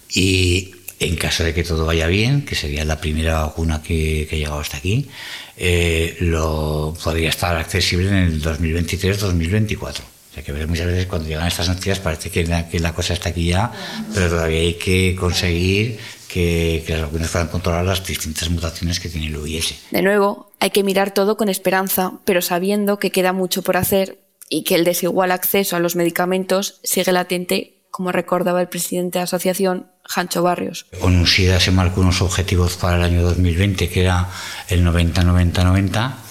y 0.09 0.73
en 0.99 1.15
caso 1.17 1.43
de 1.43 1.53
que 1.53 1.63
todo 1.63 1.85
vaya 1.85 2.07
bien, 2.07 2.45
que 2.45 2.55
sería 2.55 2.85
la 2.85 3.01
primera 3.01 3.41
vacuna 3.41 3.81
que, 3.81 4.25
que 4.29 4.35
ha 4.35 4.39
llegado 4.39 4.59
hasta 4.59 4.77
aquí, 4.77 5.09
eh, 5.57 6.17
lo 6.19 6.95
podría 7.03 7.29
estar 7.29 7.55
accesible 7.55 8.09
en 8.09 8.15
el 8.15 8.41
2023-2024. 8.41 10.12
O 10.33 10.35
sea 10.35 10.43
que 10.43 10.65
muchas 10.65 10.87
veces 10.87 11.05
cuando 11.05 11.27
llegan 11.27 11.45
estas 11.45 11.69
noticias 11.69 11.99
parece 11.99 12.31
que 12.31 12.43
la, 12.47 12.67
que 12.67 12.79
la, 12.79 12.91
cosa 12.95 13.13
está 13.13 13.29
aquí 13.29 13.49
ya, 13.49 13.71
pero 14.15 14.29
todavía 14.29 14.61
hay 14.61 14.73
que 14.73 15.15
conseguir 15.15 15.99
que, 16.27 16.83
que 16.87 16.93
las 16.93 17.03
vacunas 17.03 17.29
puedan 17.29 17.49
controlar 17.49 17.85
las 17.85 18.03
distintas 18.03 18.49
mutaciones 18.49 18.99
que 18.99 19.09
tiene 19.09 19.27
el 19.27 19.37
VIH. 19.37 19.75
De 19.91 20.01
nuevo, 20.01 20.51
hay 20.59 20.71
que 20.71 20.83
mirar 20.83 21.13
todo 21.13 21.37
con 21.37 21.49
esperanza, 21.49 22.13
pero 22.25 22.41
sabiendo 22.41 22.97
que 22.97 23.11
queda 23.11 23.31
mucho 23.31 23.61
por 23.61 23.77
hacer 23.77 24.23
y 24.49 24.63
que 24.63 24.73
el 24.73 24.85
desigual 24.85 25.31
acceso 25.31 25.75
a 25.75 25.79
los 25.79 25.95
medicamentos 25.95 26.79
sigue 26.83 27.11
latente, 27.11 27.83
como 27.91 28.11
recordaba 28.11 28.59
el 28.59 28.69
presidente 28.69 29.19
de 29.19 29.21
la 29.21 29.25
asociación, 29.25 29.91
Jancho 30.03 30.41
Barrios. 30.41 30.87
ONUSIDA 30.99 31.59
se 31.59 31.69
marcó 31.69 32.01
unos 32.01 32.23
objetivos 32.23 32.75
para 32.75 32.97
el 32.97 33.03
año 33.03 33.21
2020 33.21 33.87
que 33.87 34.01
era 34.01 34.29
el 34.67 34.83
90-90-90 34.83 36.22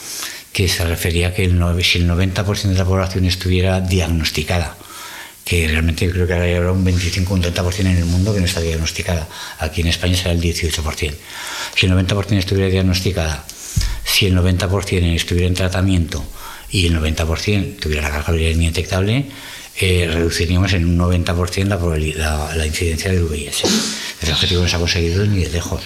que 0.53 0.69
se 0.69 0.85
refería 0.85 1.29
a 1.29 1.35
que 1.35 1.45
el, 1.45 1.59
si 1.83 1.99
el 1.99 2.09
90% 2.09 2.63
de 2.63 2.75
la 2.75 2.85
población 2.85 3.25
estuviera 3.25 3.81
diagnosticada, 3.81 4.77
que 5.45 5.67
realmente 5.67 6.11
creo 6.11 6.27
que 6.27 6.35
ahora 6.35 6.57
habrá 6.57 6.73
un 6.73 6.85
25 6.85 7.35
un 7.35 7.43
30% 7.43 7.81
en 7.81 7.87
el 7.99 8.05
mundo 8.05 8.33
que 8.33 8.41
no 8.41 8.47
está 8.47 8.61
diagnosticada. 8.61 9.29
Aquí 9.59 9.81
en 9.81 9.89
España 9.89 10.17
será 10.17 10.33
el 10.33 10.41
18%. 10.41 11.15
Si 11.75 11.87
el 11.87 11.93
90% 11.93 12.33
estuviera 12.39 12.71
diagnosticada, 12.71 13.45
si 14.05 14.27
el 14.27 14.37
90% 14.37 15.15
estuviera 15.15 15.49
en 15.49 15.55
tratamiento 15.55 16.25
y 16.71 16.87
el 16.87 16.99
90% 16.99 17.81
tuviera 17.81 18.03
la 18.03 18.11
carga 18.11 18.33
viral 18.33 18.53
indetectable, 18.53 19.27
eh, 19.81 20.09
reduciríamos 20.13 20.73
en 20.75 20.85
un 20.85 20.99
90% 20.99 22.15
la, 22.17 22.55
la 22.55 22.67
incidencia 22.67 23.11
del 23.11 23.25
VIH. 23.25 23.67
El 24.23 24.33
objetivo 24.33 24.63
no 24.63 24.69
se 24.69 24.77
ha 24.77 24.79
conseguido 24.79 25.27
ni 25.27 25.45
de 25.45 25.51
lejos. 25.51 25.83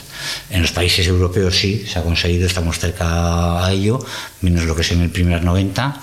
En 0.50 0.62
los 0.62 0.72
países 0.72 1.06
europeos 1.06 1.56
sí, 1.56 1.86
se 1.86 1.98
ha 1.98 2.02
conseguido, 2.02 2.46
estamos 2.46 2.78
cerca 2.78 3.64
a 3.64 3.72
ello, 3.72 4.04
menos 4.40 4.64
lo 4.64 4.74
que 4.74 4.82
es 4.82 4.90
en 4.90 5.02
el 5.02 5.10
primer 5.10 5.42
90, 5.44 6.00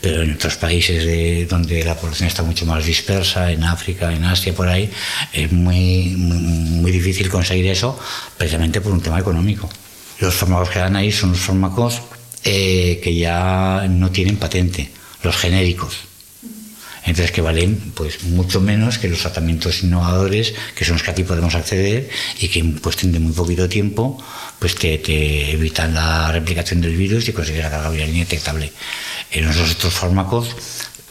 pero 0.00 0.22
en 0.22 0.34
otros 0.34 0.56
países 0.56 1.04
de, 1.04 1.46
donde 1.46 1.84
la 1.84 1.94
población 1.94 2.26
está 2.26 2.42
mucho 2.42 2.66
más 2.66 2.84
dispersa, 2.84 3.52
en 3.52 3.62
África, 3.62 4.12
en 4.12 4.24
Asia, 4.24 4.52
por 4.52 4.68
ahí, 4.68 4.90
es 5.32 5.52
muy, 5.52 6.14
muy, 6.16 6.38
muy 6.38 6.90
difícil 6.90 7.30
conseguir 7.30 7.68
eso, 7.68 7.98
precisamente 8.36 8.80
por 8.80 8.92
un 8.92 9.00
tema 9.00 9.20
económico. 9.20 9.68
Los 10.18 10.34
fármacos 10.34 10.70
que 10.70 10.80
dan 10.80 10.96
ahí 10.96 11.12
son 11.12 11.30
los 11.30 11.40
fármacos 11.40 12.02
eh, 12.44 13.00
que 13.02 13.14
ya 13.14 13.86
no 13.88 14.10
tienen 14.10 14.36
patente, 14.36 14.90
los 15.22 15.36
genéricos 15.36 16.10
entonces 17.04 17.32
que 17.32 17.40
valen 17.40 17.76
pues 17.94 18.22
mucho 18.24 18.60
menos 18.60 18.98
que 18.98 19.08
los 19.08 19.20
tratamientos 19.20 19.82
innovadores 19.82 20.54
que 20.74 20.84
son 20.84 20.94
los 20.94 21.02
que 21.02 21.10
aquí 21.10 21.24
podemos 21.24 21.54
acceder 21.54 22.08
y 22.38 22.48
que 22.48 22.58
en 22.58 22.78
cuestión 22.78 23.12
de 23.12 23.18
muy 23.18 23.32
poquito 23.32 23.68
tiempo 23.68 24.22
pues 24.58 24.74
te, 24.74 24.98
te 24.98 25.52
evitan 25.52 25.94
la 25.94 26.30
replicación 26.32 26.80
del 26.80 26.96
virus 26.96 27.28
y 27.28 27.32
conseguir 27.32 27.62
la 27.62 27.70
carga 27.70 27.90
viral 27.90 28.10
indetectable. 28.10 28.72
En 29.30 29.46
los 29.46 29.56
otros 29.56 29.94
fármacos 29.94 30.54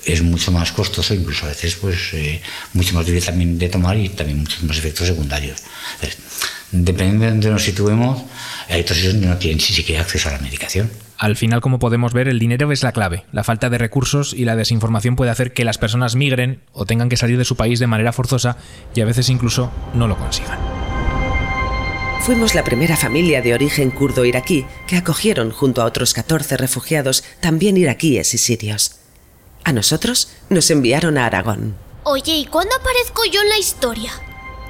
es 0.05 0.21
mucho 0.21 0.51
más 0.51 0.71
costoso, 0.71 1.13
incluso 1.13 1.45
a 1.45 1.49
veces 1.49 1.75
pues 1.75 2.13
eh, 2.13 2.41
mucho 2.73 2.93
más 2.93 3.05
difícil 3.05 3.27
también 3.27 3.57
de 3.57 3.69
tomar 3.69 3.97
y 3.97 4.09
también 4.09 4.39
muchos 4.39 4.63
más 4.63 4.77
efectos 4.77 5.07
secundarios. 5.07 5.61
Entonces, 5.95 6.19
dependiendo 6.71 7.25
de 7.25 7.31
donde 7.31 7.49
nos 7.49 7.63
situemos, 7.63 8.21
hay 8.69 8.81
otros 8.81 9.03
donde 9.03 9.27
no 9.27 9.37
tienen 9.37 9.59
siquiera 9.59 10.01
acceso 10.01 10.29
a 10.29 10.33
la 10.33 10.39
medicación. 10.39 10.89
Al 11.19 11.35
final, 11.35 11.59
como 11.59 11.79
podemos 11.79 12.13
ver, 12.13 12.29
el 12.29 12.39
dinero 12.39 12.71
es 12.71 12.81
la 12.81 12.93
clave. 12.93 13.25
La 13.33 13.43
falta 13.43 13.69
de 13.69 13.77
recursos 13.77 14.33
y 14.33 14.45
la 14.45 14.55
desinformación 14.55 15.17
puede 15.17 15.31
hacer 15.31 15.51
que 15.51 15.65
las 15.65 15.77
personas 15.77 16.15
migren 16.15 16.61
o 16.71 16.85
tengan 16.85 17.09
que 17.09 17.17
salir 17.17 17.37
de 17.37 17.43
su 17.43 17.57
país 17.57 17.77
de 17.79 17.87
manera 17.87 18.13
forzosa 18.13 18.55
y 18.95 19.01
a 19.01 19.05
veces 19.05 19.29
incluso 19.29 19.69
no 19.93 20.07
lo 20.07 20.17
consigan. 20.17 20.57
Fuimos 22.21 22.55
la 22.55 22.63
primera 22.63 22.95
familia 22.95 23.41
de 23.41 23.53
origen 23.53 23.91
kurdo 23.91 24.23
iraquí 24.23 24.65
que 24.87 24.95
acogieron 24.95 25.51
junto 25.51 25.81
a 25.81 25.85
otros 25.85 26.13
14 26.13 26.55
refugiados, 26.55 27.25
también 27.41 27.75
iraquíes 27.75 28.33
y 28.33 28.37
sirios. 28.37 28.99
A 29.65 29.73
nosotros 29.73 30.31
nos 30.49 30.71
enviaron 30.71 31.17
a 31.17 31.25
Aragón. 31.25 31.75
Oye, 32.03 32.31
¿y 32.31 32.45
cuándo 32.45 32.73
aparezco 32.77 33.23
yo 33.29 33.41
en 33.41 33.49
la 33.49 33.57
historia? 33.57 34.11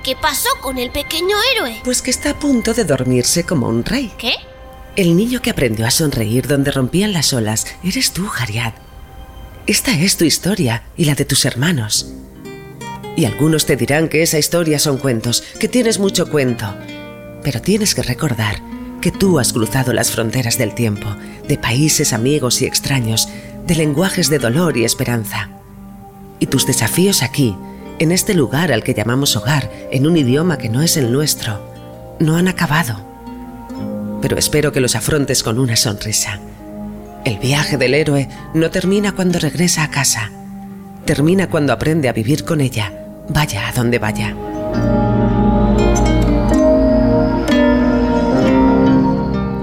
¿Qué 0.03 0.15
pasó 0.15 0.49
con 0.61 0.79
el 0.79 0.89
pequeño 0.89 1.35
héroe? 1.55 1.79
Pues 1.83 2.01
que 2.01 2.09
está 2.09 2.31
a 2.31 2.39
punto 2.39 2.73
de 2.73 2.85
dormirse 2.85 3.43
como 3.43 3.67
un 3.67 3.85
rey. 3.85 4.11
¿Qué? 4.17 4.33
El 4.95 5.15
niño 5.15 5.41
que 5.41 5.51
aprendió 5.51 5.85
a 5.85 5.91
sonreír 5.91 6.47
donde 6.47 6.71
rompían 6.71 7.13
las 7.13 7.33
olas 7.33 7.67
eres 7.83 8.11
tú, 8.11 8.25
Jariad. 8.27 8.73
Esta 9.67 9.91
es 9.91 10.17
tu 10.17 10.25
historia 10.25 10.83
y 10.97 11.05
la 11.05 11.15
de 11.15 11.25
tus 11.25 11.45
hermanos. 11.45 12.11
Y 13.15 13.25
algunos 13.25 13.65
te 13.65 13.75
dirán 13.75 14.09
que 14.09 14.23
esa 14.23 14.39
historia 14.39 14.79
son 14.79 14.97
cuentos, 14.97 15.43
que 15.59 15.67
tienes 15.67 15.99
mucho 15.99 16.29
cuento. 16.29 16.73
Pero 17.43 17.61
tienes 17.61 17.93
que 17.93 18.01
recordar 18.01 18.61
que 19.01 19.11
tú 19.11 19.39
has 19.39 19.53
cruzado 19.53 19.93
las 19.93 20.11
fronteras 20.11 20.57
del 20.57 20.73
tiempo, 20.73 21.15
de 21.47 21.57
países 21.57 22.11
amigos 22.11 22.61
y 22.61 22.65
extraños, 22.65 23.29
de 23.65 23.75
lenguajes 23.75 24.29
de 24.29 24.39
dolor 24.39 24.75
y 24.75 24.83
esperanza. 24.83 25.49
Y 26.39 26.47
tus 26.47 26.65
desafíos 26.65 27.21
aquí, 27.21 27.55
en 27.99 28.11
este 28.11 28.33
lugar 28.33 28.71
al 28.71 28.83
que 28.83 28.93
llamamos 28.93 29.35
hogar, 29.35 29.71
en 29.91 30.07
un 30.07 30.17
idioma 30.17 30.57
que 30.57 30.69
no 30.69 30.81
es 30.81 30.97
el 30.97 31.11
nuestro, 31.11 31.61
no 32.19 32.37
han 32.37 32.47
acabado 32.47 33.08
pero 34.21 34.37
espero 34.37 34.71
que 34.71 34.81
los 34.81 34.95
afrontes 34.95 35.43
con 35.43 35.59
una 35.59 35.75
sonrisa. 35.75 36.39
El 37.25 37.37
viaje 37.39 37.77
del 37.77 37.93
héroe 37.93 38.29
no 38.53 38.71
termina 38.71 39.13
cuando 39.13 39.39
regresa 39.39 39.83
a 39.83 39.91
casa, 39.91 40.31
termina 41.05 41.49
cuando 41.49 41.73
aprende 41.73 42.09
a 42.09 42.13
vivir 42.13 42.45
con 42.45 42.61
ella, 42.61 42.93
vaya 43.29 43.67
a 43.67 43.73
donde 43.73 43.99
vaya. 43.99 44.35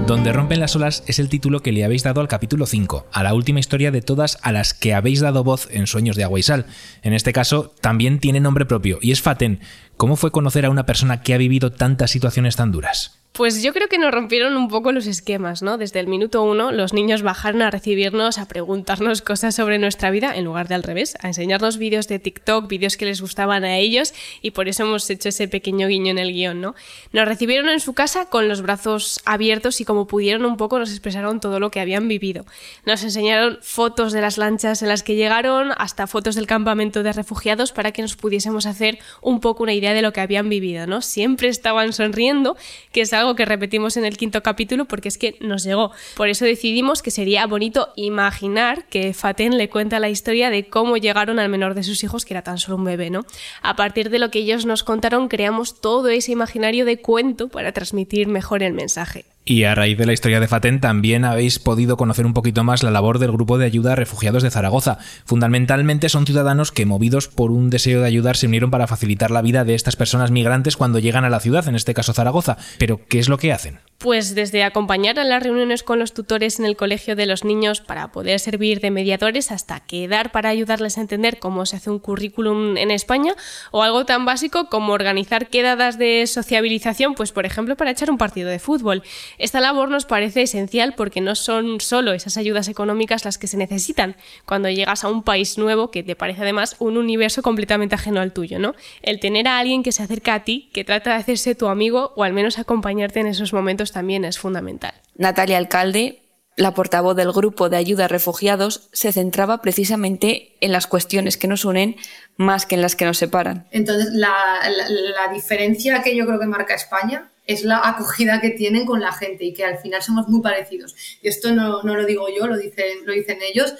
Donde 0.07 0.31
rompen 0.31 0.61
las 0.61 0.73
olas 0.73 1.03
es 1.05 1.19
el 1.19 1.27
título 1.27 1.61
que 1.61 1.73
le 1.73 1.83
habéis 1.83 2.03
dado 2.03 2.21
al 2.21 2.29
capítulo 2.29 2.65
5, 2.65 3.07
a 3.11 3.23
la 3.23 3.33
última 3.33 3.59
historia 3.59 3.91
de 3.91 4.01
todas 4.01 4.37
a 4.41 4.53
las 4.53 4.73
que 4.73 4.93
habéis 4.93 5.19
dado 5.19 5.43
voz 5.43 5.67
en 5.69 5.85
Sueños 5.85 6.15
de 6.15 6.23
Agua 6.23 6.39
y 6.39 6.43
Sal. 6.43 6.65
En 7.01 7.11
este 7.11 7.33
caso, 7.33 7.73
también 7.81 8.19
tiene 8.19 8.39
nombre 8.39 8.65
propio, 8.65 8.99
y 9.01 9.11
es 9.11 9.21
Faten. 9.21 9.59
¿Cómo 9.97 10.15
fue 10.15 10.31
conocer 10.31 10.65
a 10.65 10.69
una 10.69 10.85
persona 10.85 11.23
que 11.23 11.33
ha 11.33 11.37
vivido 11.37 11.73
tantas 11.73 12.09
situaciones 12.09 12.55
tan 12.55 12.71
duras? 12.71 13.19
Pues 13.37 13.61
yo 13.61 13.71
creo 13.71 13.87
que 13.87 13.99
nos 13.99 14.11
rompieron 14.11 14.57
un 14.57 14.67
poco 14.67 14.91
los 14.91 15.05
esquemas, 15.05 15.61
¿no? 15.61 15.77
Desde 15.77 15.99
el 15.99 16.07
minuto 16.07 16.41
uno 16.41 16.71
los 16.71 16.91
niños 16.91 17.21
bajaron 17.21 17.61
a 17.61 17.69
recibirnos, 17.69 18.39
a 18.39 18.47
preguntarnos 18.47 19.21
cosas 19.21 19.53
sobre 19.53 19.77
nuestra 19.77 20.09
vida, 20.09 20.35
en 20.35 20.45
lugar 20.45 20.67
de 20.67 20.73
al 20.73 20.81
revés, 20.81 21.15
a 21.21 21.27
enseñarnos 21.27 21.77
vídeos 21.77 22.07
de 22.07 22.17
TikTok, 22.17 22.67
vídeos 22.67 22.97
que 22.97 23.05
les 23.05 23.21
gustaban 23.21 23.63
a 23.63 23.77
ellos, 23.77 24.15
y 24.41 24.51
por 24.51 24.67
eso 24.67 24.85
hemos 24.85 25.07
hecho 25.11 25.29
ese 25.29 25.47
pequeño 25.47 25.87
guiño 25.87 26.09
en 26.09 26.17
el 26.17 26.33
guion, 26.33 26.61
¿no? 26.61 26.73
Nos 27.11 27.27
recibieron 27.27 27.69
en 27.69 27.79
su 27.79 27.93
casa 27.93 28.25
con 28.25 28.47
los 28.47 28.63
brazos 28.63 29.21
abiertos 29.23 29.81
y 29.81 29.85
como 29.85 30.07
pudieron 30.07 30.43
un 30.43 30.57
poco 30.57 30.79
nos 30.79 30.89
expresaron 30.89 31.39
todo 31.39 31.59
lo 31.59 31.69
que 31.69 31.79
habían 31.79 32.07
vivido. 32.07 32.43
Nos 32.87 33.03
enseñaron 33.03 33.59
fotos 33.61 34.13
de 34.13 34.21
las 34.21 34.39
lanchas 34.39 34.81
en 34.81 34.89
las 34.89 35.03
que 35.03 35.13
llegaron, 35.13 35.73
hasta 35.77 36.07
fotos 36.07 36.33
del 36.33 36.47
campamento 36.47 37.03
de 37.03 37.13
refugiados 37.13 37.71
para 37.71 37.91
que 37.91 38.01
nos 38.01 38.15
pudiésemos 38.15 38.65
hacer 38.65 38.97
un 39.21 39.41
poco 39.41 39.61
una 39.61 39.73
idea 39.73 39.93
de 39.93 40.01
lo 40.01 40.11
que 40.11 40.21
habían 40.21 40.49
vivido, 40.49 40.87
¿no? 40.87 41.03
Siempre 41.03 41.49
estaban 41.49 41.93
sonriendo, 41.93 42.57
que 42.91 43.01
es 43.01 43.13
algo 43.13 43.26
que 43.35 43.45
repetimos 43.45 43.97
en 43.97 44.05
el 44.05 44.17
quinto 44.17 44.43
capítulo 44.43 44.85
porque 44.85 45.07
es 45.07 45.17
que 45.17 45.37
nos 45.39 45.63
llegó. 45.63 45.91
Por 46.15 46.29
eso 46.29 46.45
decidimos 46.45 47.01
que 47.01 47.11
sería 47.11 47.45
bonito 47.47 47.89
imaginar 47.95 48.85
que 48.85 49.13
Faten 49.13 49.57
le 49.57 49.69
cuenta 49.69 49.99
la 49.99 50.09
historia 50.09 50.49
de 50.49 50.67
cómo 50.67 50.97
llegaron 50.97 51.39
al 51.39 51.49
menor 51.49 51.73
de 51.73 51.83
sus 51.83 52.03
hijos, 52.03 52.25
que 52.25 52.33
era 52.33 52.43
tan 52.43 52.57
solo 52.57 52.77
un 52.77 52.85
bebé, 52.85 53.09
¿no? 53.09 53.25
A 53.61 53.75
partir 53.75 54.09
de 54.09 54.19
lo 54.19 54.31
que 54.31 54.39
ellos 54.39 54.65
nos 54.65 54.83
contaron, 54.83 55.27
creamos 55.27 55.81
todo 55.81 56.09
ese 56.09 56.31
imaginario 56.31 56.85
de 56.85 57.01
cuento 57.01 57.47
para 57.49 57.71
transmitir 57.71 58.27
mejor 58.27 58.63
el 58.63 58.73
mensaje. 58.73 59.25
Y 59.49 59.63
a 59.63 59.75
raíz 59.75 59.97
de 59.97 60.05
la 60.05 60.11
historia 60.11 60.41
de 60.41 60.49
Faten 60.49 60.81
también 60.81 61.23
habéis 61.23 61.57
podido 61.57 61.95
conocer 61.95 62.25
un 62.25 62.33
poquito 62.33 62.65
más 62.65 62.83
la 62.83 62.91
labor 62.91 63.17
del 63.17 63.31
grupo 63.31 63.57
de 63.57 63.65
ayuda 63.65 63.93
a 63.93 63.95
refugiados 63.95 64.43
de 64.43 64.51
Zaragoza. 64.51 64.97
Fundamentalmente 65.23 66.09
son 66.09 66.25
ciudadanos 66.25 66.73
que, 66.73 66.85
movidos 66.85 67.29
por 67.29 67.51
un 67.51 67.69
deseo 67.69 68.01
de 68.01 68.07
ayudar, 68.07 68.35
se 68.35 68.47
unieron 68.47 68.71
para 68.71 68.87
facilitar 68.87 69.31
la 69.31 69.41
vida 69.41 69.63
de 69.63 69.73
estas 69.73 69.95
personas 69.95 70.31
migrantes 70.31 70.75
cuando 70.75 70.99
llegan 70.99 71.23
a 71.23 71.29
la 71.29 71.39
ciudad, 71.39 71.65
en 71.69 71.75
este 71.75 71.93
caso 71.93 72.11
Zaragoza. 72.11 72.57
Pero, 72.77 72.99
¿qué 73.07 73.19
es 73.19 73.29
lo 73.29 73.37
que 73.37 73.53
hacen? 73.53 73.79
Pues 73.97 74.35
desde 74.35 74.63
acompañar 74.63 75.17
a 75.17 75.23
las 75.23 75.41
reuniones 75.41 75.81
con 75.81 75.97
los 75.97 76.13
tutores 76.13 76.59
en 76.59 76.65
el 76.65 76.77
colegio 76.77 77.15
de 77.15 77.25
los 77.25 77.43
niños 77.43 77.81
para 77.81 78.11
poder 78.11 78.39
servir 78.39 78.79
de 78.79 78.91
mediadores 78.91 79.51
hasta 79.51 79.79
quedar 79.79 80.31
para 80.31 80.49
ayudarles 80.49 80.99
a 80.99 81.01
entender 81.01 81.39
cómo 81.39 81.65
se 81.65 81.77
hace 81.77 81.89
un 81.89 81.97
currículum 81.97 82.77
en 82.77 82.91
España 82.91 83.33
o 83.71 83.81
algo 83.81 84.05
tan 84.05 84.23
básico 84.23 84.69
como 84.69 84.93
organizar 84.93 85.49
quedadas 85.49 85.97
de 85.97 86.27
sociabilización, 86.27 87.15
pues 87.15 87.31
por 87.31 87.47
ejemplo 87.47 87.75
para 87.75 87.89
echar 87.89 88.11
un 88.11 88.19
partido 88.19 88.51
de 88.51 88.59
fútbol. 88.59 89.01
Esta 89.39 89.61
labor 89.61 89.89
nos 89.89 90.05
parece 90.05 90.43
esencial 90.43 90.93
porque 90.93 91.19
no 91.19 91.33
son 91.33 91.81
solo 91.81 92.13
esas 92.13 92.37
ayudas 92.37 92.67
económicas 92.67 93.25
las 93.25 93.39
que 93.39 93.47
se 93.47 93.57
necesitan 93.57 94.15
cuando 94.45 94.69
llegas 94.69 95.05
a 95.05 95.09
un 95.09 95.23
país 95.23 95.57
nuevo 95.57 95.89
que 95.89 96.03
te 96.03 96.15
parece 96.15 96.43
además 96.43 96.75
un 96.77 96.97
universo 96.97 97.41
completamente 97.41 97.95
ajeno 97.95 98.19
al 98.19 98.31
tuyo, 98.31 98.59
¿no? 98.59 98.75
El 99.01 99.19
tener 99.19 99.47
a 99.47 99.57
alguien 99.57 99.81
que 99.81 99.91
se 99.91 100.03
acerca 100.03 100.35
a 100.35 100.43
ti, 100.43 100.69
que 100.71 100.83
trata 100.83 101.09
de 101.09 101.15
hacerse 101.15 101.55
tu 101.55 101.67
amigo 101.67 102.13
o 102.15 102.23
al 102.23 102.33
menos 102.33 102.59
acompañarte 102.59 103.21
en 103.21 103.25
esos 103.25 103.53
momentos 103.53 103.86
también 103.91 104.25
es 104.25 104.39
fundamental. 104.39 104.93
Natalia 105.15 105.57
Alcalde, 105.57 106.21
la 106.55 106.73
portavoz 106.73 107.15
del 107.15 107.31
grupo 107.31 107.69
de 107.69 107.77
ayuda 107.77 108.05
a 108.05 108.07
refugiados, 108.07 108.89
se 108.91 109.11
centraba 109.11 109.61
precisamente 109.61 110.57
en 110.59 110.71
las 110.71 110.87
cuestiones 110.87 111.37
que 111.37 111.47
nos 111.47 111.65
unen 111.65 111.95
más 112.35 112.65
que 112.65 112.75
en 112.75 112.81
las 112.81 112.95
que 112.95 113.05
nos 113.05 113.17
separan. 113.17 113.67
Entonces, 113.71 114.09
la, 114.13 114.33
la, 114.67 115.31
diferencia 115.33 116.01
que 116.01 116.15
yo 116.15 116.25
creo 116.25 116.39
que 116.39 116.47
marca 116.47 116.73
España 116.73 117.29
es 117.45 117.63
la 117.63 117.79
acogida 117.83 118.41
que 118.41 118.49
tienen 118.49 118.85
con 118.85 118.99
la 118.99 119.11
gente 119.11 119.45
y 119.45 119.53
que 119.53 119.65
al 119.65 119.77
final 119.77 120.01
somos 120.01 120.27
muy 120.27 120.41
parecidos. 120.41 120.95
Y 121.21 121.27
esto 121.27 121.53
no, 121.53 121.83
no 121.83 121.95
lo 121.95 122.05
digo 122.05 122.27
yo, 122.35 122.47
lo 122.47 122.57
dicen, 122.57 123.05
lo 123.05 123.13
dicen 123.13 123.39
ellos, 123.41 123.73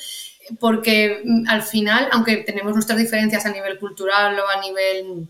porque 0.59 1.21
mm, 1.23 1.49
al 1.49 1.63
final, 1.63 2.07
aunque 2.11 2.37
tenemos 2.37 2.73
nuestras 2.73 2.99
diferencias 2.99 3.45
a 3.45 3.51
nivel 3.51 3.77
cultural 3.79 4.39
o 4.39 4.47
a 4.47 4.61
nivel 4.61 5.27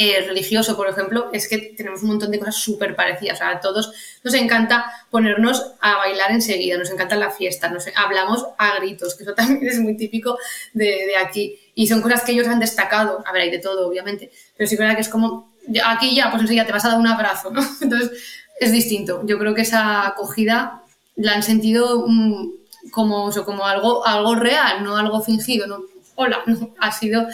eh, 0.00 0.24
religioso, 0.24 0.76
por 0.76 0.88
ejemplo, 0.88 1.28
es 1.32 1.48
que 1.48 1.58
tenemos 1.58 2.02
un 2.02 2.10
montón 2.10 2.30
de 2.30 2.38
cosas 2.38 2.54
súper 2.54 2.94
parecidas. 2.94 3.42
a 3.42 3.58
todos 3.58 3.92
nos 4.22 4.32
encanta 4.34 4.92
ponernos 5.10 5.72
a 5.80 5.96
bailar 5.96 6.30
enseguida, 6.30 6.78
nos 6.78 6.92
encanta 6.92 7.16
la 7.16 7.30
fiesta, 7.30 7.68
nos, 7.68 7.86
hablamos 7.96 8.46
a 8.58 8.78
gritos, 8.78 9.16
que 9.16 9.24
eso 9.24 9.34
también 9.36 9.66
es 9.66 9.80
muy 9.80 9.96
típico 9.96 10.38
de, 10.72 11.16
aquí. 11.16 11.58
Y 11.74 11.88
son 11.88 12.00
cosas 12.00 12.22
que 12.22 12.30
ellos 12.30 12.46
han 12.46 12.60
destacado. 12.60 13.24
A 13.26 13.32
ver, 13.32 13.42
hay 13.42 13.50
de 13.50 13.58
todo, 13.58 13.88
obviamente, 13.88 14.30
pero 14.56 14.68
sí 14.68 14.76
es 14.76 14.78
verdad 14.78 14.94
que 14.94 15.00
es 15.00 15.08
como, 15.08 15.52
aquí 15.84 16.14
ya, 16.14 16.30
pues 16.30 16.42
enseguida 16.42 16.64
te 16.64 16.72
vas 16.72 16.84
a 16.84 16.90
dar 16.90 17.00
un 17.00 17.08
abrazo, 17.08 17.50
¿no? 17.50 17.60
Entonces, 17.80 18.12
es 18.60 18.70
distinto. 18.70 19.22
Yo 19.26 19.36
creo 19.36 19.52
que 19.52 19.62
esa 19.62 20.06
acogida 20.06 20.84
la 21.16 21.32
han 21.32 21.42
sentido 21.42 22.04
mm, 22.06 22.50
como, 22.92 23.32
como 23.44 23.66
algo, 23.66 24.06
algo 24.06 24.36
real, 24.36 24.84
no 24.84 24.96
algo 24.96 25.20
fingido, 25.22 25.66
¿no? 25.66 25.97
Hola, 26.20 26.42
no, 26.46 26.74
ha 26.80 26.90
sido 26.90 27.26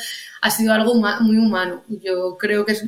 ha 0.43 0.51
sido 0.51 0.74
algo 0.74 0.95
muy 0.95 1.39
humano. 1.39 1.82
Yo 1.89 2.37
creo 2.39 2.66
que 2.66 2.72
es, 2.72 2.85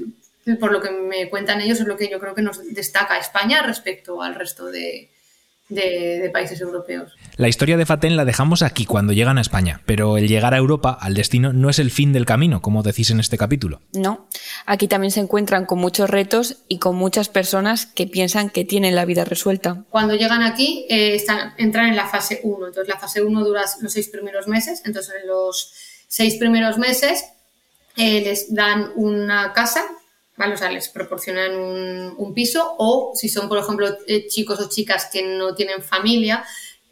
por 0.60 0.72
lo 0.72 0.82
que 0.82 0.90
me 0.90 1.30
cuentan 1.30 1.62
ellos, 1.62 1.80
es 1.80 1.86
lo 1.86 1.96
que 1.96 2.10
yo 2.10 2.20
creo 2.20 2.34
que 2.34 2.42
nos 2.42 2.62
destaca 2.74 3.18
España 3.18 3.62
respecto 3.62 4.20
al 4.20 4.34
resto 4.34 4.66
de, 4.66 5.10
de, 5.70 6.30
países 6.32 6.60
europeos. 6.60 7.14
La 7.36 7.48
historia 7.48 7.78
de 7.78 7.86
Faten 7.86 8.16
la 8.16 8.26
dejamos 8.26 8.60
aquí 8.60 8.84
cuando 8.84 9.14
llegan 9.14 9.38
a 9.38 9.40
España, 9.40 9.80
pero 9.86 10.18
el 10.18 10.28
llegar 10.28 10.52
a 10.52 10.58
Europa, 10.58 10.96
al 11.00 11.14
destino, 11.14 11.54
no 11.54 11.70
es 11.70 11.78
el 11.78 11.90
fin 11.90 12.12
del 12.12 12.26
camino, 12.26 12.60
como 12.60 12.82
decís 12.82 13.10
en 13.10 13.20
este 13.20 13.38
capítulo. 13.38 13.80
No, 13.94 14.28
aquí 14.66 14.86
también 14.86 15.10
se 15.10 15.20
encuentran 15.20 15.64
con 15.64 15.78
muchos 15.78 16.10
retos 16.10 16.58
y 16.68 16.78
con 16.78 16.96
muchas 16.96 17.30
personas 17.30 17.86
que 17.86 18.06
piensan 18.06 18.50
que 18.50 18.66
tienen 18.66 18.94
la 18.94 19.06
vida 19.06 19.24
resuelta. 19.24 19.84
Cuando 19.88 20.14
llegan 20.14 20.42
aquí, 20.42 20.86
eh, 20.90 21.14
están, 21.14 21.54
entran 21.56 21.88
en 21.88 21.96
la 21.96 22.06
fase 22.06 22.40
1, 22.42 22.66
entonces 22.66 22.88
la 22.92 23.00
fase 23.00 23.22
1 23.22 23.44
dura 23.44 23.62
los 23.80 23.92
seis 23.92 24.08
primeros 24.08 24.46
meses, 24.46 24.82
entonces 24.84 25.14
en 25.22 25.26
los 25.28 25.72
seis 26.06 26.36
primeros 26.36 26.78
meses 26.78 27.24
eh, 27.96 28.20
les 28.20 28.54
dan 28.54 28.92
una 28.96 29.52
casa. 29.52 29.84
O 30.38 30.56
sea, 30.58 30.70
les 30.70 30.90
proporcionan 30.90 31.56
un, 31.56 32.34
piso 32.34 32.74
o 32.78 33.12
si 33.14 33.30
son, 33.30 33.48
por 33.48 33.56
ejemplo, 33.56 33.88
eh, 34.06 34.26
chicos 34.26 34.60
o 34.60 34.68
chicas 34.68 35.08
que 35.10 35.22
no 35.22 35.54
tienen 35.54 35.82
familia, 35.82 36.44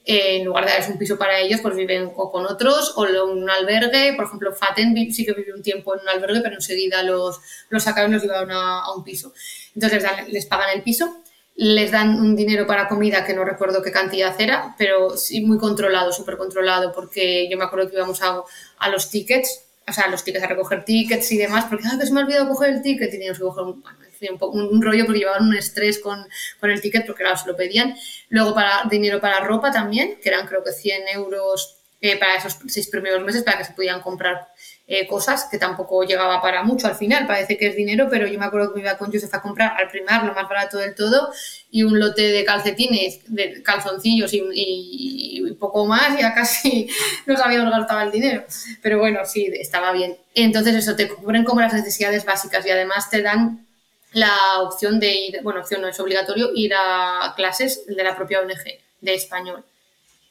eh, 0.06 0.36
en 0.36 0.46
lugar 0.46 0.64
de 0.64 0.70
darles 0.70 0.88
un 0.88 0.96
piso 0.96 1.18
para 1.18 1.38
ellos, 1.38 1.60
pues 1.60 1.76
viven 1.76 2.10
con 2.10 2.46
otros 2.46 2.94
o 2.96 3.06
en 3.06 3.16
un 3.16 3.50
albergue. 3.50 4.14
Por 4.14 4.24
ejemplo, 4.24 4.54
Faten 4.54 4.94
sí 5.12 5.26
que 5.26 5.34
vivió 5.34 5.54
un 5.54 5.62
tiempo 5.62 5.94
en 5.94 6.00
un 6.00 6.08
albergue, 6.08 6.40
pero 6.40 6.54
enseguida 6.54 7.02
los, 7.02 7.38
los 7.68 7.82
sacaron 7.82 8.12
y 8.12 8.14
los 8.14 8.22
llevaron 8.22 8.50
a, 8.50 8.90
un 8.94 9.04
piso. 9.04 9.34
Entonces 9.74 10.02
les 10.28 10.46
pagan 10.46 10.70
el 10.74 10.82
piso 10.82 11.23
les 11.56 11.90
dan 11.90 12.20
un 12.20 12.34
dinero 12.34 12.66
para 12.66 12.88
comida 12.88 13.24
que 13.24 13.34
no 13.34 13.44
recuerdo 13.44 13.82
qué 13.82 13.92
cantidad 13.92 14.34
era, 14.40 14.74
pero 14.76 15.16
sí 15.16 15.40
muy 15.40 15.58
controlado, 15.58 16.12
súper 16.12 16.36
controlado, 16.36 16.92
porque 16.92 17.48
yo 17.48 17.56
me 17.56 17.64
acuerdo 17.64 17.88
que 17.88 17.96
íbamos 17.96 18.22
a, 18.22 18.42
a 18.78 18.88
los 18.88 19.10
tickets 19.10 19.64
o 19.86 19.92
sea, 19.92 20.08
los 20.08 20.24
tickets 20.24 20.44
a 20.44 20.48
recoger 20.48 20.84
tickets 20.84 21.30
y 21.32 21.36
demás, 21.36 21.66
porque 21.68 21.84
ah, 21.86 21.98
que 21.98 22.06
se 22.06 22.12
me 22.12 22.20
ha 22.20 22.24
olvidado 22.24 22.48
coger 22.48 22.70
el 22.70 22.82
ticket 22.82 23.10
teníamos 23.10 23.38
que 23.38 23.44
coger 23.44 23.64
un, 23.64 24.82
rollo 24.82 25.04
porque 25.04 25.18
llevaban 25.18 25.46
un 25.46 25.56
estrés 25.56 25.98
con, 25.98 26.26
con, 26.58 26.70
el 26.70 26.80
ticket 26.80 27.06
porque 27.06 27.22
claro, 27.22 27.36
se 27.36 27.46
lo 27.46 27.56
pedían. 27.56 27.94
Luego 28.30 28.54
para 28.54 28.84
dinero 28.88 29.20
para 29.20 29.40
ropa 29.40 29.70
también, 29.70 30.18
que 30.22 30.28
eran 30.30 30.46
creo 30.46 30.64
que 30.64 30.72
100 30.72 31.08
euros 31.14 31.76
eh, 32.00 32.18
para 32.18 32.36
esos 32.36 32.58
seis 32.66 32.88
primeros 32.88 33.22
meses 33.22 33.42
para 33.42 33.58
que 33.58 33.64
se 33.64 33.72
pudieran 33.72 34.00
comprar 34.00 34.48
eh, 34.86 35.06
cosas 35.06 35.48
que 35.50 35.56
tampoco 35.56 36.02
llegaba 36.04 36.42
para 36.42 36.62
mucho 36.62 36.86
al 36.86 36.94
final, 36.94 37.26
parece 37.26 37.56
que 37.56 37.68
es 37.68 37.76
dinero, 37.76 38.06
pero 38.10 38.26
yo 38.26 38.38
me 38.38 38.44
acuerdo 38.44 38.68
que 38.68 38.80
me 38.80 38.86
iba 38.86 38.98
con 38.98 39.10
Joseph 39.10 39.32
a 39.32 39.40
comprar 39.40 39.74
al 39.80 39.88
primar 39.88 40.24
lo 40.24 40.34
más 40.34 40.46
barato 40.46 40.76
del 40.76 40.94
todo 40.94 41.32
y 41.70 41.84
un 41.84 41.98
lote 41.98 42.20
de 42.20 42.44
calcetines, 42.44 43.20
de 43.28 43.62
calzoncillos 43.62 44.30
y, 44.34 45.56
poco 45.58 45.86
más, 45.86 46.18
ya 46.18 46.34
casi 46.34 46.88
nos 47.26 47.40
habíamos 47.40 47.70
gastado 47.70 48.02
el 48.02 48.10
dinero. 48.10 48.44
Pero 48.82 48.98
bueno, 48.98 49.20
sí, 49.24 49.50
estaba 49.54 49.92
bien. 49.92 50.18
Entonces 50.34 50.74
eso, 50.74 50.94
te 50.96 51.08
cubren 51.08 51.44
como 51.44 51.60
las 51.60 51.72
necesidades 51.72 52.26
básicas 52.26 52.66
y 52.66 52.70
además 52.70 53.08
te 53.08 53.22
dan 53.22 53.66
la 54.12 54.60
opción 54.60 55.00
de 55.00 55.14
ir, 55.14 55.40
bueno, 55.42 55.60
opción 55.60 55.80
no 55.80 55.88
es 55.88 55.98
obligatorio, 55.98 56.50
ir 56.54 56.72
a 56.76 57.32
clases 57.36 57.86
de 57.86 58.04
la 58.04 58.14
propia 58.14 58.40
ONG 58.40 58.64
de 59.00 59.14
español. 59.14 59.64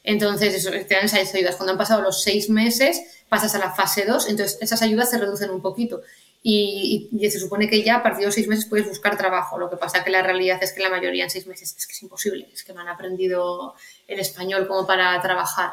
Entonces, 0.03 0.63
te 0.63 0.95
dan 0.95 1.05
esas 1.05 1.33
ayudas. 1.33 1.55
Cuando 1.55 1.71
han 1.71 1.77
pasado 1.77 2.01
los 2.01 2.21
seis 2.21 2.49
meses, 2.49 3.01
pasas 3.29 3.55
a 3.55 3.59
la 3.59 3.71
fase 3.71 4.05
2, 4.05 4.29
entonces 4.29 4.57
esas 4.61 4.81
ayudas 4.81 5.09
se 5.09 5.17
reducen 5.17 5.49
un 5.49 5.61
poquito. 5.61 6.01
Y, 6.45 7.09
se 7.31 7.39
supone 7.39 7.69
que 7.69 7.83
ya 7.83 7.95
a 7.95 8.03
partir 8.03 8.25
de 8.25 8.31
seis 8.33 8.47
meses 8.47 8.65
puedes 8.65 8.87
buscar 8.87 9.17
trabajo. 9.17 9.57
Lo 9.57 9.69
que 9.69 9.77
pasa 9.77 10.03
que 10.03 10.11
la 10.11 10.21
realidad 10.21 10.61
es 10.61 10.73
que 10.73 10.81
la 10.81 10.89
mayoría 10.89 11.23
en 11.23 11.29
seis 11.29 11.47
meses 11.47 11.73
es 11.77 11.87
que 11.87 11.93
es 11.93 12.03
imposible, 12.03 12.49
es 12.53 12.63
que 12.63 12.73
no 12.73 12.81
han 12.81 12.89
aprendido 12.89 13.75
el 14.07 14.19
español 14.19 14.67
como 14.67 14.85
para 14.85 15.19
trabajar. 15.21 15.71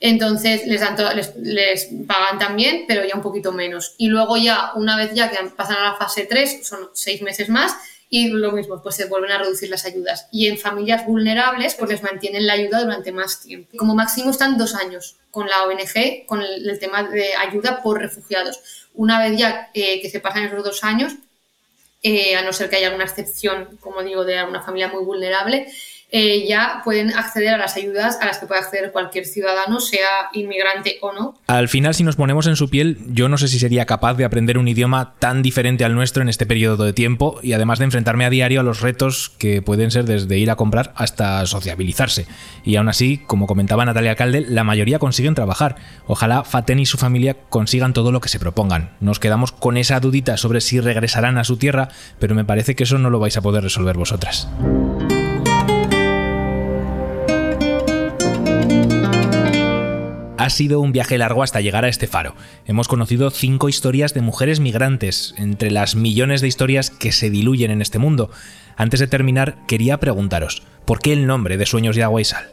Entonces 0.00 0.66
les, 0.66 0.80
dan 0.80 0.96
les, 1.42 1.90
pagan 2.08 2.38
también, 2.38 2.86
pero 2.88 3.04
ya 3.04 3.14
un 3.14 3.22
poquito 3.22 3.52
menos. 3.52 3.94
Y 3.98 4.08
luego 4.08 4.36
ya, 4.36 4.72
una 4.74 4.96
vez 4.96 5.14
ya 5.14 5.30
que 5.30 5.36
pasan 5.50 5.76
a 5.76 5.92
la 5.92 5.96
fase 5.96 6.26
3, 6.26 6.66
son 6.66 6.90
seis 6.92 7.22
meses 7.22 7.48
más, 7.48 7.76
y 8.12 8.28
lo 8.28 8.50
mismo, 8.50 8.82
pues 8.82 8.96
se 8.96 9.06
vuelven 9.06 9.30
a 9.30 9.38
reducir 9.38 9.70
las 9.70 9.84
ayudas. 9.84 10.26
Y 10.32 10.48
en 10.48 10.58
familias 10.58 11.06
vulnerables, 11.06 11.76
pues 11.76 11.90
les 11.90 12.02
mantienen 12.02 12.44
la 12.44 12.54
ayuda 12.54 12.82
durante 12.82 13.12
más 13.12 13.40
tiempo. 13.40 13.70
Como 13.78 13.94
máximo 13.94 14.30
están 14.30 14.58
dos 14.58 14.74
años 14.74 15.16
con 15.30 15.48
la 15.48 15.62
ONG, 15.62 16.26
con 16.26 16.42
el, 16.42 16.78
tema 16.80 17.04
de 17.04 17.36
ayuda 17.36 17.82
por 17.82 18.00
refugiados. 18.00 18.88
Una 18.94 19.20
vez 19.22 19.38
ya 19.38 19.70
eh, 19.74 20.02
que 20.02 20.10
se 20.10 20.18
pasan 20.18 20.44
esos 20.44 20.64
dos 20.64 20.82
años, 20.82 21.14
eh, 22.02 22.34
a 22.34 22.42
no 22.42 22.52
ser 22.52 22.68
que 22.68 22.76
haya 22.76 22.88
alguna 22.88 23.04
excepción, 23.04 23.78
como 23.80 24.02
digo, 24.02 24.24
de 24.24 24.38
alguna 24.38 24.62
familia 24.62 24.88
muy 24.88 25.04
vulnerable, 25.04 25.72
eh, 26.12 26.46
ya 26.48 26.80
pueden 26.84 27.12
acceder 27.12 27.54
a 27.54 27.58
las 27.58 27.76
ayudas 27.76 28.18
a 28.20 28.26
las 28.26 28.38
que 28.38 28.46
puede 28.46 28.60
acceder 28.60 28.92
cualquier 28.92 29.26
ciudadano, 29.26 29.80
sea 29.80 30.30
inmigrante 30.32 30.98
o 31.00 31.12
no. 31.12 31.34
Al 31.46 31.68
final, 31.68 31.94
si 31.94 32.02
nos 32.02 32.16
ponemos 32.16 32.46
en 32.46 32.56
su 32.56 32.68
piel, 32.68 32.98
yo 33.08 33.28
no 33.28 33.38
sé 33.38 33.48
si 33.48 33.58
sería 33.58 33.86
capaz 33.86 34.14
de 34.14 34.24
aprender 34.24 34.58
un 34.58 34.68
idioma 34.68 35.14
tan 35.18 35.42
diferente 35.42 35.84
al 35.84 35.94
nuestro 35.94 36.22
en 36.22 36.28
este 36.28 36.46
periodo 36.46 36.84
de 36.84 36.92
tiempo 36.92 37.38
y 37.42 37.52
además 37.52 37.78
de 37.78 37.84
enfrentarme 37.86 38.24
a 38.24 38.30
diario 38.30 38.60
a 38.60 38.62
los 38.64 38.80
retos 38.80 39.32
que 39.38 39.62
pueden 39.62 39.90
ser 39.90 40.04
desde 40.04 40.38
ir 40.38 40.50
a 40.50 40.56
comprar 40.56 40.92
hasta 40.96 41.46
sociabilizarse. 41.46 42.26
Y 42.64 42.76
aún 42.76 42.88
así, 42.88 43.18
como 43.26 43.46
comentaba 43.46 43.84
Natalia 43.84 44.16
Calde, 44.16 44.40
la 44.40 44.64
mayoría 44.64 44.98
consiguen 44.98 45.34
trabajar. 45.34 45.76
Ojalá 46.06 46.44
Faten 46.44 46.78
y 46.78 46.86
su 46.86 46.98
familia 46.98 47.36
consigan 47.48 47.92
todo 47.92 48.12
lo 48.12 48.20
que 48.20 48.28
se 48.28 48.40
propongan. 48.40 48.96
Nos 49.00 49.20
quedamos 49.20 49.52
con 49.52 49.76
esa 49.76 50.00
dudita 50.00 50.36
sobre 50.36 50.60
si 50.60 50.80
regresarán 50.80 51.38
a 51.38 51.44
su 51.44 51.56
tierra, 51.56 51.88
pero 52.18 52.34
me 52.34 52.44
parece 52.44 52.74
que 52.74 52.84
eso 52.84 52.98
no 52.98 53.10
lo 53.10 53.20
vais 53.20 53.36
a 53.36 53.42
poder 53.42 53.62
resolver 53.62 53.96
vosotras. 53.96 54.48
Ha 60.40 60.48
sido 60.48 60.80
un 60.80 60.92
viaje 60.92 61.18
largo 61.18 61.42
hasta 61.42 61.60
llegar 61.60 61.84
a 61.84 61.88
este 61.88 62.06
faro. 62.06 62.34
Hemos 62.64 62.88
conocido 62.88 63.30
cinco 63.30 63.68
historias 63.68 64.14
de 64.14 64.22
mujeres 64.22 64.58
migrantes, 64.58 65.34
entre 65.36 65.70
las 65.70 65.96
millones 65.96 66.40
de 66.40 66.48
historias 66.48 66.88
que 66.88 67.12
se 67.12 67.28
diluyen 67.28 67.70
en 67.70 67.82
este 67.82 67.98
mundo. 67.98 68.30
Antes 68.74 69.00
de 69.00 69.06
terminar, 69.06 69.58
quería 69.66 70.00
preguntaros, 70.00 70.62
¿por 70.86 71.00
qué 71.00 71.12
el 71.12 71.26
nombre 71.26 71.58
de 71.58 71.66
Sueños 71.66 71.94
de 71.94 72.04
Agua 72.04 72.22
y 72.22 72.24
Sal? 72.24 72.48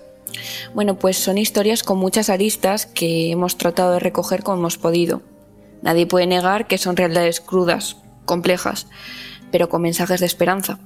Bueno, 0.73 0.99
pues 0.99 1.15
son 1.15 1.37
historias 1.37 1.81
con 1.81 1.97
muchas 1.97 2.29
aristas 2.29 2.87
que 2.87 3.31
hemos 3.31 3.57
tratado 3.57 3.93
de 3.93 3.99
recoger 3.99 4.43
como 4.43 4.57
hemos 4.57 4.77
podido. 4.77 5.21
Nadie 5.81 6.07
puede 6.07 6.27
negar 6.27 6.67
que 6.67 6.77
son 6.77 6.97
realidades 6.97 7.39
crudas, 7.39 7.95
complejas, 8.25 8.87
pero 9.49 9.69
con 9.69 9.81
mensajes 9.81 10.19
de 10.19 10.25
esperanza. 10.25 10.77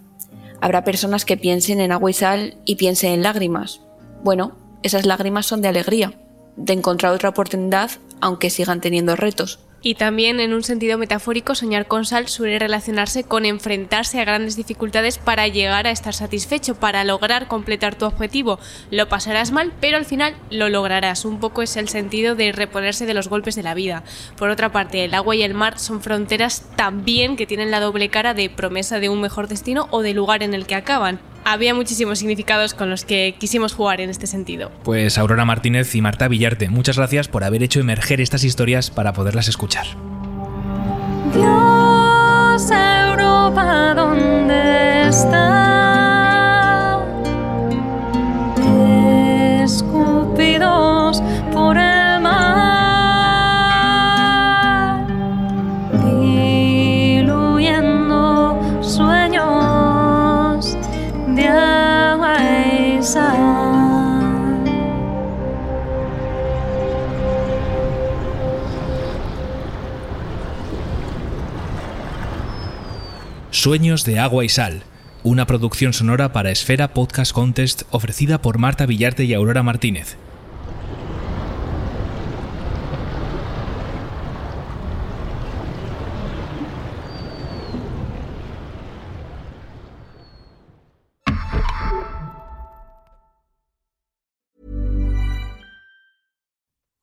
Habrá 0.62 0.84
personas 0.84 1.26
que 1.26 1.36
piensen 1.36 1.80
en 1.80 1.94
agua 1.94 2.12
y 2.12 2.14
sal 2.14 2.58
y 2.64 2.76
piensen 2.76 3.14
en 3.14 3.24
lágrimas. 3.24 3.82
Bueno, 4.24 4.56
esas 4.84 5.08
lágrimas 5.08 5.48
son 5.48 5.64
de 5.64 5.68
alegría, 5.68 6.14
de 6.56 6.74
encontrar 6.74 7.14
otra 7.14 7.30
oportunidad 7.30 7.92
aunque 8.22 8.50
sigan 8.50 8.82
teniendo 8.82 9.16
retos. 9.16 9.60
Y 9.84 9.96
también 9.96 10.40
en 10.40 10.54
un 10.54 10.64
sentido 10.64 11.00
metafórico, 11.00 11.56
soñar 11.56 11.88
con 11.88 12.06
sal 12.06 12.28
suele 12.28 12.60
relacionarse 12.60 13.24
con 13.24 13.46
enfrentarse 13.46 14.20
a 14.20 14.26
grandes 14.26 14.56
dificultades 14.56 15.18
para 15.18 15.48
llegar 15.48 15.88
a 15.88 15.92
estar 15.92 16.14
satisfecho, 16.14 16.76
para 16.76 17.04
lograr 17.04 17.48
completar 17.48 17.96
tu 17.96 18.06
objetivo. 18.06 18.60
Lo 18.92 19.10
pasarás 19.10 19.52
mal, 19.52 19.74
pero 19.82 19.98
al 19.98 20.06
final 20.06 20.36
lo 20.52 20.70
lograrás. 20.70 21.26
Un 21.26 21.40
poco 21.40 21.64
es 21.64 21.78
el 21.78 21.90
sentido 21.90 22.36
de 22.36 22.52
reponerse 22.52 23.08
de 23.08 23.16
los 23.16 23.28
golpes 23.28 23.56
de 23.56 23.64
la 23.64 23.74
vida. 23.74 24.04
Por 24.38 24.52
otra 24.52 24.72
parte, 24.72 25.04
el 25.04 25.16
agua 25.16 25.36
y 25.36 25.42
el 25.42 25.56
mar 25.56 25.80
son 25.80 26.02
fronteras 26.02 26.64
también 26.76 27.36
que 27.36 27.48
tienen 27.48 27.72
la 27.72 27.80
doble 27.80 28.10
cara 28.10 28.36
de 28.36 28.52
promesa 28.52 29.00
de 29.00 29.10
un 29.10 29.20
mejor 29.20 29.48
destino 29.48 29.88
o 29.90 30.04
de 30.04 30.14
lugar 30.14 30.44
en 30.44 30.54
el 30.54 30.68
que 30.68 30.76
acaban 30.76 31.20
había 31.46 31.74
muchísimos 31.74 32.20
significados 32.20 32.74
con 32.74 32.90
los 32.90 33.06
que 33.06 33.36
quisimos 33.38 33.74
jugar 33.74 34.02
en 34.02 34.10
este 34.10 34.28
sentido. 34.28 34.72
Pues 34.84 35.18
Aurora 35.18 35.46
Martínez 35.46 35.96
y 35.96 36.02
Marta 36.02 36.28
Villarte, 36.28 36.70
muchas 36.70 36.98
gracias 36.98 37.28
por 37.28 37.44
haber 37.44 37.64
hecho 37.64 37.80
emerger 37.80 38.22
estas 38.22 38.44
historias 38.44 38.90
para 38.90 39.14
poderlas 39.14 39.48
escuchar. 39.48 39.86
Dios, 41.34 42.72
Europa, 42.72 43.94
¿dónde 43.96 45.08
está? 45.08 45.62
Escupidos 49.64 51.22
Sueños 73.62 74.06
de 74.06 74.18
agua 74.18 74.44
y 74.44 74.50
sal, 74.50 74.82
una 75.22 75.46
producción 75.46 75.94
sonora 75.94 76.34
para 76.34 76.50
Esfera 76.50 76.96
Podcast 76.96 77.32
Contest 77.32 77.84
ofrecida 77.92 78.42
por 78.42 78.58
Marta 78.58 78.88
Villarte 78.88 79.24
y 79.24 79.36
Aurora 79.36 79.62
Martínez. 79.62 80.18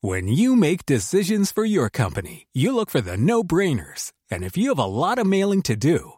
When 0.00 0.26
you 0.26 0.56
make 0.56 0.84
decisions 0.86 1.52
for 1.52 1.64
your 1.64 1.88
company, 1.88 2.48
you 2.52 2.74
look 2.74 2.90
for 2.90 3.00
the 3.00 3.16
no 3.16 3.44
brainers. 3.44 4.10
And 4.28 4.42
if 4.42 4.56
you 4.56 4.70
have 4.70 4.80
a 4.80 4.86
lot 4.86 5.18
of 5.18 5.26
mailing 5.26 5.62
to 5.62 5.76
do, 5.76 6.17